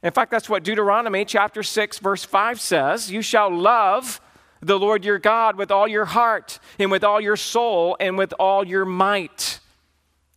In 0.02 0.12
fact, 0.12 0.32
that's 0.32 0.50
what 0.50 0.64
Deuteronomy 0.64 1.26
chapter 1.26 1.62
6, 1.62 2.00
verse 2.00 2.24
5 2.24 2.60
says 2.60 3.12
You 3.12 3.22
shall 3.22 3.56
love 3.56 4.22
the 4.62 4.80
Lord 4.80 5.06
your 5.06 5.20
God 5.20 5.56
with 5.56 5.70
all 5.70 5.88
your 5.88 6.06
heart, 6.06 6.60
and 6.80 6.90
with 6.90 7.04
all 7.04 7.22
your 7.22 7.36
soul, 7.36 7.96
and 8.00 8.18
with 8.18 8.34
all 8.40 8.66
your 8.66 8.86
might. 8.86 9.60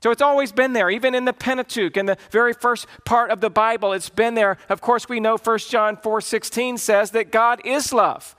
So 0.00 0.12
it's 0.12 0.22
always 0.22 0.52
been 0.52 0.74
there, 0.74 0.90
even 0.90 1.14
in 1.14 1.24
the 1.24 1.32
Pentateuch, 1.32 1.96
in 1.96 2.06
the 2.06 2.16
very 2.30 2.52
first 2.52 2.86
part 3.04 3.30
of 3.30 3.40
the 3.40 3.50
Bible, 3.50 3.92
it's 3.92 4.08
been 4.08 4.34
there. 4.34 4.56
Of 4.68 4.80
course, 4.80 5.08
we 5.08 5.18
know 5.18 5.36
1 5.36 5.58
John 5.58 5.96
4 5.96 6.20
16 6.20 6.78
says 6.78 7.10
that 7.10 7.32
God 7.32 7.60
is 7.64 7.92
love. 7.92 8.36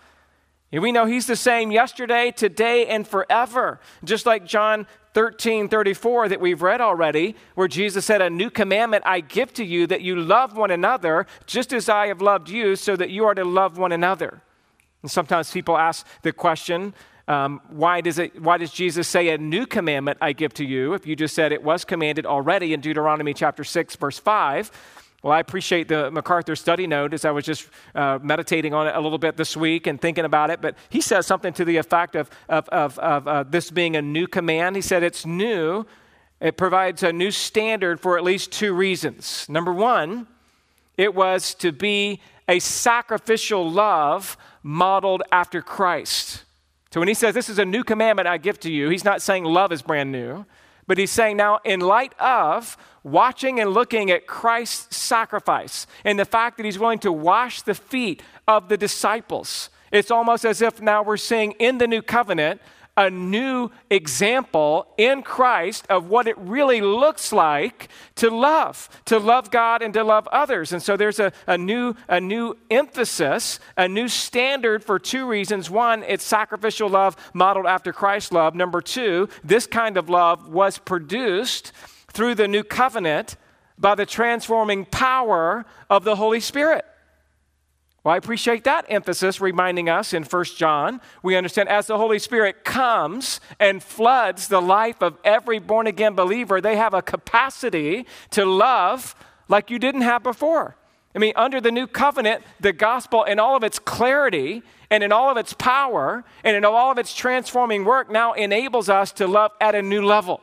And 0.72 0.82
we 0.82 0.91
know 0.91 1.05
He's 1.05 1.28
the 1.28 1.36
same 1.36 1.72
yesterday, 1.72 2.32
today, 2.32 2.86
and 2.86 3.05
forever. 3.05 3.80
Just 4.03 4.26
like 4.26 4.45
John 4.45 4.88
13 5.14 5.68
34 5.68 6.30
that 6.30 6.39
we've 6.39 6.62
read 6.62 6.80
already, 6.80 7.36
where 7.55 7.68
Jesus 7.68 8.05
said, 8.05 8.22
A 8.22 8.30
new 8.30 8.49
commandment 8.49 9.03
I 9.05 9.20
give 9.20 9.53
to 9.55 9.66
you 9.66 9.88
that 9.88 10.01
you 10.01 10.16
love 10.16 10.55
one 10.55 10.72
another, 10.72 11.26
just 11.45 11.74
as 11.74 11.89
I 11.89 12.07
have 12.07 12.22
loved 12.22 12.49
you, 12.49 12.76
so 12.76 12.95
that 12.95 13.10
you 13.10 13.26
are 13.26 13.36
to 13.36 13.43
love 13.43 13.78
one 13.78 13.91
another. 13.91 14.41
And 15.01 15.10
sometimes 15.10 15.51
people 15.51 15.78
ask 15.78 16.05
the 16.22 16.32
question, 16.32 16.93
um, 17.30 17.61
why, 17.69 18.01
does 18.01 18.17
it, 18.17 18.41
why 18.41 18.57
does 18.57 18.71
Jesus 18.71 19.07
say 19.07 19.30
a 19.30 19.38
new 19.38 19.67
commandment 19.67 20.17
I 20.19 20.34
give 20.34 20.51
to 20.55 20.65
you 20.65 20.95
if 20.95 21.05
you 21.05 21.15
just 21.15 21.36
said 21.36 21.51
it 21.51 21.63
was 21.63 21.86
commanded 21.86 22.25
already 22.25 22.73
in 22.73 22.82
Deuteronomy 22.82 23.36
chapter 23.36 23.63
6, 23.63 23.95
verse 23.97 24.17
5? 24.17 24.71
Well, 25.21 25.34
I 25.34 25.39
appreciate 25.39 25.89
the 25.89 26.09
MacArthur 26.09 26.55
study 26.55 26.88
note 26.88 27.13
as 27.13 27.25
I 27.25 27.32
was 27.32 27.45
just 27.45 27.67
uh, 27.93 28.17
meditating 28.23 28.73
on 28.73 28.88
it 28.88 28.95
a 28.95 28.99
little 28.99 29.19
bit 29.19 29.38
this 29.38 29.55
week 29.55 29.86
and 29.86 30.01
thinking 30.01 30.25
about 30.25 30.49
it. 30.49 30.59
But 30.59 30.75
he 30.89 31.01
says 31.01 31.27
something 31.27 31.53
to 31.53 31.65
the 31.65 31.77
effect 31.77 32.15
of, 32.15 32.32
of, 32.47 32.67
of, 32.69 32.97
of 32.97 33.27
uh, 33.27 33.43
this 33.43 33.69
being 33.69 33.95
a 33.95 34.01
new 34.01 34.25
command. 34.25 34.75
He 34.75 34.82
said 34.82 35.03
it's 35.03 35.25
new, 35.25 35.86
it 36.39 36.57
provides 36.57 37.03
a 37.03 37.13
new 37.13 37.30
standard 37.30 37.99
for 37.99 38.17
at 38.17 38.23
least 38.23 38.51
two 38.51 38.73
reasons. 38.73 39.45
Number 39.47 39.73
one, 39.73 40.25
it 40.97 41.13
was 41.13 41.53
to 41.55 41.71
be 41.71 42.21
a 42.47 42.57
sacrificial 42.57 43.69
love 43.69 44.36
modeled 44.63 45.21
after 45.32 45.61
Christ. 45.61 46.45
So 46.91 46.99
when 46.99 47.07
he 47.07 47.13
says, 47.13 47.33
This 47.33 47.49
is 47.49 47.59
a 47.59 47.65
new 47.65 47.83
commandment 47.83 48.27
I 48.27 48.37
give 48.37 48.59
to 48.61 48.71
you, 48.71 48.89
he's 48.89 49.05
not 49.05 49.21
saying 49.21 49.43
love 49.43 49.71
is 49.71 49.81
brand 49.81 50.11
new. 50.11 50.45
But 50.87 50.97
he's 50.97 51.11
saying 51.11 51.37
now, 51.37 51.59
in 51.63 51.81
light 51.81 52.13
of 52.19 52.75
watching 53.03 53.59
and 53.59 53.75
looking 53.75 54.09
at 54.09 54.25
Christ's 54.25 54.97
sacrifice 54.97 55.85
and 56.03 56.17
the 56.17 56.25
fact 56.25 56.57
that 56.57 56.65
he's 56.65 56.79
willing 56.79 56.97
to 56.99 57.11
wash 57.11 57.61
the 57.61 57.75
feet 57.75 58.23
of 58.47 58.69
the 58.69 58.77
disciples, 58.77 59.69
it's 59.91 60.09
almost 60.09 60.45
as 60.45 60.63
if 60.63 60.81
now 60.81 61.03
we're 61.03 61.17
seeing 61.17 61.51
in 61.53 61.77
the 61.77 61.85
new 61.85 62.01
covenant 62.01 62.59
a 62.99 63.09
new 63.09 63.71
example 63.89 64.85
in 64.97 65.23
Christ 65.23 65.87
of 65.89 66.09
what 66.09 66.27
it 66.27 66.37
really 66.37 66.81
looks 66.81 67.31
like 67.31 67.87
to 68.15 68.29
love, 68.29 68.89
to 69.05 69.17
love 69.17 69.49
God 69.51 69.81
and 69.81 69.93
to 69.93 70.03
love 70.03 70.27
others. 70.27 70.73
And 70.73 70.83
so 70.83 70.97
there's 70.97 71.17
a, 71.17 71.31
a, 71.47 71.57
new, 71.57 71.95
a 72.09 72.19
new 72.19 72.57
emphasis, 72.69 73.61
a 73.77 73.87
new 73.87 74.09
standard 74.09 74.83
for 74.83 74.99
two 74.99 75.25
reasons. 75.25 75.69
One, 75.69 76.03
it's 76.03 76.25
sacrificial 76.25 76.89
love 76.89 77.15
modeled 77.33 77.67
after 77.67 77.93
Christ's 77.93 78.33
love. 78.33 78.53
Number 78.53 78.81
two, 78.81 79.29
this 79.45 79.65
kind 79.65 79.95
of 79.95 80.09
love 80.09 80.49
was 80.49 80.77
produced 80.77 81.71
through 82.11 82.35
the 82.35 82.49
new 82.49 82.63
covenant 82.63 83.37
by 83.77 83.95
the 83.95 84.05
transforming 84.05 84.83
power 84.83 85.65
of 85.89 86.03
the 86.03 86.17
Holy 86.17 86.41
Spirit. 86.41 86.83
Well, 88.03 88.13
I 88.13 88.17
appreciate 88.17 88.63
that 88.63 88.85
emphasis 88.87 89.41
reminding 89.41 89.89
us 89.89 90.13
in 90.13 90.23
1 90.23 90.43
John. 90.55 91.01
We 91.21 91.35
understand 91.35 91.67
as 91.67 91.87
the 91.87 91.97
Holy 91.97 92.17
Spirit 92.17 92.63
comes 92.63 93.41
and 93.59 93.83
floods 93.83 94.47
the 94.47 94.61
life 94.61 95.01
of 95.01 95.17
every 95.25 95.59
born 95.59 95.85
again 95.85 96.15
believer, 96.15 96.61
they 96.61 96.77
have 96.77 96.93
a 96.93 97.01
capacity 97.01 98.05
to 98.31 98.45
love 98.45 99.15
like 99.49 99.69
you 99.69 99.79
didn't 99.79 100.01
have 100.01 100.23
before. 100.23 100.77
I 101.13 101.19
mean, 101.19 101.33
under 101.35 101.59
the 101.59 101.71
new 101.71 101.87
covenant, 101.87 102.43
the 102.59 102.71
gospel 102.71 103.23
in 103.23 103.37
all 103.37 103.57
of 103.57 103.63
its 103.63 103.79
clarity 103.79 104.63
and 104.89 105.03
in 105.03 105.11
all 105.11 105.29
of 105.29 105.35
its 105.35 105.53
power 105.53 106.23
and 106.43 106.55
in 106.55 106.63
all 106.63 106.91
of 106.91 106.97
its 106.97 107.13
transforming 107.13 107.83
work 107.83 108.09
now 108.09 108.31
enables 108.33 108.87
us 108.87 109.11
to 109.13 109.27
love 109.27 109.51
at 109.59 109.75
a 109.75 109.81
new 109.81 110.05
level, 110.05 110.39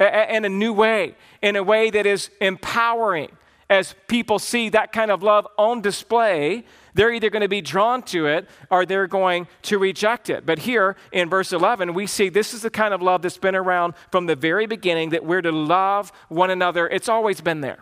in 0.00 0.44
a 0.44 0.48
new 0.48 0.72
way, 0.72 1.14
in 1.42 1.54
a 1.54 1.62
way 1.62 1.90
that 1.90 2.06
is 2.06 2.30
empowering 2.40 3.30
as 3.70 3.94
people 4.08 4.40
see 4.40 4.68
that 4.70 4.90
kind 4.90 5.12
of 5.12 5.22
love 5.22 5.46
on 5.56 5.80
display, 5.80 6.64
they're 6.92 7.12
either 7.12 7.30
going 7.30 7.42
to 7.42 7.48
be 7.48 7.60
drawn 7.60 8.02
to 8.02 8.26
it 8.26 8.48
or 8.68 8.84
they're 8.84 9.06
going 9.06 9.46
to 9.62 9.78
reject 9.78 10.28
it. 10.28 10.44
But 10.44 10.58
here 10.58 10.96
in 11.12 11.30
verse 11.30 11.52
11, 11.52 11.94
we 11.94 12.08
see 12.08 12.28
this 12.28 12.52
is 12.52 12.62
the 12.62 12.70
kind 12.70 12.92
of 12.92 13.00
love 13.00 13.22
that's 13.22 13.38
been 13.38 13.54
around 13.54 13.94
from 14.10 14.26
the 14.26 14.34
very 14.34 14.66
beginning 14.66 15.10
that 15.10 15.24
we're 15.24 15.40
to 15.40 15.52
love 15.52 16.12
one 16.28 16.50
another. 16.50 16.88
It's 16.88 17.08
always 17.08 17.40
been 17.40 17.60
there, 17.60 17.78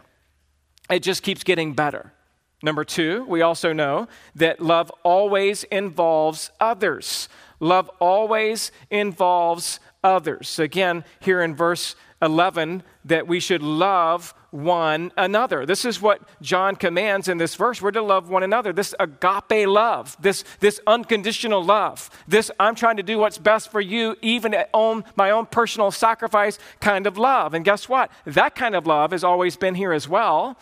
it 0.90 1.00
just 1.00 1.22
keeps 1.22 1.42
getting 1.42 1.72
better. 1.72 2.12
Number 2.60 2.84
two, 2.84 3.24
we 3.26 3.40
also 3.40 3.72
know 3.72 4.08
that 4.34 4.60
love 4.60 4.90
always 5.04 5.62
involves 5.64 6.50
others. 6.60 7.28
Love 7.60 7.88
always 8.00 8.72
involves 8.90 9.78
others. 10.02 10.58
Again, 10.58 11.04
here 11.20 11.40
in 11.40 11.54
verse 11.54 11.94
11, 12.20 12.82
that 13.04 13.28
we 13.28 13.38
should 13.38 13.62
love 13.62 14.34
one 14.50 15.12
another. 15.16 15.66
This 15.66 15.84
is 15.84 16.00
what 16.00 16.22
John 16.40 16.76
commands 16.76 17.28
in 17.28 17.38
this 17.38 17.54
verse. 17.54 17.82
We're 17.82 17.90
to 17.92 18.02
love 18.02 18.30
one 18.30 18.42
another. 18.42 18.72
This 18.72 18.94
agape 18.98 19.68
love, 19.68 20.16
this, 20.20 20.44
this 20.60 20.80
unconditional 20.86 21.62
love, 21.62 22.08
this 22.26 22.50
I'm 22.58 22.74
trying 22.74 22.96
to 22.96 23.02
do 23.02 23.18
what's 23.18 23.38
best 23.38 23.70
for 23.70 23.80
you, 23.80 24.16
even 24.22 24.54
at 24.54 24.70
own, 24.72 25.04
my 25.16 25.30
own 25.30 25.46
personal 25.46 25.90
sacrifice 25.90 26.58
kind 26.80 27.06
of 27.06 27.18
love. 27.18 27.52
And 27.54 27.64
guess 27.64 27.88
what? 27.88 28.10
That 28.24 28.54
kind 28.54 28.74
of 28.74 28.86
love 28.86 29.10
has 29.10 29.24
always 29.24 29.56
been 29.56 29.74
here 29.74 29.92
as 29.92 30.08
well 30.08 30.56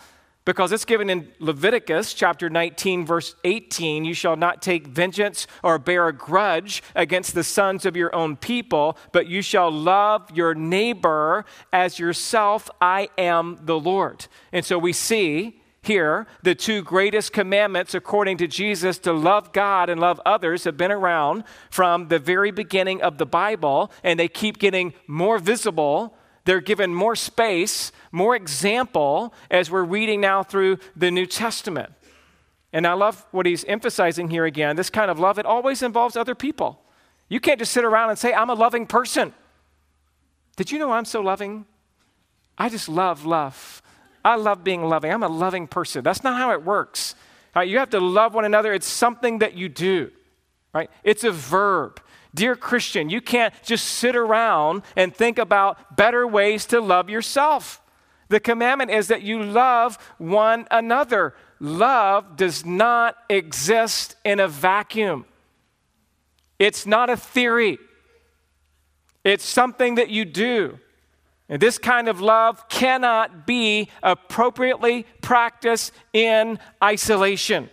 because 0.47 0.71
it's 0.71 0.85
given 0.85 1.09
in 1.09 1.27
Leviticus 1.39 2.13
chapter 2.13 2.49
19, 2.49 3.05
verse 3.05 3.35
18 3.43 4.05
you 4.05 4.13
shall 4.13 4.37
not 4.37 4.61
take 4.61 4.87
vengeance 4.87 5.45
or 5.61 5.77
bear 5.77 6.07
a 6.07 6.13
grudge 6.13 6.81
against 6.95 7.35
the 7.35 7.43
sons 7.43 7.85
of 7.85 7.97
your 7.97 8.15
own 8.15 8.37
people, 8.37 8.97
but 9.11 9.27
you 9.27 9.41
shall 9.41 9.69
love 9.69 10.31
your 10.33 10.55
neighbor 10.55 11.43
as 11.73 11.99
yourself. 11.99 12.69
I 12.79 13.09
am 13.17 13.59
the 13.63 13.77
Lord. 13.77 14.27
And 14.53 14.63
so 14.63 14.79
we 14.79 14.93
see 14.93 15.61
here 15.81 16.25
the 16.43 16.55
two 16.55 16.81
greatest 16.81 17.33
commandments 17.33 17.93
according 17.93 18.37
to 18.37 18.47
Jesus 18.47 18.99
to 18.99 19.11
love 19.11 19.51
God 19.51 19.89
and 19.89 19.99
love 19.99 20.21
others 20.25 20.63
have 20.63 20.77
been 20.77 20.93
around 20.93 21.43
from 21.69 22.07
the 22.07 22.19
very 22.19 22.51
beginning 22.51 23.01
of 23.01 23.17
the 23.17 23.25
Bible, 23.25 23.91
and 24.01 24.17
they 24.17 24.29
keep 24.29 24.59
getting 24.59 24.93
more 25.07 25.39
visible 25.39 26.16
they're 26.47 26.61
given 26.61 26.93
more 26.93 27.15
space, 27.15 27.91
more 28.13 28.33
example 28.33 29.33
as 29.51 29.69
we're 29.69 29.83
reading 29.83 30.21
now 30.21 30.43
through 30.43 30.79
the 30.95 31.11
New 31.11 31.25
Testament. 31.25 31.91
And 32.71 32.87
I 32.87 32.93
love 32.93 33.25
what 33.31 33.45
he's 33.45 33.65
emphasizing 33.65 34.29
here 34.29 34.45
again. 34.45 34.77
This 34.77 34.89
kind 34.89 35.11
of 35.11 35.19
love, 35.19 35.37
it 35.39 35.45
always 35.45 35.83
involves 35.83 36.15
other 36.15 36.35
people. 36.35 36.81
You 37.27 37.41
can't 37.41 37.59
just 37.59 37.73
sit 37.73 37.83
around 37.83 38.11
and 38.11 38.17
say, 38.17 38.33
I'm 38.33 38.49
a 38.49 38.53
loving 38.53 38.87
person. 38.87 39.33
Did 40.55 40.71
you 40.71 40.79
know 40.79 40.93
I'm 40.93 41.03
so 41.03 41.19
loving? 41.19 41.65
I 42.57 42.69
just 42.69 42.87
love 42.87 43.25
love. 43.25 43.81
I 44.23 44.35
love 44.35 44.63
being 44.63 44.85
loving. 44.85 45.11
I'm 45.11 45.23
a 45.23 45.27
loving 45.27 45.67
person. 45.67 46.01
That's 46.01 46.23
not 46.23 46.37
how 46.37 46.53
it 46.53 46.63
works. 46.63 47.15
Right? 47.53 47.67
You 47.67 47.79
have 47.79 47.89
to 47.89 47.99
love 47.99 48.33
one 48.33 48.45
another. 48.45 48.73
It's 48.73 48.87
something 48.87 49.39
that 49.39 49.55
you 49.55 49.67
do. 49.67 50.11
Right? 50.73 50.89
It's 51.03 51.25
a 51.25 51.31
verb. 51.31 51.99
Dear 52.37 52.55
Christian, 52.55 53.09
you 53.09 53.19
can't 53.19 53.51
just 53.63 53.85
sit 53.85 54.15
around 54.15 54.83
and 54.95 55.13
think 55.13 55.39
about 55.39 55.97
better 55.97 56.27
ways 56.27 56.67
to 56.67 56.79
love 56.79 57.09
yourself. 57.09 57.81
The 58.29 58.39
commandment 58.39 58.91
is 58.91 59.07
that 59.07 59.23
you 59.23 59.41
love 59.41 59.97
one 60.19 60.67
another. 60.69 61.33
Love 61.59 62.37
does 62.37 62.63
not 62.63 63.17
exist 63.27 64.17
in 64.23 64.39
a 64.39 64.47
vacuum, 64.47 65.25
it's 66.59 66.85
not 66.85 67.09
a 67.09 67.17
theory, 67.17 67.79
it's 69.23 69.43
something 69.43 69.95
that 69.95 70.11
you 70.11 70.23
do. 70.23 70.77
And 71.49 71.59
this 71.59 71.79
kind 71.79 72.07
of 72.07 72.21
love 72.21 72.69
cannot 72.69 73.47
be 73.47 73.89
appropriately 74.03 75.07
practiced 75.21 75.91
in 76.13 76.59
isolation. 76.83 77.71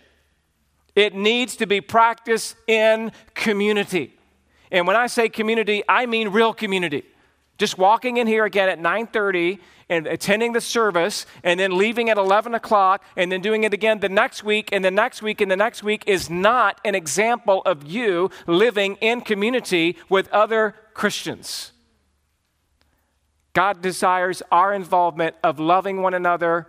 It 0.95 1.13
needs 1.13 1.57
to 1.57 1.67
be 1.67 1.81
practiced 1.81 2.55
in 2.67 3.11
community. 3.35 4.14
And 4.71 4.87
when 4.87 4.95
I 4.95 5.07
say 5.07 5.29
community, 5.29 5.83
I 5.87 6.05
mean 6.05 6.29
real 6.29 6.53
community. 6.53 7.03
Just 7.57 7.77
walking 7.77 8.17
in 8.17 8.27
here 8.27 8.45
again 8.45 8.69
at 8.69 8.79
9:30 8.79 9.59
and 9.87 10.07
attending 10.07 10.53
the 10.53 10.61
service 10.61 11.25
and 11.43 11.59
then 11.59 11.77
leaving 11.77 12.09
at 12.09 12.17
11 12.17 12.55
o'clock 12.55 13.03
and 13.15 13.31
then 13.31 13.41
doing 13.41 13.63
it 13.63 13.73
again 13.73 13.99
the 13.99 14.09
next 14.09 14.43
week 14.43 14.69
and 14.71 14.83
the 14.83 14.91
next 14.91 15.21
week 15.21 15.41
and 15.41 15.49
the 15.49 15.55
next 15.55 15.83
week 15.83 16.03
is 16.07 16.29
not 16.29 16.81
an 16.83 16.95
example 16.95 17.61
of 17.65 17.85
you 17.85 18.29
living 18.47 18.95
in 18.99 19.21
community 19.21 19.95
with 20.09 20.27
other 20.29 20.75
Christians. 20.93 21.71
God 23.53 23.81
desires 23.81 24.41
our 24.51 24.73
involvement 24.73 25.35
of 25.43 25.59
loving 25.59 26.01
one 26.01 26.13
another 26.13 26.67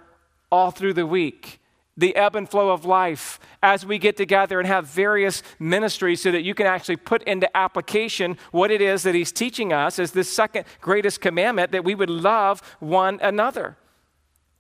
all 0.53 0.71
through 0.71 0.93
the 0.93 1.07
week 1.07 1.59
the 1.97 2.15
ebb 2.15 2.37
and 2.37 2.49
flow 2.49 2.71
of 2.71 2.85
life 2.85 3.39
as 3.63 3.87
we 3.87 3.99
get 3.99 4.17
together 4.17 4.59
and 4.59 4.67
have 4.67 4.87
various 4.87 5.43
ministries 5.59 6.23
so 6.23 6.31
that 6.31 6.43
you 6.43 6.55
can 6.55 6.67
actually 6.67 6.97
put 6.97 7.23
into 7.23 7.55
application 7.57 8.37
what 8.51 8.71
it 8.71 8.83
is 8.83 9.03
that 9.03 9.15
he's 9.15 9.33
teaching 9.33 9.73
us 9.73 9.99
as 9.99 10.13
the 10.13 10.25
second 10.25 10.67
greatest 10.81 11.21
commandment 11.21 11.73
that 11.73 11.85
we 11.85 11.95
would 11.95 12.11
love 12.11 12.61
one 12.81 13.19
another. 13.23 13.77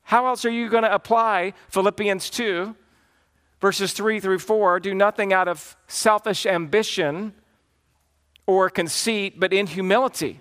How 0.04 0.26
else 0.26 0.44
are 0.44 0.50
you 0.50 0.68
going 0.68 0.84
to 0.84 0.94
apply 0.94 1.52
Philippians 1.68 2.30
2, 2.30 2.74
verses 3.60 3.92
3 3.92 4.20
through 4.20 4.38
4? 4.38 4.80
Do 4.80 4.94
nothing 4.94 5.32
out 5.32 5.48
of 5.48 5.76
selfish 5.88 6.46
ambition 6.46 7.34
or 8.46 8.70
conceit, 8.70 9.38
but 9.40 9.52
in 9.52 9.66
humility 9.66 10.40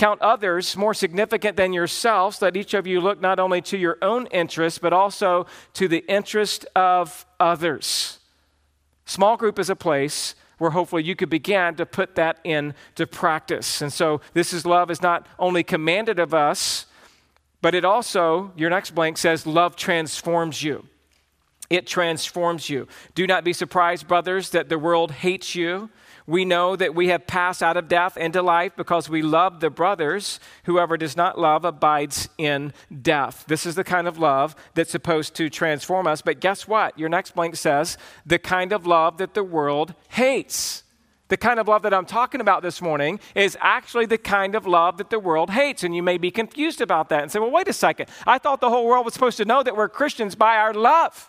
Count 0.00 0.22
others 0.22 0.78
more 0.78 0.94
significant 0.94 1.58
than 1.58 1.74
yourselves. 1.74 2.40
Let 2.40 2.56
each 2.56 2.72
of 2.72 2.86
you 2.86 3.02
look 3.02 3.20
not 3.20 3.38
only 3.38 3.60
to 3.60 3.76
your 3.76 3.98
own 4.00 4.28
interest, 4.28 4.80
but 4.80 4.94
also 4.94 5.44
to 5.74 5.88
the 5.88 6.02
interest 6.08 6.64
of 6.74 7.26
others. 7.38 8.18
Small 9.04 9.36
group 9.36 9.58
is 9.58 9.68
a 9.68 9.76
place 9.76 10.34
where 10.56 10.70
hopefully 10.70 11.02
you 11.02 11.14
could 11.14 11.28
begin 11.28 11.74
to 11.74 11.84
put 11.84 12.14
that 12.14 12.38
into 12.44 13.06
practice. 13.06 13.82
And 13.82 13.92
so, 13.92 14.22
this 14.32 14.54
is 14.54 14.64
love 14.64 14.90
is 14.90 15.02
not 15.02 15.26
only 15.38 15.62
commanded 15.62 16.18
of 16.18 16.32
us, 16.32 16.86
but 17.60 17.74
it 17.74 17.84
also, 17.84 18.52
your 18.56 18.70
next 18.70 18.92
blank 18.94 19.18
says, 19.18 19.46
love 19.46 19.76
transforms 19.76 20.62
you. 20.62 20.86
It 21.68 21.86
transforms 21.86 22.70
you. 22.70 22.88
Do 23.14 23.26
not 23.26 23.44
be 23.44 23.52
surprised, 23.52 24.08
brothers, 24.08 24.48
that 24.50 24.70
the 24.70 24.78
world 24.78 25.10
hates 25.10 25.54
you. 25.54 25.90
We 26.30 26.44
know 26.44 26.76
that 26.76 26.94
we 26.94 27.08
have 27.08 27.26
passed 27.26 27.60
out 27.60 27.76
of 27.76 27.88
death 27.88 28.16
into 28.16 28.40
life 28.40 28.74
because 28.76 29.08
we 29.08 29.20
love 29.20 29.58
the 29.58 29.68
brothers. 29.68 30.38
Whoever 30.62 30.96
does 30.96 31.16
not 31.16 31.40
love 31.40 31.64
abides 31.64 32.28
in 32.38 32.72
death. 33.02 33.44
This 33.48 33.66
is 33.66 33.74
the 33.74 33.82
kind 33.82 34.06
of 34.06 34.16
love 34.16 34.54
that's 34.74 34.92
supposed 34.92 35.34
to 35.34 35.50
transform 35.50 36.06
us. 36.06 36.22
But 36.22 36.38
guess 36.38 36.68
what? 36.68 36.96
Your 36.96 37.08
next 37.08 37.34
blank 37.34 37.56
says 37.56 37.98
the 38.24 38.38
kind 38.38 38.72
of 38.72 38.86
love 38.86 39.18
that 39.18 39.34
the 39.34 39.42
world 39.42 39.92
hates. 40.10 40.84
The 41.26 41.36
kind 41.36 41.58
of 41.58 41.66
love 41.66 41.82
that 41.82 41.92
I'm 41.92 42.06
talking 42.06 42.40
about 42.40 42.62
this 42.62 42.80
morning 42.80 43.18
is 43.34 43.58
actually 43.60 44.06
the 44.06 44.16
kind 44.16 44.54
of 44.54 44.68
love 44.68 44.98
that 44.98 45.10
the 45.10 45.18
world 45.18 45.50
hates. 45.50 45.82
And 45.82 45.96
you 45.96 46.02
may 46.04 46.16
be 46.16 46.30
confused 46.30 46.80
about 46.80 47.08
that 47.08 47.22
and 47.22 47.32
say, 47.32 47.40
well, 47.40 47.50
wait 47.50 47.66
a 47.66 47.72
second. 47.72 48.08
I 48.24 48.38
thought 48.38 48.60
the 48.60 48.70
whole 48.70 48.86
world 48.86 49.04
was 49.04 49.14
supposed 49.14 49.38
to 49.38 49.44
know 49.44 49.64
that 49.64 49.76
we're 49.76 49.88
Christians 49.88 50.36
by 50.36 50.58
our 50.58 50.74
love. 50.74 51.28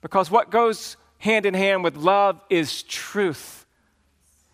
Because 0.00 0.30
what 0.30 0.50
goes 0.50 0.96
hand 1.18 1.44
in 1.44 1.52
hand 1.52 1.84
with 1.84 1.98
love 1.98 2.40
is 2.48 2.82
truth. 2.82 3.64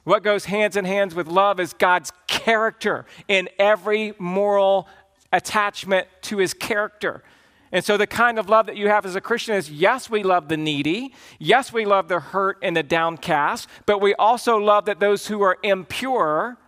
What 0.05 0.23
goes 0.23 0.47
hands 0.47 0.77
in 0.77 0.85
hands 0.85 1.15
with 1.15 1.29
love 1.29 1.61
is 1.61 1.73
God's 1.73 2.13
character 2.27 3.07
in 3.29 3.49
every 3.59 4.15
moral 4.19 4.89
attachment 5.33 6.09
to 6.23 6.39
his 6.39 6.55
character. 6.55 7.23
And 7.71 7.83
so, 7.83 7.97
the 7.97 8.07
kind 8.07 8.39
of 8.39 8.51
love 8.51 8.67
that 8.67 8.77
you 8.77 8.89
have 8.89 9.07
as 9.07 9.17
a 9.17 9.21
Christian 9.21 9.55
is 9.55 9.71
yes, 9.71 10.11
we 10.11 10.23
love 10.23 10.49
the 10.49 10.59
needy. 10.59 11.15
Yes, 11.39 11.73
we 11.73 11.87
love 11.87 12.09
the 12.09 12.21
hurt 12.21 12.59
and 12.63 12.77
the 12.77 12.83
downcast. 12.83 13.67
But 13.87 14.01
we 14.01 14.15
also 14.15 14.59
love 14.59 14.85
that 14.87 15.01
those 15.01 15.27
who 15.27 15.41
are 15.41 15.57
impure, 15.63 16.59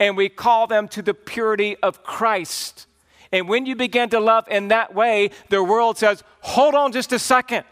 and 0.00 0.16
we 0.16 0.28
call 0.28 0.66
them 0.66 0.88
to 0.88 1.02
the 1.02 1.14
purity 1.14 1.76
of 1.76 2.02
Christ. 2.02 2.88
And 3.30 3.48
when 3.48 3.66
you 3.66 3.76
begin 3.76 4.08
to 4.10 4.20
love 4.20 4.48
in 4.48 4.68
that 4.68 4.94
way, 4.94 5.30
the 5.48 5.62
world 5.62 5.98
says, 5.98 6.24
hold 6.40 6.74
on 6.74 6.92
just 6.92 7.12
a 7.12 7.18
second. 7.18 7.64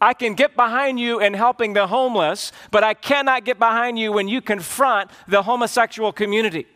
I 0.00 0.14
can 0.14 0.34
get 0.34 0.56
behind 0.56 0.98
you 0.98 1.20
in 1.20 1.34
helping 1.34 1.72
the 1.72 1.86
homeless, 1.86 2.52
but 2.70 2.84
I 2.84 2.94
cannot 2.94 3.44
get 3.44 3.58
behind 3.58 3.98
you 3.98 4.12
when 4.12 4.28
you 4.28 4.40
confront 4.40 5.10
the 5.28 5.42
homosexual 5.42 6.12
community. 6.12 6.66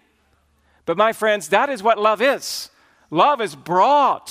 But 0.86 0.96
my 0.96 1.12
friends, 1.12 1.48
that 1.48 1.68
is 1.68 1.82
what 1.82 1.98
love 1.98 2.22
is. 2.22 2.70
Love 3.10 3.40
is 3.40 3.54
broad. 3.54 4.22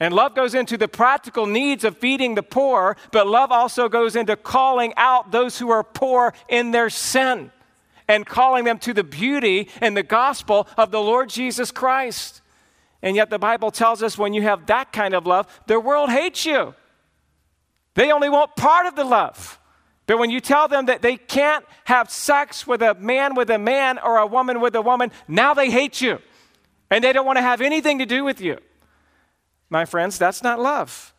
And 0.00 0.12
love 0.12 0.34
goes 0.34 0.54
into 0.54 0.76
the 0.76 0.88
practical 0.88 1.46
needs 1.46 1.84
of 1.84 1.96
feeding 1.96 2.34
the 2.34 2.42
poor, 2.42 2.96
but 3.12 3.28
love 3.28 3.52
also 3.52 3.88
goes 3.88 4.16
into 4.16 4.34
calling 4.34 4.92
out 4.96 5.30
those 5.30 5.60
who 5.60 5.70
are 5.70 5.84
poor 5.84 6.34
in 6.48 6.72
their 6.72 6.90
sin 6.90 7.52
and 8.08 8.26
calling 8.26 8.64
them 8.64 8.78
to 8.80 8.92
the 8.92 9.04
beauty 9.04 9.68
and 9.80 9.96
the 9.96 10.02
gospel 10.02 10.66
of 10.76 10.90
the 10.90 11.00
Lord 11.00 11.28
Jesus 11.28 11.70
Christ. 11.70 12.40
And 13.00 13.14
yet, 13.14 13.30
the 13.30 13.38
Bible 13.38 13.70
tells 13.70 14.02
us 14.02 14.18
when 14.18 14.32
you 14.32 14.42
have 14.42 14.66
that 14.66 14.92
kind 14.92 15.14
of 15.14 15.26
love, 15.26 15.46
the 15.66 15.78
world 15.78 16.10
hates 16.10 16.44
you. 16.44 16.74
They 17.94 18.10
only 18.12 18.28
want 18.28 18.56
part 18.56 18.86
of 18.86 18.96
the 18.96 19.04
love. 19.04 19.58
But 20.06 20.18
when 20.18 20.30
you 20.30 20.40
tell 20.40 20.68
them 20.68 20.86
that 20.86 21.02
they 21.02 21.16
can't 21.16 21.64
have 21.84 22.10
sex 22.10 22.66
with 22.66 22.82
a 22.82 22.94
man 22.94 23.34
with 23.34 23.50
a 23.50 23.58
man 23.58 23.98
or 23.98 24.18
a 24.18 24.26
woman 24.26 24.60
with 24.60 24.74
a 24.74 24.82
woman, 24.82 25.12
now 25.28 25.54
they 25.54 25.70
hate 25.70 26.00
you. 26.00 26.18
And 26.90 27.02
they 27.02 27.12
don't 27.12 27.26
want 27.26 27.38
to 27.38 27.42
have 27.42 27.60
anything 27.60 27.98
to 27.98 28.06
do 28.06 28.24
with 28.24 28.40
you. 28.40 28.58
My 29.70 29.84
friends, 29.84 30.18
that's 30.18 30.42
not 30.42 30.60
love. 30.60 31.14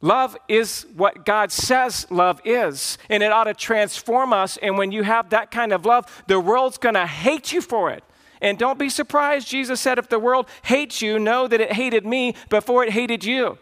Love 0.00 0.36
is 0.48 0.84
what 0.96 1.24
God 1.24 1.52
says 1.52 2.10
love 2.10 2.40
is, 2.44 2.98
and 3.08 3.22
it 3.22 3.30
ought 3.30 3.44
to 3.44 3.54
transform 3.54 4.32
us. 4.32 4.56
And 4.56 4.76
when 4.76 4.90
you 4.90 5.04
have 5.04 5.30
that 5.30 5.52
kind 5.52 5.72
of 5.72 5.86
love, 5.86 6.24
the 6.26 6.40
world's 6.40 6.78
going 6.78 6.96
to 6.96 7.06
hate 7.06 7.52
you 7.52 7.60
for 7.60 7.90
it. 7.92 8.02
And 8.40 8.58
don't 8.58 8.80
be 8.80 8.88
surprised, 8.88 9.46
Jesus 9.46 9.80
said, 9.80 9.98
if 9.98 10.08
the 10.08 10.18
world 10.18 10.48
hates 10.62 11.00
you, 11.00 11.20
know 11.20 11.46
that 11.46 11.60
it 11.60 11.72
hated 11.72 12.04
me 12.04 12.34
before 12.50 12.82
it 12.82 12.90
hated 12.90 13.24
you. 13.24 13.56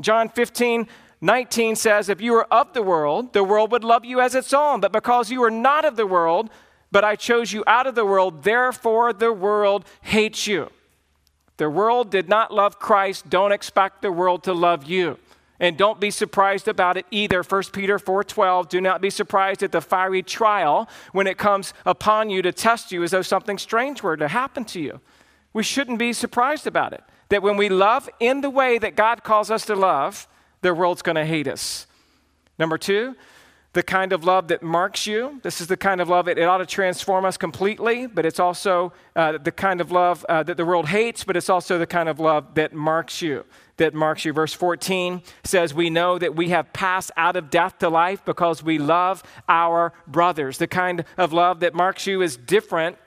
John 0.00 0.28
15, 0.28 0.86
19 1.20 1.76
says, 1.76 2.08
If 2.08 2.20
you 2.20 2.32
were 2.32 2.52
of 2.52 2.72
the 2.72 2.82
world, 2.82 3.32
the 3.32 3.44
world 3.44 3.72
would 3.72 3.84
love 3.84 4.04
you 4.04 4.20
as 4.20 4.34
its 4.34 4.52
own. 4.52 4.80
But 4.80 4.92
because 4.92 5.30
you 5.30 5.42
are 5.44 5.50
not 5.50 5.84
of 5.84 5.96
the 5.96 6.06
world, 6.06 6.50
but 6.90 7.04
I 7.04 7.16
chose 7.16 7.52
you 7.52 7.62
out 7.66 7.86
of 7.86 7.94
the 7.94 8.06
world, 8.06 8.42
therefore 8.42 9.12
the 9.12 9.32
world 9.32 9.84
hates 10.00 10.46
you. 10.46 10.70
The 11.58 11.70
world 11.70 12.10
did 12.10 12.28
not 12.28 12.54
love 12.54 12.78
Christ. 12.78 13.28
Don't 13.28 13.52
expect 13.52 14.00
the 14.00 14.10
world 14.10 14.44
to 14.44 14.54
love 14.54 14.84
you. 14.84 15.18
And 15.60 15.76
don't 15.76 16.00
be 16.00 16.10
surprised 16.10 16.68
about 16.68 16.96
it 16.96 17.04
either. 17.10 17.42
1 17.42 17.74
Peter 17.74 17.98
4:12, 17.98 18.66
do 18.70 18.80
not 18.80 19.02
be 19.02 19.10
surprised 19.10 19.62
at 19.62 19.72
the 19.72 19.82
fiery 19.82 20.22
trial 20.22 20.88
when 21.12 21.26
it 21.26 21.36
comes 21.36 21.74
upon 21.84 22.30
you 22.30 22.40
to 22.40 22.50
test 22.50 22.90
you 22.90 23.02
as 23.02 23.10
though 23.10 23.20
something 23.20 23.58
strange 23.58 24.02
were 24.02 24.16
to 24.16 24.28
happen 24.28 24.64
to 24.64 24.80
you. 24.80 25.00
We 25.52 25.62
shouldn't 25.62 25.98
be 25.98 26.14
surprised 26.14 26.66
about 26.66 26.94
it. 26.94 27.04
That 27.28 27.42
when 27.42 27.58
we 27.58 27.68
love 27.68 28.08
in 28.20 28.40
the 28.40 28.48
way 28.48 28.78
that 28.78 28.96
God 28.96 29.22
calls 29.22 29.50
us 29.50 29.66
to 29.66 29.76
love, 29.76 30.26
the 30.62 30.74
world's 30.74 31.02
going 31.02 31.16
to 31.16 31.24
hate 31.24 31.48
us. 31.48 31.86
Number 32.58 32.78
two, 32.78 33.16
the 33.72 33.82
kind 33.84 34.12
of 34.12 34.24
love 34.24 34.48
that 34.48 34.62
marks 34.62 35.06
you. 35.06 35.38
This 35.44 35.60
is 35.60 35.68
the 35.68 35.76
kind 35.76 36.00
of 36.00 36.08
love 36.08 36.26
that 36.26 36.38
it 36.38 36.42
ought 36.42 36.58
to 36.58 36.66
transform 36.66 37.24
us 37.24 37.36
completely, 37.36 38.06
but 38.06 38.26
it's 38.26 38.40
also 38.40 38.92
uh, 39.14 39.38
the 39.38 39.52
kind 39.52 39.80
of 39.80 39.92
love 39.92 40.26
uh, 40.28 40.42
that 40.42 40.56
the 40.56 40.64
world 40.64 40.88
hates, 40.88 41.22
but 41.22 41.36
it's 41.36 41.48
also 41.48 41.78
the 41.78 41.86
kind 41.86 42.08
of 42.08 42.18
love 42.18 42.54
that 42.56 42.72
marks 42.72 43.22
you. 43.22 43.44
That 43.76 43.94
marks 43.94 44.24
you. 44.24 44.32
Verse 44.32 44.52
14 44.52 45.22
says, 45.44 45.72
We 45.72 45.88
know 45.88 46.18
that 46.18 46.34
we 46.34 46.48
have 46.48 46.72
passed 46.72 47.12
out 47.16 47.36
of 47.36 47.48
death 47.48 47.78
to 47.78 47.88
life 47.88 48.24
because 48.24 48.62
we 48.62 48.78
love 48.78 49.22
our 49.48 49.92
brothers. 50.06 50.58
The 50.58 50.66
kind 50.66 51.04
of 51.16 51.32
love 51.32 51.60
that 51.60 51.72
marks 51.72 52.06
you 52.06 52.22
is 52.22 52.36
different 52.36 52.98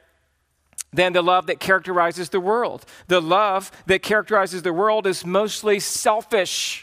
than 0.93 1.11
the 1.11 1.21
love 1.21 1.47
that 1.47 1.59
characterizes 1.59 2.29
the 2.29 2.39
world. 2.39 2.85
The 3.07 3.21
love 3.21 3.69
that 3.87 4.01
characterizes 4.01 4.61
the 4.61 4.73
world 4.73 5.05
is 5.07 5.25
mostly 5.25 5.79
selfish 5.79 6.82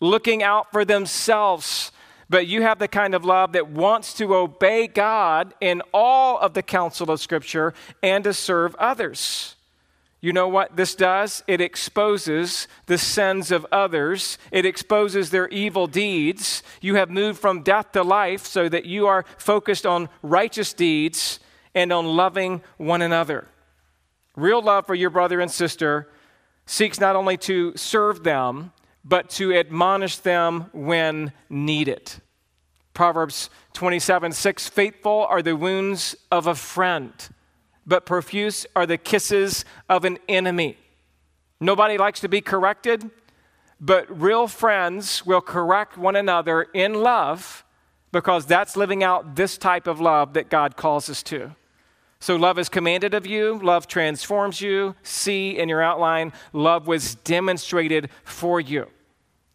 looking 0.00 0.42
out 0.42 0.70
for 0.72 0.84
themselves. 0.84 1.92
But 2.30 2.46
you 2.46 2.62
have 2.62 2.78
the 2.78 2.88
kind 2.88 3.14
of 3.14 3.24
love 3.24 3.52
that 3.52 3.70
wants 3.70 4.12
to 4.14 4.34
obey 4.34 4.86
God 4.86 5.54
in 5.60 5.82
all 5.94 6.38
of 6.38 6.54
the 6.54 6.62
counsel 6.62 7.10
of 7.10 7.20
Scripture 7.20 7.72
and 8.02 8.24
to 8.24 8.34
serve 8.34 8.74
others. 8.76 9.56
You 10.20 10.32
know 10.32 10.48
what 10.48 10.76
this 10.76 10.96
does? 10.96 11.44
It 11.46 11.60
exposes 11.60 12.66
the 12.86 12.98
sins 12.98 13.52
of 13.52 13.64
others. 13.70 14.36
It 14.50 14.66
exposes 14.66 15.30
their 15.30 15.48
evil 15.48 15.86
deeds. 15.86 16.62
You 16.80 16.96
have 16.96 17.08
moved 17.08 17.38
from 17.38 17.62
death 17.62 17.92
to 17.92 18.02
life 18.02 18.44
so 18.44 18.68
that 18.68 18.84
you 18.84 19.06
are 19.06 19.24
focused 19.38 19.86
on 19.86 20.08
righteous 20.22 20.72
deeds 20.72 21.38
and 21.72 21.92
on 21.92 22.04
loving 22.04 22.62
one 22.78 23.00
another. 23.00 23.46
Real 24.34 24.60
love 24.60 24.86
for 24.86 24.94
your 24.94 25.10
brother 25.10 25.40
and 25.40 25.50
sister 25.50 26.08
seeks 26.66 26.98
not 26.98 27.14
only 27.14 27.36
to 27.36 27.76
serve 27.76 28.24
them, 28.24 28.72
but 29.04 29.30
to 29.30 29.54
admonish 29.54 30.18
them 30.18 30.70
when 30.72 31.32
needed. 31.48 32.12
Proverbs 32.94 33.48
27 33.74 34.32
6 34.32 34.68
Faithful 34.68 35.26
are 35.26 35.42
the 35.42 35.56
wounds 35.56 36.16
of 36.30 36.46
a 36.46 36.54
friend, 36.54 37.12
but 37.86 38.06
profuse 38.06 38.66
are 38.74 38.86
the 38.86 38.98
kisses 38.98 39.64
of 39.88 40.04
an 40.04 40.18
enemy. 40.28 40.76
Nobody 41.60 41.98
likes 41.98 42.20
to 42.20 42.28
be 42.28 42.40
corrected, 42.40 43.10
but 43.80 44.20
real 44.20 44.48
friends 44.48 45.24
will 45.24 45.40
correct 45.40 45.96
one 45.96 46.16
another 46.16 46.62
in 46.74 46.94
love 46.94 47.64
because 48.12 48.46
that's 48.46 48.76
living 48.76 49.02
out 49.02 49.36
this 49.36 49.58
type 49.58 49.86
of 49.86 50.00
love 50.00 50.34
that 50.34 50.48
God 50.48 50.76
calls 50.76 51.08
us 51.10 51.22
to. 51.24 51.54
So, 52.20 52.36
love 52.36 52.58
is 52.58 52.68
commanded 52.68 53.14
of 53.14 53.26
you, 53.26 53.58
love 53.62 53.86
transforms 53.86 54.60
you. 54.60 54.96
See 55.02 55.56
in 55.56 55.68
your 55.68 55.80
outline, 55.80 56.32
love 56.52 56.86
was 56.86 57.14
demonstrated 57.14 58.10
for 58.24 58.60
you. 58.60 58.88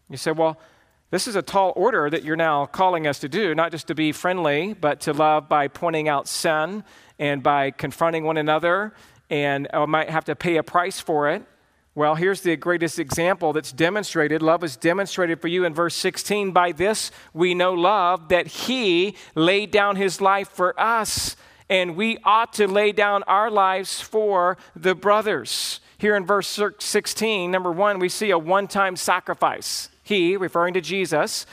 You 0.10 0.18
say, 0.18 0.32
well, 0.32 0.58
this 1.12 1.28
is 1.28 1.36
a 1.36 1.42
tall 1.42 1.74
order 1.76 2.10
that 2.10 2.24
you're 2.24 2.36
now 2.36 2.66
calling 2.66 3.06
us 3.06 3.20
to 3.20 3.30
do, 3.30 3.54
not 3.54 3.72
just 3.72 3.88
to 3.88 3.96
be 3.96 4.12
friendly, 4.12 4.74
but 4.74 5.02
to 5.02 5.14
love 5.14 5.48
by 5.48 5.68
pointing 5.68 6.08
out 6.08 6.28
sin 6.28 6.84
and 7.20 7.44
by 7.44 7.72
confronting 7.72 8.24
one 8.24 8.38
another, 8.38 8.94
and 9.30 9.68
I 9.74 9.86
might 9.86 10.10
have 10.10 10.26
to 10.26 10.36
pay 10.36 10.58
a 10.58 10.64
price 10.64 11.00
for 11.00 11.30
it. 11.30 11.44
Well, 11.96 12.16
here's 12.16 12.42
the 12.42 12.56
greatest 12.56 12.98
example 12.98 13.54
that's 13.54 13.72
demonstrated. 13.72 14.42
Love 14.42 14.64
is 14.64 14.76
demonstrated 14.76 15.40
for 15.40 15.48
you 15.48 15.66
in 15.66 15.76
verse 15.76 15.96
16. 15.96 16.52
By 16.52 16.72
this 16.72 17.12
we 17.34 17.54
know 17.54 17.74
love, 17.74 18.30
that 18.30 18.48
He 18.48 19.16
laid 19.36 19.70
down 19.70 19.98
His 19.98 20.20
life 20.20 20.50
for 20.50 20.80
us, 20.80 21.36
and 21.70 21.96
we 21.96 22.18
ought 22.24 22.54
to 22.54 22.68
lay 22.68 22.92
down 22.92 23.24
our 23.24 23.50
lives 23.50 24.02
for 24.02 24.58
the 24.76 24.96
brothers. 24.96 25.80
Here 25.98 26.16
in 26.16 26.26
verse 26.26 26.60
16, 26.80 27.50
number 27.50 27.72
one, 27.72 28.00
we 28.00 28.10
see 28.10 28.32
a 28.32 28.38
one 28.38 28.68
time 28.68 28.96
sacrifice. 28.96 29.90
He, 30.04 30.36
referring 30.36 30.74
to 30.74 30.82
Jesus, 30.82 31.46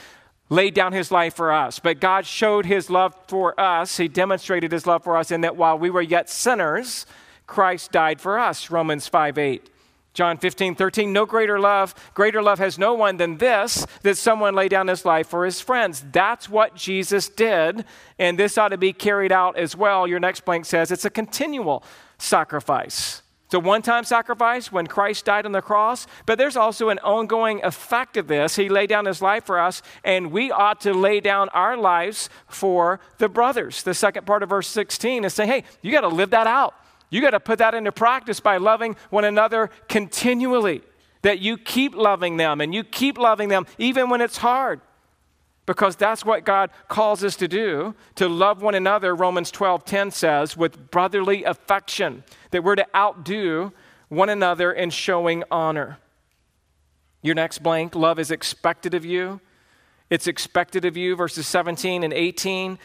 laid 0.49 0.73
down 0.73 0.91
his 0.91 1.11
life 1.11 1.33
for 1.33 1.51
us. 1.51 1.79
But 1.79 2.01
God 2.01 2.25
showed 2.25 2.65
his 2.65 2.89
love 2.89 3.15
for 3.27 3.57
us. 3.59 3.97
He 3.97 4.09
demonstrated 4.09 4.71
his 4.71 4.85
love 4.85 5.03
for 5.03 5.15
us 5.15 5.31
in 5.31 5.41
that 5.41 5.55
while 5.55 5.79
we 5.79 5.89
were 5.89 6.01
yet 6.01 6.29
sinners, 6.29 7.05
Christ 7.47 7.91
died 7.91 8.19
for 8.19 8.37
us. 8.37 8.69
Romans 8.69 9.07
5 9.07 9.37
8. 9.37 9.69
John 10.13 10.37
15, 10.37 10.75
13, 10.75 11.13
no 11.13 11.25
greater 11.25 11.57
love, 11.57 11.95
greater 12.13 12.41
love 12.41 12.59
has 12.59 12.77
no 12.77 12.93
one 12.93 13.15
than 13.15 13.37
this, 13.37 13.87
that 14.03 14.17
someone 14.17 14.55
lay 14.55 14.67
down 14.67 14.87
his 14.87 15.05
life 15.05 15.27
for 15.27 15.45
his 15.45 15.61
friends. 15.61 16.03
That's 16.11 16.49
what 16.49 16.75
Jesus 16.75 17.29
did, 17.29 17.85
and 18.19 18.37
this 18.37 18.57
ought 18.57 18.69
to 18.69 18.77
be 18.77 18.91
carried 18.91 19.31
out 19.31 19.57
as 19.57 19.75
well. 19.75 20.05
Your 20.05 20.19
next 20.19 20.43
blank 20.43 20.65
says 20.65 20.91
it's 20.91 21.05
a 21.05 21.09
continual 21.09 21.83
sacrifice. 22.17 23.21
It's 23.45 23.53
a 23.53 23.59
one 23.59 23.81
time 23.81 24.05
sacrifice 24.05 24.71
when 24.71 24.87
Christ 24.87 25.25
died 25.25 25.45
on 25.45 25.51
the 25.51 25.61
cross, 25.61 26.07
but 26.25 26.37
there's 26.37 26.55
also 26.55 26.87
an 26.87 26.99
ongoing 26.99 27.61
effect 27.65 28.15
of 28.15 28.27
this. 28.27 28.55
He 28.55 28.69
laid 28.69 28.87
down 28.87 29.05
his 29.05 29.21
life 29.21 29.45
for 29.45 29.59
us, 29.59 29.81
and 30.05 30.31
we 30.31 30.51
ought 30.51 30.79
to 30.81 30.93
lay 30.93 31.19
down 31.19 31.49
our 31.49 31.75
lives 31.75 32.29
for 32.47 33.01
the 33.17 33.27
brothers. 33.27 33.83
The 33.83 33.93
second 33.93 34.25
part 34.25 34.41
of 34.41 34.49
verse 34.49 34.69
16 34.69 35.25
is 35.25 35.33
saying, 35.33 35.49
hey, 35.49 35.63
you 35.81 35.91
got 35.91 36.01
to 36.01 36.07
live 36.07 36.29
that 36.29 36.47
out. 36.47 36.75
You 37.11 37.21
got 37.21 37.31
to 37.31 37.39
put 37.39 37.59
that 37.59 37.75
into 37.75 37.91
practice 37.91 38.39
by 38.39 38.57
loving 38.57 38.95
one 39.11 39.25
another 39.25 39.69
continually. 39.87 40.81
That 41.21 41.37
you 41.37 41.59
keep 41.59 41.93
loving 41.93 42.37
them 42.37 42.61
and 42.61 42.73
you 42.73 42.83
keep 42.83 43.19
loving 43.19 43.49
them 43.49 43.67
even 43.77 44.09
when 44.09 44.21
it's 44.21 44.37
hard 44.37 44.81
because 45.67 45.95
that's 45.95 46.25
what 46.25 46.45
God 46.45 46.71
calls 46.87 47.23
us 47.23 47.35
to 47.35 47.47
do 47.47 47.93
to 48.15 48.27
love 48.27 48.63
one 48.63 48.73
another 48.73 49.13
Romans 49.13 49.51
12:10 49.51 50.11
says 50.11 50.57
with 50.57 50.89
brotherly 50.89 51.43
affection 51.43 52.23
that 52.49 52.63
we're 52.63 52.75
to 52.75 52.87
outdo 52.95 53.71
one 54.09 54.29
another 54.29 54.71
in 54.71 54.89
showing 54.89 55.43
honor. 55.51 55.99
Your 57.21 57.35
next 57.35 57.59
blank 57.59 57.93
love 57.93 58.17
is 58.17 58.31
expected 58.31 58.95
of 58.95 59.05
you. 59.05 59.39
It's 60.09 60.27
expected 60.27 60.85
of 60.85 60.97
you 60.97 61.15
verses 61.15 61.45
17 61.45 62.03
and 62.03 62.13
18 62.13 62.79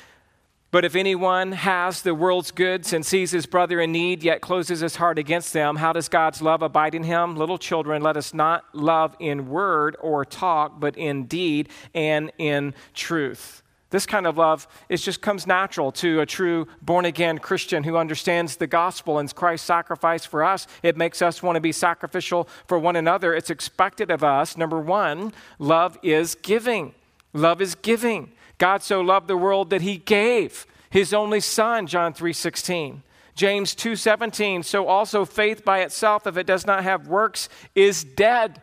But 0.73 0.85
if 0.85 0.97
anyone 0.97 1.53
has 1.53 2.03
the 2.03 2.15
world's 2.15 2.51
goods 2.51 2.93
and 2.93 3.07
sees 3.07 3.31
his 3.31 3.47
brother 3.47 3.81
in 3.81 3.93
need, 3.93 4.23
yet 4.23 4.41
closes 4.41 4.81
his 4.81 4.97
heart 4.97 5.19
against 5.19 5.53
them, 5.53 5.77
how 5.77 5.93
does 5.93 6.09
God's 6.09 6.43
love 6.43 6.61
abide 6.61 6.95
in 6.95 7.05
him? 7.05 7.37
Little 7.37 7.57
children, 7.57 8.03
let 8.03 8.17
us 8.17 8.35
not 8.35 8.65
love 8.75 9.17
in 9.21 9.49
word 9.49 9.97
or 10.01 10.25
talk, 10.25 10.81
but 10.81 10.97
in 10.99 11.27
deed 11.27 11.69
and 11.95 12.33
in 12.37 12.75
truth. 12.95 13.63
This 13.91 14.05
kind 14.05 14.27
of 14.27 14.37
love 14.37 14.67
it 14.89 14.97
just 14.97 15.23
comes 15.23 15.47
natural 15.47 15.93
to 15.93 16.21
a 16.21 16.27
true 16.27 16.67
born 16.83 17.05
again 17.05 17.39
Christian 17.39 17.85
who 17.85 17.97
understands 17.97 18.57
the 18.57 18.67
gospel 18.67 19.19
and 19.19 19.33
Christ's 19.33 19.67
sacrifice 19.67 20.27
for 20.27 20.43
us. 20.43 20.67
It 20.83 20.97
makes 20.97 21.23
us 21.23 21.43
want 21.43 21.55
to 21.55 21.61
be 21.61 21.73
sacrificial 21.73 22.49
for 22.67 22.79
one 22.79 22.97
another. 22.97 23.33
It's 23.33 23.51
expected 23.51 24.11
of 24.11 24.25
us. 24.25 24.57
Number 24.57 24.81
one, 24.81 25.33
love 25.61 25.97
is 26.03 26.35
giving. 26.35 26.95
Love 27.33 27.61
is 27.63 27.77
giving. 27.77 28.33
God 28.59 28.83
so 28.83 29.01
loved 29.01 29.29
the 29.29 29.37
world 29.37 29.71
that 29.71 29.83
he 29.83 29.97
gave 29.97 30.67
his 30.91 31.13
only 31.13 31.41
son, 31.41 31.87
John 31.87 32.15
3:16. 32.15 33.03
James 33.35 33.75
2:17, 33.75 34.63
so 34.63 34.87
also 34.87 35.27
faith 35.27 35.65
by 35.65 35.81
itself 35.81 36.27
if 36.27 36.39
it 36.39 36.47
does 36.47 36.67
not 36.67 36.85
have 36.85 37.07
works 37.07 37.51
is 37.75 38.03
dead. 38.03 38.63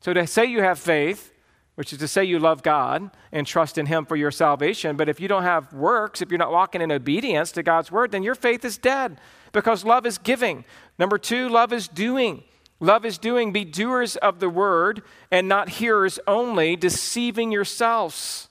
So 0.00 0.12
to 0.12 0.26
say 0.26 0.44
you 0.44 0.62
have 0.62 0.78
faith, 0.78 1.32
which 1.74 1.92
is 1.92 1.98
to 2.00 2.08
say 2.08 2.22
you 2.24 2.38
love 2.38 2.62
God 2.62 3.10
and 3.32 3.46
trust 3.46 3.78
in 3.78 3.86
him 3.86 4.04
for 4.04 4.14
your 4.14 4.30
salvation, 4.30 4.96
but 4.96 5.08
if 5.08 5.20
you 5.20 5.28
don't 5.28 5.44
have 5.44 5.72
works, 5.72 6.20
if 6.20 6.30
you're 6.30 6.38
not 6.38 6.52
walking 6.52 6.82
in 6.82 6.92
obedience 6.92 7.50
to 7.52 7.62
God's 7.62 7.90
word, 7.90 8.12
then 8.12 8.22
your 8.22 8.34
faith 8.34 8.64
is 8.64 8.76
dead 8.76 9.18
because 9.52 9.84
love 9.84 10.04
is 10.04 10.18
giving. 10.18 10.64
Number 10.98 11.16
2, 11.16 11.48
love 11.48 11.72
is 11.72 11.88
doing. 11.88 12.44
Love 12.80 13.06
is 13.06 13.16
doing. 13.16 13.52
Be 13.52 13.64
doers 13.64 14.16
of 14.16 14.38
the 14.38 14.50
word 14.50 15.02
and 15.30 15.48
not 15.48 15.68
hearers 15.68 16.18
only, 16.26 16.76
deceiving 16.76 17.50
yourselves. 17.50 18.48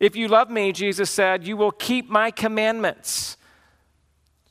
If 0.00 0.14
you 0.14 0.28
love 0.28 0.48
me, 0.50 0.72
Jesus 0.72 1.10
said, 1.10 1.46
you 1.46 1.56
will 1.56 1.72
keep 1.72 2.08
my 2.08 2.30
commandments. 2.30 3.36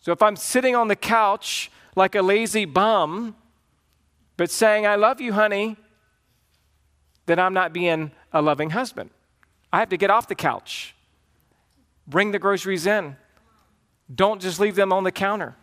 So 0.02 0.12
if 0.12 0.22
I'm 0.22 0.36
sitting 0.36 0.76
on 0.76 0.88
the 0.88 0.96
couch 0.96 1.72
like 1.96 2.16
a 2.16 2.22
lazy 2.22 2.66
bum, 2.66 3.36
but 4.36 4.52
saying, 4.52 4.86
I 4.86 4.96
love 4.96 5.20
you, 5.22 5.34
honey, 5.34 5.78
then 7.26 7.40
I'm 7.40 7.54
not 7.54 7.74
being 7.74 8.12
a 8.32 8.42
loving 8.42 8.72
husband. 8.72 9.10
I 9.72 9.80
have 9.80 9.90
to 9.90 9.98
get 9.98 10.10
off 10.10 10.28
the 10.28 10.36
couch, 10.36 10.96
bring 12.08 12.32
the 12.32 12.40
groceries 12.40 12.86
in. 12.86 13.16
Don't 14.14 14.42
just 14.42 14.60
leave 14.60 14.76
them 14.76 14.94
on 14.94 15.04
the 15.04 15.12
counter, 15.12 15.56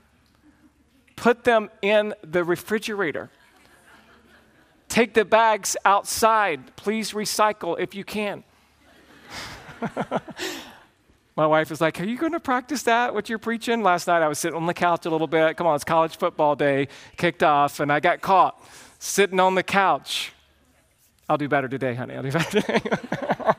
put 1.16 1.44
them 1.44 1.70
in 1.82 2.14
the 2.22 2.44
refrigerator. 2.44 3.30
Take 4.88 5.14
the 5.14 5.24
bags 5.24 5.76
outside. 5.84 6.76
Please 6.76 7.12
recycle 7.12 7.76
if 7.80 7.94
you 7.94 8.04
can. 8.04 8.44
My 11.36 11.46
wife 11.46 11.70
was 11.70 11.80
like, 11.80 12.00
Are 12.00 12.04
you 12.04 12.16
going 12.16 12.32
to 12.32 12.40
practice 12.40 12.84
that, 12.84 13.12
what 13.12 13.28
you're 13.28 13.38
preaching? 13.38 13.82
Last 13.82 14.06
night 14.06 14.22
I 14.22 14.28
was 14.28 14.38
sitting 14.38 14.56
on 14.56 14.66
the 14.66 14.74
couch 14.74 15.06
a 15.06 15.10
little 15.10 15.26
bit. 15.26 15.56
Come 15.56 15.66
on, 15.66 15.74
it's 15.74 15.84
college 15.84 16.16
football 16.16 16.54
day, 16.54 16.88
kicked 17.16 17.42
off, 17.42 17.80
and 17.80 17.92
I 17.92 18.00
got 18.00 18.20
caught 18.20 18.62
sitting 18.98 19.40
on 19.40 19.54
the 19.54 19.62
couch. 19.62 20.32
I'll 21.28 21.38
do 21.38 21.48
better 21.48 21.68
today, 21.68 21.94
honey. 21.94 22.14
I'll 22.14 22.22
do 22.22 22.30
better 22.30 22.60
today. 22.60 22.80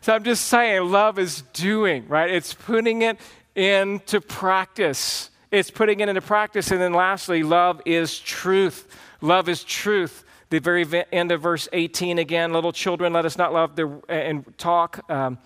so 0.00 0.14
I'm 0.14 0.24
just 0.24 0.46
saying, 0.46 0.90
love 0.90 1.18
is 1.18 1.42
doing, 1.52 2.06
right? 2.08 2.30
It's 2.30 2.52
putting 2.52 3.02
it 3.02 3.18
into 3.54 4.20
practice. 4.20 5.30
It's 5.50 5.70
putting 5.70 6.00
it 6.00 6.08
into 6.08 6.20
practice. 6.20 6.70
And 6.70 6.80
then 6.80 6.92
lastly, 6.92 7.42
love 7.42 7.80
is 7.86 8.18
truth. 8.18 8.96
Love 9.20 9.48
is 9.48 9.62
truth 9.64 10.24
the 10.50 10.58
very 10.58 10.84
end 11.12 11.32
of 11.32 11.40
verse 11.40 11.68
18 11.72 12.18
again 12.18 12.52
little 12.52 12.72
children 12.72 13.12
let 13.12 13.24
us 13.24 13.38
not 13.38 13.52
love 13.52 13.76
the, 13.76 14.02
and 14.08 14.44
talk 14.58 15.08
um, 15.10 15.38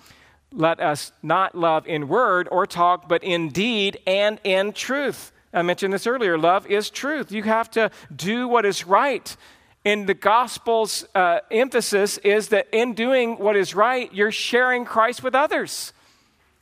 let 0.53 0.81
us 0.81 1.13
not 1.23 1.55
love 1.55 1.87
in 1.87 2.09
word 2.09 2.49
or 2.51 2.67
talk 2.67 3.09
but 3.09 3.23
in 3.23 3.51
deed 3.51 3.99
and 4.07 4.41
in 4.45 4.73
truth. 4.73 5.33
I 5.53 5.63
mentioned 5.63 5.93
this 5.93 6.07
earlier 6.07 6.37
love 6.37 6.67
is 6.67 6.91
truth. 6.91 7.31
You 7.31 7.43
have 7.45 7.71
to 7.73 7.91
do 8.15 8.49
what 8.49 8.65
is 8.65 8.87
right. 8.87 9.37
In 9.85 10.07
the 10.07 10.15
gospel's 10.15 11.05
uh, 11.15 11.41
emphasis 11.51 12.19
is 12.19 12.49
that 12.49 12.69
in 12.73 12.95
doing 12.95 13.37
what 13.37 13.57
is 13.57 13.75
right 13.75 14.13
you're 14.13 14.33
sharing 14.33 14.85
christ 14.85 15.23
with 15.23 15.35
others. 15.35 15.93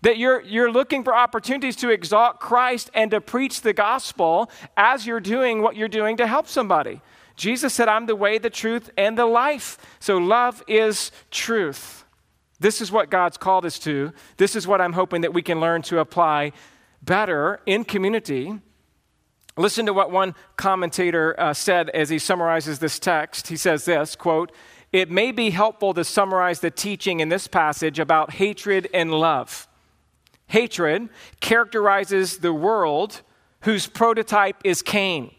That 0.00 0.18
you're, 0.18 0.40
you're 0.40 0.72
looking 0.72 1.04
for 1.04 1.14
opportunities 1.14 1.76
to 1.76 1.90
exalt 1.90 2.40
christ 2.40 2.90
and 2.92 3.12
to 3.12 3.20
preach 3.20 3.60
the 3.60 3.72
gospel 3.72 4.50
as 4.76 5.06
you're 5.06 5.20
doing 5.20 5.62
what 5.62 5.76
you're 5.76 5.86
doing 5.86 6.16
to 6.16 6.26
help 6.26 6.48
somebody 6.48 7.00
Jesus 7.36 7.72
said, 7.72 7.88
I'm 7.88 8.06
the 8.06 8.16
way, 8.16 8.38
the 8.38 8.50
truth, 8.50 8.90
and 8.96 9.16
the 9.16 9.26
life. 9.26 9.78
So 10.00 10.18
love 10.18 10.62
is 10.66 11.10
truth. 11.30 12.04
This 12.60 12.80
is 12.80 12.92
what 12.92 13.10
God's 13.10 13.36
called 13.36 13.66
us 13.66 13.78
to. 13.80 14.12
This 14.36 14.54
is 14.54 14.66
what 14.66 14.80
I'm 14.80 14.92
hoping 14.92 15.22
that 15.22 15.34
we 15.34 15.42
can 15.42 15.60
learn 15.60 15.82
to 15.82 15.98
apply 15.98 16.52
better 17.02 17.60
in 17.66 17.84
community. 17.84 18.60
Listen 19.56 19.86
to 19.86 19.92
what 19.92 20.10
one 20.10 20.34
commentator 20.56 21.38
uh, 21.38 21.52
said 21.52 21.90
as 21.90 22.08
he 22.08 22.18
summarizes 22.18 22.78
this 22.78 22.98
text. 22.98 23.48
He 23.48 23.56
says 23.56 23.84
this 23.84 24.14
quote, 24.14 24.52
It 24.92 25.10
may 25.10 25.32
be 25.32 25.50
helpful 25.50 25.92
to 25.94 26.04
summarize 26.04 26.60
the 26.60 26.70
teaching 26.70 27.20
in 27.20 27.28
this 27.28 27.48
passage 27.48 27.98
about 27.98 28.34
hatred 28.34 28.88
and 28.94 29.10
love. 29.12 29.66
Hatred 30.46 31.08
characterizes 31.40 32.38
the 32.38 32.52
world 32.52 33.22
whose 33.62 33.86
prototype 33.86 34.56
is 34.64 34.82
Cain. 34.82 35.30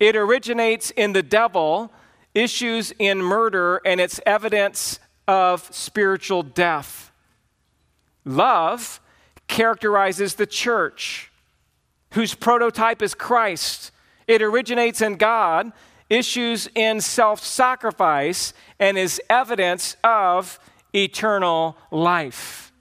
It 0.00 0.16
originates 0.16 0.90
in 0.90 1.12
the 1.12 1.22
devil, 1.22 1.92
issues 2.34 2.92
in 2.98 3.18
murder, 3.22 3.82
and 3.84 4.00
it's 4.00 4.18
evidence 4.24 4.98
of 5.28 5.68
spiritual 5.72 6.42
death. 6.42 7.12
Love 8.24 9.00
characterizes 9.46 10.34
the 10.36 10.46
church, 10.46 11.30
whose 12.14 12.34
prototype 12.34 13.02
is 13.02 13.14
Christ. 13.14 13.92
It 14.26 14.40
originates 14.40 15.02
in 15.02 15.16
God, 15.16 15.70
issues 16.08 16.68
in 16.74 17.02
self 17.02 17.44
sacrifice, 17.44 18.54
and 18.78 18.96
is 18.96 19.20
evidence 19.28 19.96
of 20.02 20.58
eternal 20.94 21.76
life. 21.90 22.72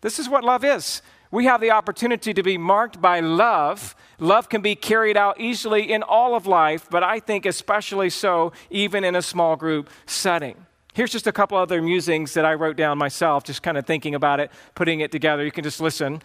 This 0.00 0.18
is 0.18 0.28
what 0.28 0.44
love 0.44 0.64
is. 0.64 1.02
We 1.30 1.44
have 1.44 1.60
the 1.60 1.70
opportunity 1.70 2.32
to 2.32 2.42
be 2.42 2.56
marked 2.58 3.00
by 3.00 3.20
love 3.20 3.94
Love 4.20 4.48
can 4.48 4.60
be 4.60 4.74
carried 4.74 5.16
out 5.16 5.40
easily 5.40 5.92
in 5.92 6.02
all 6.02 6.34
of 6.34 6.46
life, 6.46 6.88
but 6.90 7.04
I 7.04 7.20
think 7.20 7.46
especially 7.46 8.10
so 8.10 8.52
even 8.68 9.04
in 9.04 9.14
a 9.14 9.22
small 9.22 9.54
group 9.54 9.90
setting. 10.06 10.66
Here's 10.92 11.12
just 11.12 11.28
a 11.28 11.32
couple 11.32 11.56
other 11.56 11.80
musings 11.80 12.34
that 12.34 12.44
I 12.44 12.54
wrote 12.54 12.76
down 12.76 12.98
myself, 12.98 13.44
just 13.44 13.62
kind 13.62 13.78
of 13.78 13.86
thinking 13.86 14.16
about 14.16 14.40
it, 14.40 14.50
putting 14.74 15.00
it 15.00 15.12
together. 15.12 15.44
You 15.44 15.52
can 15.52 15.62
just 15.62 15.80
listen. 15.80 16.20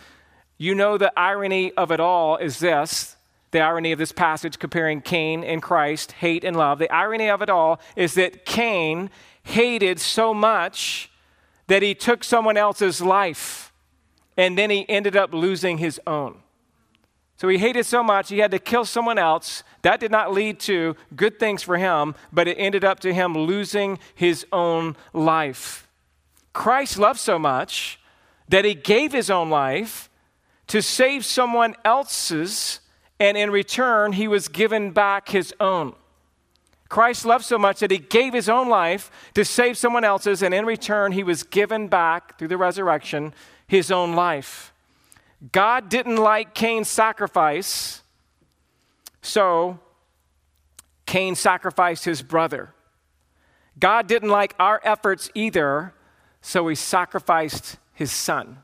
You 0.57 0.73
know, 0.73 0.97
the 0.97 1.13
irony 1.17 1.71
of 1.73 1.91
it 1.91 1.99
all 1.99 2.37
is 2.37 2.59
this 2.59 3.15
the 3.51 3.59
irony 3.59 3.91
of 3.91 3.99
this 3.99 4.11
passage 4.11 4.57
comparing 4.57 4.99
Cain 4.99 5.43
and 5.43 5.61
Christ, 5.61 6.13
hate 6.13 6.43
and 6.43 6.57
love. 6.57 6.79
The 6.79 6.91
irony 6.91 7.29
of 7.29 7.43
it 7.43 7.51
all 7.51 7.79
is 7.95 8.15
that 8.15 8.45
Cain 8.45 9.11
hated 9.43 9.99
so 9.99 10.33
much 10.33 11.11
that 11.67 11.83
he 11.83 11.93
took 11.93 12.23
someone 12.23 12.57
else's 12.57 12.99
life 12.99 13.71
and 14.37 14.57
then 14.57 14.69
he 14.69 14.87
ended 14.89 15.15
up 15.15 15.33
losing 15.33 15.77
his 15.77 15.99
own. 16.07 16.39
So 17.37 17.49
he 17.49 17.57
hated 17.57 17.85
so 17.85 18.03
much, 18.03 18.29
he 18.29 18.39
had 18.39 18.51
to 18.51 18.59
kill 18.59 18.85
someone 18.85 19.17
else. 19.17 19.63
That 19.81 19.99
did 19.99 20.11
not 20.11 20.33
lead 20.33 20.59
to 20.61 20.95
good 21.15 21.39
things 21.39 21.63
for 21.63 21.77
him, 21.77 22.15
but 22.31 22.47
it 22.47 22.55
ended 22.55 22.85
up 22.85 22.99
to 23.01 23.13
him 23.13 23.37
losing 23.37 23.99
his 24.15 24.45
own 24.51 24.95
life. 25.13 25.87
Christ 26.53 26.99
loved 26.99 27.19
so 27.19 27.39
much 27.39 27.99
that 28.49 28.65
he 28.65 28.75
gave 28.75 29.11
his 29.11 29.29
own 29.29 29.49
life 29.49 30.09
to 30.67 30.81
save 30.81 31.25
someone 31.25 31.75
else's, 31.83 32.79
and 33.19 33.35
in 33.35 33.51
return, 33.51 34.13
he 34.13 34.27
was 34.27 34.47
given 34.47 34.91
back 34.91 35.29
his 35.29 35.53
own. 35.59 35.93
Christ 36.87 37.25
loved 37.25 37.43
so 37.43 37.57
much 37.57 37.79
that 37.79 37.89
he 37.89 37.97
gave 37.97 38.33
his 38.33 38.47
own 38.47 38.69
life 38.69 39.09
to 39.33 39.43
save 39.43 39.77
someone 39.77 40.03
else's, 40.03 40.43
and 40.43 40.53
in 40.53 40.65
return, 40.65 41.11
he 41.11 41.23
was 41.23 41.41
given 41.43 41.87
back 41.87 42.37
through 42.37 42.49
the 42.49 42.57
resurrection 42.57 43.33
his 43.73 43.89
own 43.89 44.13
life. 44.13 44.71
God 45.51 45.89
didn't 45.89 46.17
like 46.17 46.53
Cain's 46.53 46.87
sacrifice, 46.87 48.03
so 49.23 49.79
Cain 51.07 51.33
sacrificed 51.33 52.05
his 52.05 52.21
brother. 52.21 52.75
God 53.79 54.05
didn't 54.05 54.29
like 54.29 54.53
our 54.59 54.79
efforts 54.83 55.31
either, 55.33 55.95
so 56.39 56.67
he 56.67 56.75
sacrificed 56.75 57.77
his 57.95 58.11
son. 58.11 58.59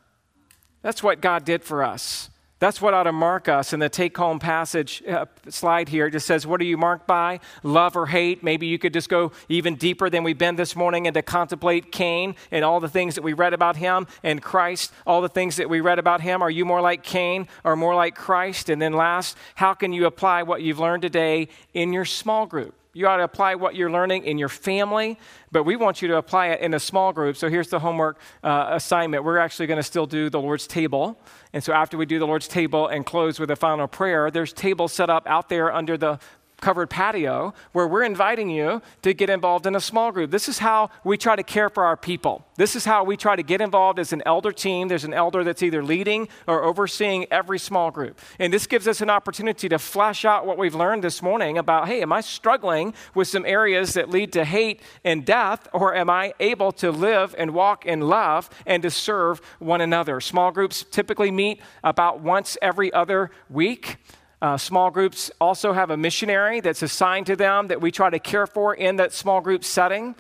That's 0.84 1.02
what 1.02 1.22
God 1.22 1.44
did 1.44 1.64
for 1.64 1.84
us. 1.84 2.30
That's 2.60 2.82
what 2.82 2.94
ought 2.94 3.04
to 3.04 3.14
mark 3.14 3.48
us 3.48 3.72
in 3.72 3.80
the 3.80 3.88
take 3.88 4.18
home 4.18 4.38
passage 4.38 5.02
uh, 5.08 5.28
slide 5.48 5.88
here. 5.88 6.08
It 6.08 6.12
just 6.12 6.28
says, 6.28 6.46
What 6.46 6.60
are 6.60 6.66
you 6.66 6.78
marked 6.78 7.08
by? 7.08 7.40
Love 7.64 7.96
or 7.96 8.08
hate? 8.08 8.44
Maybe 8.44 8.68
you 8.68 8.78
could 8.78 8.92
just 8.92 9.08
go 9.08 9.32
even 9.48 9.76
deeper 9.76 10.10
than 10.10 10.24
we've 10.24 10.38
been 10.38 10.58
this 10.58 10.76
morning 10.76 11.08
and 11.08 11.14
to 11.14 11.22
contemplate 11.22 11.90
Cain 11.94 12.36
and 12.52 12.66
all 12.66 12.82
the 12.82 12.90
things 12.90 13.16
that 13.16 13.22
we 13.22 13.32
read 13.32 13.54
about 13.54 13.78
him 13.78 14.08
and 14.24 14.42
Christ, 14.42 14.92
all 15.08 15.22
the 15.22 15.30
things 15.30 15.56
that 15.56 15.70
we 15.70 15.80
read 15.80 16.00
about 16.00 16.20
him. 16.20 16.42
Are 16.42 16.52
you 16.52 16.66
more 16.66 16.82
like 16.82 17.02
Cain 17.02 17.48
or 17.64 17.78
more 17.78 17.96
like 17.96 18.16
Christ? 18.16 18.70
And 18.70 18.82
then 18.82 18.92
last, 18.92 19.38
how 19.56 19.74
can 19.74 19.94
you 19.94 20.06
apply 20.06 20.44
what 20.44 20.62
you've 20.62 20.80
learned 20.80 21.04
today 21.04 21.48
in 21.74 21.94
your 21.94 22.06
small 22.06 22.46
group? 22.46 22.76
You 22.94 23.08
ought 23.08 23.18
to 23.18 23.24
apply 23.24 23.54
what 23.54 23.76
you're 23.76 23.92
learning 23.92 24.24
in 24.24 24.40
your 24.40 24.50
family, 24.50 25.20
but 25.52 25.64
we 25.64 25.76
want 25.76 26.02
you 26.02 26.08
to 26.08 26.18
apply 26.18 26.48
it 26.48 26.62
in 26.62 26.74
a 26.74 26.80
small 26.80 27.14
group. 27.14 27.38
So 27.38 27.48
here's 27.48 27.68
the 27.68 27.80
homework 27.80 28.20
uh, 28.44 28.70
assignment. 28.72 29.24
We're 29.24 29.38
actually 29.38 29.68
going 29.68 29.78
to 29.78 29.84
still 29.84 30.08
do 30.08 30.28
the 30.32 30.42
Lord's 30.42 30.66
table. 30.66 31.20
And 31.54 31.64
so 31.64 31.72
after 31.72 31.98
we 31.98 32.08
do 32.08 32.18
the 32.18 32.26
Lord's 32.26 32.48
table 32.48 32.88
and 32.88 33.06
close 33.06 33.40
with 33.40 33.52
a 33.52 33.56
final 33.56 33.88
prayer, 33.88 34.32
there's 34.32 34.54
tables 34.54 34.92
set 34.92 35.08
up 35.08 35.28
out 35.28 35.50
there 35.50 35.72
under 35.72 35.98
the 35.98 36.20
covered 36.62 36.90
patio 36.90 37.54
where 37.72 37.88
we're 37.88 38.04
inviting 38.04 38.50
you 38.50 38.82
to 39.02 39.14
get 39.14 39.30
involved 39.30 39.66
in 39.66 39.76
a 39.76 39.80
small 39.80 40.12
group. 40.12 40.32
This 40.32 40.50
is 40.50 40.60
how 40.60 40.90
we 41.04 41.18
try 41.18 41.36
to 41.36 41.44
care 41.44 41.70
for 41.70 41.84
our 41.84 41.98
people. 41.98 42.46
This 42.56 42.76
is 42.76 42.86
how 42.86 43.04
we 43.04 43.16
try 43.18 43.36
to 43.36 43.44
get 43.44 43.62
involved 43.62 44.00
as 44.00 44.12
an 44.14 44.22
elder 44.26 44.52
team. 44.52 44.88
There's 44.88 45.04
an 45.04 45.14
elder 45.14 45.44
that's 45.44 45.64
either 45.64 45.84
leading 45.84 46.28
or 46.48 46.64
overseeing 46.64 47.26
every 47.32 47.60
small 47.60 47.92
group. 47.92 48.20
And 48.38 48.52
this 48.52 48.68
gives 48.68 48.88
us 48.88 49.02
an 49.02 49.10
opportunity 49.10 49.70
to 49.70 49.80
flesh 49.80 50.26
out 50.26 50.46
what 50.46 50.58
we've 50.58 50.76
learned 50.76 51.04
this 51.04 51.22
morning 51.22 51.58
about 51.58 51.88
hey, 51.88 52.02
am 52.02 52.12
I 52.12 52.22
struggling 52.22 52.94
with 53.16 53.28
some 53.28 53.46
areas 53.46 53.94
that 53.94 54.10
lead 54.10 54.34
to 54.34 54.46
hate 54.46 54.82
and 55.04 55.26
death, 55.26 55.68
or 55.74 55.96
am 55.96 56.10
I 56.10 56.34
able 56.40 56.72
to 56.74 56.92
live 56.92 57.34
and 57.38 57.54
walk 57.54 57.86
in 57.86 58.02
love 58.02 58.50
and 58.66 58.84
to 58.84 58.92
serve 58.92 59.42
one 59.60 59.82
another? 59.82 60.20
Small 60.20 60.52
groups 60.52 60.84
typically 60.84 61.32
meet 61.32 61.62
about 61.84 62.20
once 62.20 62.58
every 62.62 62.92
other 62.94 63.32
week. 63.50 63.98
Uh, 64.42 64.58
small 64.58 64.90
groups 64.90 65.30
also 65.42 65.74
have 65.74 65.90
a 65.90 65.98
missionary 65.98 66.62
that's 66.62 66.82
assigned 66.82 67.26
to 67.26 67.36
them 67.36 67.68
that 67.68 67.82
we 67.82 67.92
try 67.92 68.10
to 68.10 68.20
care 68.20 68.48
for 68.48 68.74
in 68.74 68.96
that 68.96 69.12
small 69.12 69.42
group 69.42 69.66
setting. 69.66 70.16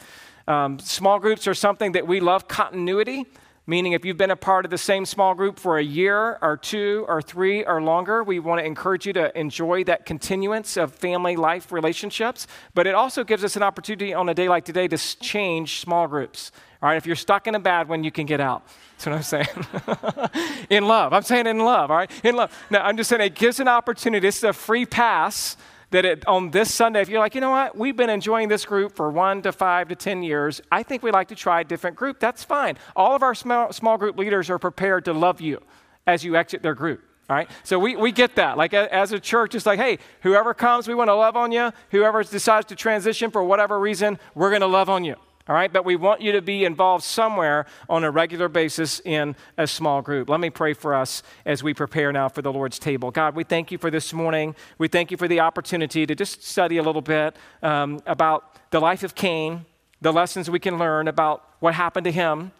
Um, 0.47 0.77
small 0.79 1.19
groups 1.19 1.47
are 1.47 1.53
something 1.53 1.93
that 1.93 2.05
we 2.05 2.19
love 2.19 2.47
continuity, 2.47 3.25
meaning 3.65 3.93
if 3.93 4.03
you've 4.03 4.17
been 4.17 4.31
a 4.31 4.35
part 4.35 4.65
of 4.65 4.71
the 4.71 4.77
same 4.77 5.05
small 5.05 5.35
group 5.35 5.57
for 5.57 5.77
a 5.77 5.83
year 5.83 6.37
or 6.41 6.57
two 6.57 7.05
or 7.07 7.21
three 7.21 7.63
or 7.63 7.81
longer, 7.81 8.23
we 8.23 8.39
want 8.39 8.59
to 8.59 8.65
encourage 8.65 9.05
you 9.05 9.13
to 9.13 9.39
enjoy 9.39 9.85
that 9.85 10.05
continuance 10.05 10.75
of 10.75 10.93
family 10.93 11.37
life 11.37 11.71
relationships. 11.71 12.45
But 12.73 12.87
it 12.87 12.95
also 12.95 13.23
gives 13.23 13.45
us 13.45 13.55
an 13.55 13.63
opportunity 13.63 14.13
on 14.13 14.27
a 14.27 14.33
day 14.33 14.49
like 14.49 14.65
today 14.65 14.89
to 14.89 14.97
change 14.97 15.79
small 15.79 16.07
groups. 16.07 16.51
All 16.81 16.87
right, 16.87 16.95
if 16.95 17.05
you're 17.05 17.17
stuck 17.17 17.45
in 17.47 17.55
a 17.55 17.59
bad 17.59 17.89
one, 17.89 18.05
you 18.05 18.11
can 18.11 18.25
get 18.25 18.39
out. 18.39 18.65
That's 18.93 19.05
what 19.05 19.15
I'm 19.15 19.23
saying. 19.23 20.65
in 20.69 20.87
love. 20.87 21.11
I'm 21.11 21.23
saying 21.23 21.45
in 21.45 21.59
love, 21.59 21.91
all 21.91 21.97
right? 21.97 22.11
In 22.23 22.35
love. 22.35 22.55
Now, 22.69 22.85
I'm 22.85 22.95
just 22.95 23.09
saying 23.09 23.21
it 23.21 23.35
gives 23.35 23.59
an 23.59 23.67
opportunity. 23.67 24.25
This 24.25 24.37
is 24.37 24.43
a 24.45 24.53
free 24.53 24.85
pass 24.85 25.57
that 25.91 26.05
it, 26.05 26.25
on 26.25 26.51
this 26.51 26.73
Sunday, 26.73 27.01
if 27.01 27.09
you're 27.09 27.19
like, 27.19 27.35
you 27.35 27.41
know 27.41 27.49
what, 27.49 27.77
we've 27.77 27.97
been 27.97 28.09
enjoying 28.09 28.47
this 28.47 28.65
group 28.65 28.95
for 28.95 29.09
one 29.09 29.41
to 29.41 29.51
five 29.51 29.89
to 29.89 29.95
10 29.95 30.23
years, 30.23 30.61
I 30.71 30.83
think 30.83 31.03
we'd 31.03 31.13
like 31.13 31.29
to 31.29 31.35
try 31.35 31.61
a 31.61 31.63
different 31.65 31.97
group. 31.97 32.19
That's 32.19 32.45
fine. 32.45 32.77
All 32.95 33.13
of 33.13 33.23
our 33.23 33.35
small, 33.35 33.73
small 33.73 33.97
group 33.97 34.17
leaders 34.17 34.49
are 34.49 34.59
prepared 34.59 35.05
to 35.05 35.13
love 35.13 35.41
you 35.41 35.61
as 36.07 36.23
you 36.23 36.37
exit 36.37 36.61
their 36.61 36.75
group. 36.75 37.03
All 37.29 37.35
right? 37.35 37.49
So 37.63 37.77
we, 37.77 37.95
we 37.95 38.11
get 38.13 38.35
that. 38.35 38.57
Like 38.57 38.73
as 38.73 39.11
a 39.11 39.19
church, 39.19 39.53
it's 39.53 39.65
like, 39.65 39.79
hey, 39.79 39.97
whoever 40.21 40.53
comes, 40.53 40.87
we 40.87 40.95
want 40.95 41.09
to 41.09 41.15
love 41.15 41.35
on 41.35 41.51
you. 41.51 41.71
Whoever 41.91 42.23
decides 42.23 42.67
to 42.67 42.75
transition 42.75 43.31
for 43.31 43.43
whatever 43.43 43.79
reason, 43.79 44.17
we're 44.33 44.49
going 44.49 44.61
to 44.61 44.67
love 44.67 44.89
on 44.89 45.03
you 45.03 45.15
all 45.49 45.55
right? 45.55 45.73
But 45.73 45.83
we 45.83 45.95
want 45.95 46.21
you 46.21 46.31
to 46.33 46.43
be 46.43 46.63
involved 46.63 47.03
somewhere 47.03 47.65
on 47.89 48.03
a 48.03 48.11
regular 48.11 48.47
basis 48.47 49.01
in 49.03 49.35
a 49.57 49.65
small 49.65 50.03
group. 50.03 50.29
Let 50.29 50.39
me 50.39 50.51
pray 50.51 50.73
for 50.73 50.93
us 50.93 51.23
as 51.43 51.63
we 51.63 51.73
prepare 51.73 52.11
now 52.13 52.29
for 52.29 52.43
the 52.43 52.53
Lord's 52.53 52.77
table. 52.77 53.09
God, 53.09 53.35
we 53.35 53.43
thank 53.43 53.71
you 53.71 53.79
for 53.79 53.89
this 53.89 54.13
morning. 54.13 54.55
We 54.77 54.87
thank 54.87 55.09
you 55.09 55.17
for 55.17 55.27
the 55.27 55.39
opportunity 55.39 56.05
to 56.05 56.13
just 56.13 56.43
study 56.43 56.77
a 56.77 56.83
little 56.83 57.01
bit 57.01 57.35
um, 57.63 57.99
about 58.05 58.57
the 58.69 58.79
life 58.79 59.01
of 59.01 59.15
Cain, 59.15 59.65
the 60.01 60.13
lessons 60.13 60.51
we 60.51 60.59
can 60.59 60.77
learn 60.77 61.07
about 61.07 61.43
what 61.61 61.73
happened 61.73 62.05
to 62.05 62.11
him. 62.11 62.51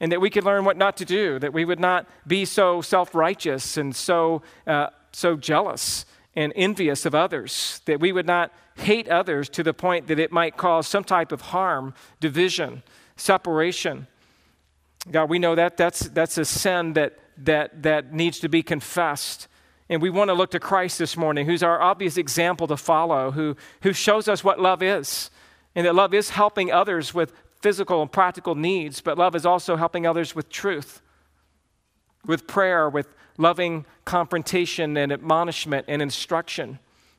And 0.00 0.10
that 0.10 0.20
we 0.20 0.30
could 0.30 0.42
learn 0.42 0.64
what 0.64 0.76
not 0.76 0.96
to 0.96 1.04
do, 1.04 1.38
that 1.38 1.52
we 1.52 1.64
would 1.64 1.78
not 1.78 2.08
be 2.26 2.44
so 2.44 2.80
self 2.80 3.14
righteous 3.14 3.76
and 3.76 3.94
so, 3.94 4.42
uh, 4.66 4.88
so 5.12 5.36
jealous 5.36 6.06
and 6.34 6.52
envious 6.56 7.04
of 7.04 7.14
others, 7.14 7.80
that 7.84 8.00
we 8.00 8.12
would 8.12 8.26
not 8.26 8.52
hate 8.76 9.08
others 9.08 9.48
to 9.50 9.62
the 9.62 9.74
point 9.74 10.06
that 10.06 10.18
it 10.18 10.32
might 10.32 10.56
cause 10.56 10.86
some 10.86 11.04
type 11.04 11.32
of 11.32 11.40
harm, 11.40 11.94
division, 12.20 12.82
separation. 13.16 14.06
God, 15.10 15.28
we 15.28 15.38
know 15.38 15.54
that 15.54 15.76
that's, 15.76 16.00
that's 16.00 16.38
a 16.38 16.44
sin 16.44 16.94
that, 16.94 17.18
that, 17.38 17.82
that 17.82 18.12
needs 18.12 18.38
to 18.40 18.48
be 18.48 18.62
confessed. 18.62 19.48
And 19.88 20.00
we 20.00 20.10
want 20.10 20.28
to 20.28 20.34
look 20.34 20.52
to 20.52 20.60
Christ 20.60 20.98
this 20.98 21.16
morning, 21.16 21.44
who's 21.44 21.62
our 21.62 21.80
obvious 21.82 22.16
example 22.16 22.66
to 22.68 22.76
follow, 22.76 23.32
who, 23.32 23.56
who 23.82 23.92
shows 23.92 24.28
us 24.28 24.42
what 24.42 24.58
love 24.58 24.82
is. 24.82 25.30
And 25.74 25.86
that 25.86 25.94
love 25.94 26.14
is 26.14 26.30
helping 26.30 26.72
others 26.72 27.12
with 27.12 27.32
physical 27.60 28.00
and 28.00 28.10
practical 28.10 28.54
needs, 28.54 29.00
but 29.00 29.18
love 29.18 29.34
is 29.34 29.44
also 29.44 29.76
helping 29.76 30.06
others 30.06 30.34
with 30.34 30.48
truth, 30.48 31.00
with 32.24 32.46
prayer, 32.46 32.88
with 32.88 33.14
loving 33.42 33.84
confrontation 34.04 34.96
and 34.96 35.12
admonishment 35.12 35.84
and 35.88 36.00
instruction. 36.00 36.78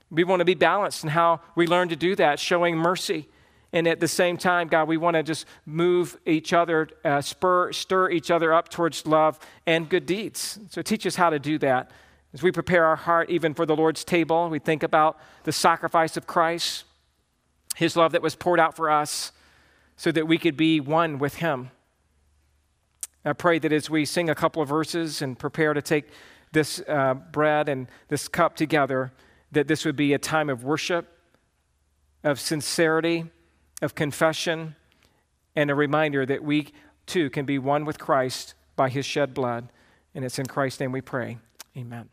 We 0.09 0.24
want 0.24 0.39
to 0.39 0.45
be 0.45 0.55
balanced 0.55 1.03
in 1.03 1.09
how 1.11 1.41
we 1.55 1.67
learn 1.67 1.89
to 1.89 1.95
do 1.95 2.15
that, 2.15 2.39
showing 2.39 2.78
mercy. 2.78 3.28
And 3.71 3.88
at 3.88 3.99
the 3.99 4.07
same 4.07 4.38
time, 4.38 4.67
God, 4.67 4.88
we 4.88 4.97
want 4.97 5.15
to 5.15 5.24
just 5.24 5.45
move 5.65 6.17
each 6.26 6.53
other, 6.53 6.89
uh, 7.03 7.21
spur, 7.21 7.74
stir 7.74 8.11
each 8.11 8.30
other 8.30 8.53
up 8.53 8.69
towards 8.69 9.05
love 9.07 9.39
and 9.65 9.89
good 9.89 10.05
deeds. 10.05 10.59
So 10.69 10.82
teach 10.84 11.07
us 11.07 11.15
how 11.15 11.32
to 11.32 11.39
do 11.39 11.57
that. 11.59 11.91
As 12.34 12.43
we 12.43 12.51
prepare 12.51 12.86
our 12.86 12.95
heart 12.95 13.30
even 13.30 13.53
for 13.53 13.65
the 13.65 13.76
Lord's 13.76 14.03
table, 14.03 14.49
we 14.49 14.59
think 14.59 14.84
about 14.84 15.19
the 15.43 15.51
sacrifice 15.51 16.17
of 16.17 16.28
Christ, 16.28 16.86
his 17.76 17.95
love 17.95 18.11
that 18.11 18.21
was 18.21 18.36
poured 18.36 18.59
out 18.59 18.76
for 18.76 18.89
us 18.89 19.32
so 19.97 20.11
that 20.11 20.28
we 20.28 20.38
could 20.38 20.57
be 20.57 20.80
one 20.80 21.17
with 21.17 21.36
him. 21.36 21.71
I 23.26 23.34
pray 23.34 23.59
that 23.59 23.71
as 23.71 23.89
we 23.89 24.05
sing 24.05 24.30
a 24.30 24.36
couple 24.36 24.61
of 24.61 24.69
verses 24.69 25.21
and 25.21 25.38
prepare 25.38 25.74
to 25.74 25.82
take 25.82 26.09
this 26.51 26.82
uh, 26.88 27.13
bread 27.13 27.69
and 27.69 27.88
this 28.09 28.28
cup 28.28 28.55
together, 28.55 29.11
that 29.51 29.67
this 29.67 29.86
would 29.86 29.95
be 29.95 30.13
a 30.13 30.17
time 30.17 30.49
of 30.49 30.63
worship, 30.63 31.07
of 32.24 32.39
sincerity, 32.39 33.26
of 33.82 33.95
confession, 33.95 34.76
and 35.55 35.69
a 35.69 35.76
reminder 35.76 36.26
that 36.26 36.43
we 36.43 36.69
too 37.05 37.30
can 37.30 37.45
be 37.45 37.59
one 37.59 37.86
with 37.86 37.99
Christ 37.99 38.55
by 38.76 38.89
his 38.89 39.05
shed 39.05 39.34
blood. 39.34 39.69
And 40.15 40.24
it's 40.24 40.39
in 40.39 40.45
Christ's 40.45 40.80
name 40.80 40.91
we 40.91 41.01
pray. 41.01 41.38
Amen. 41.78 42.09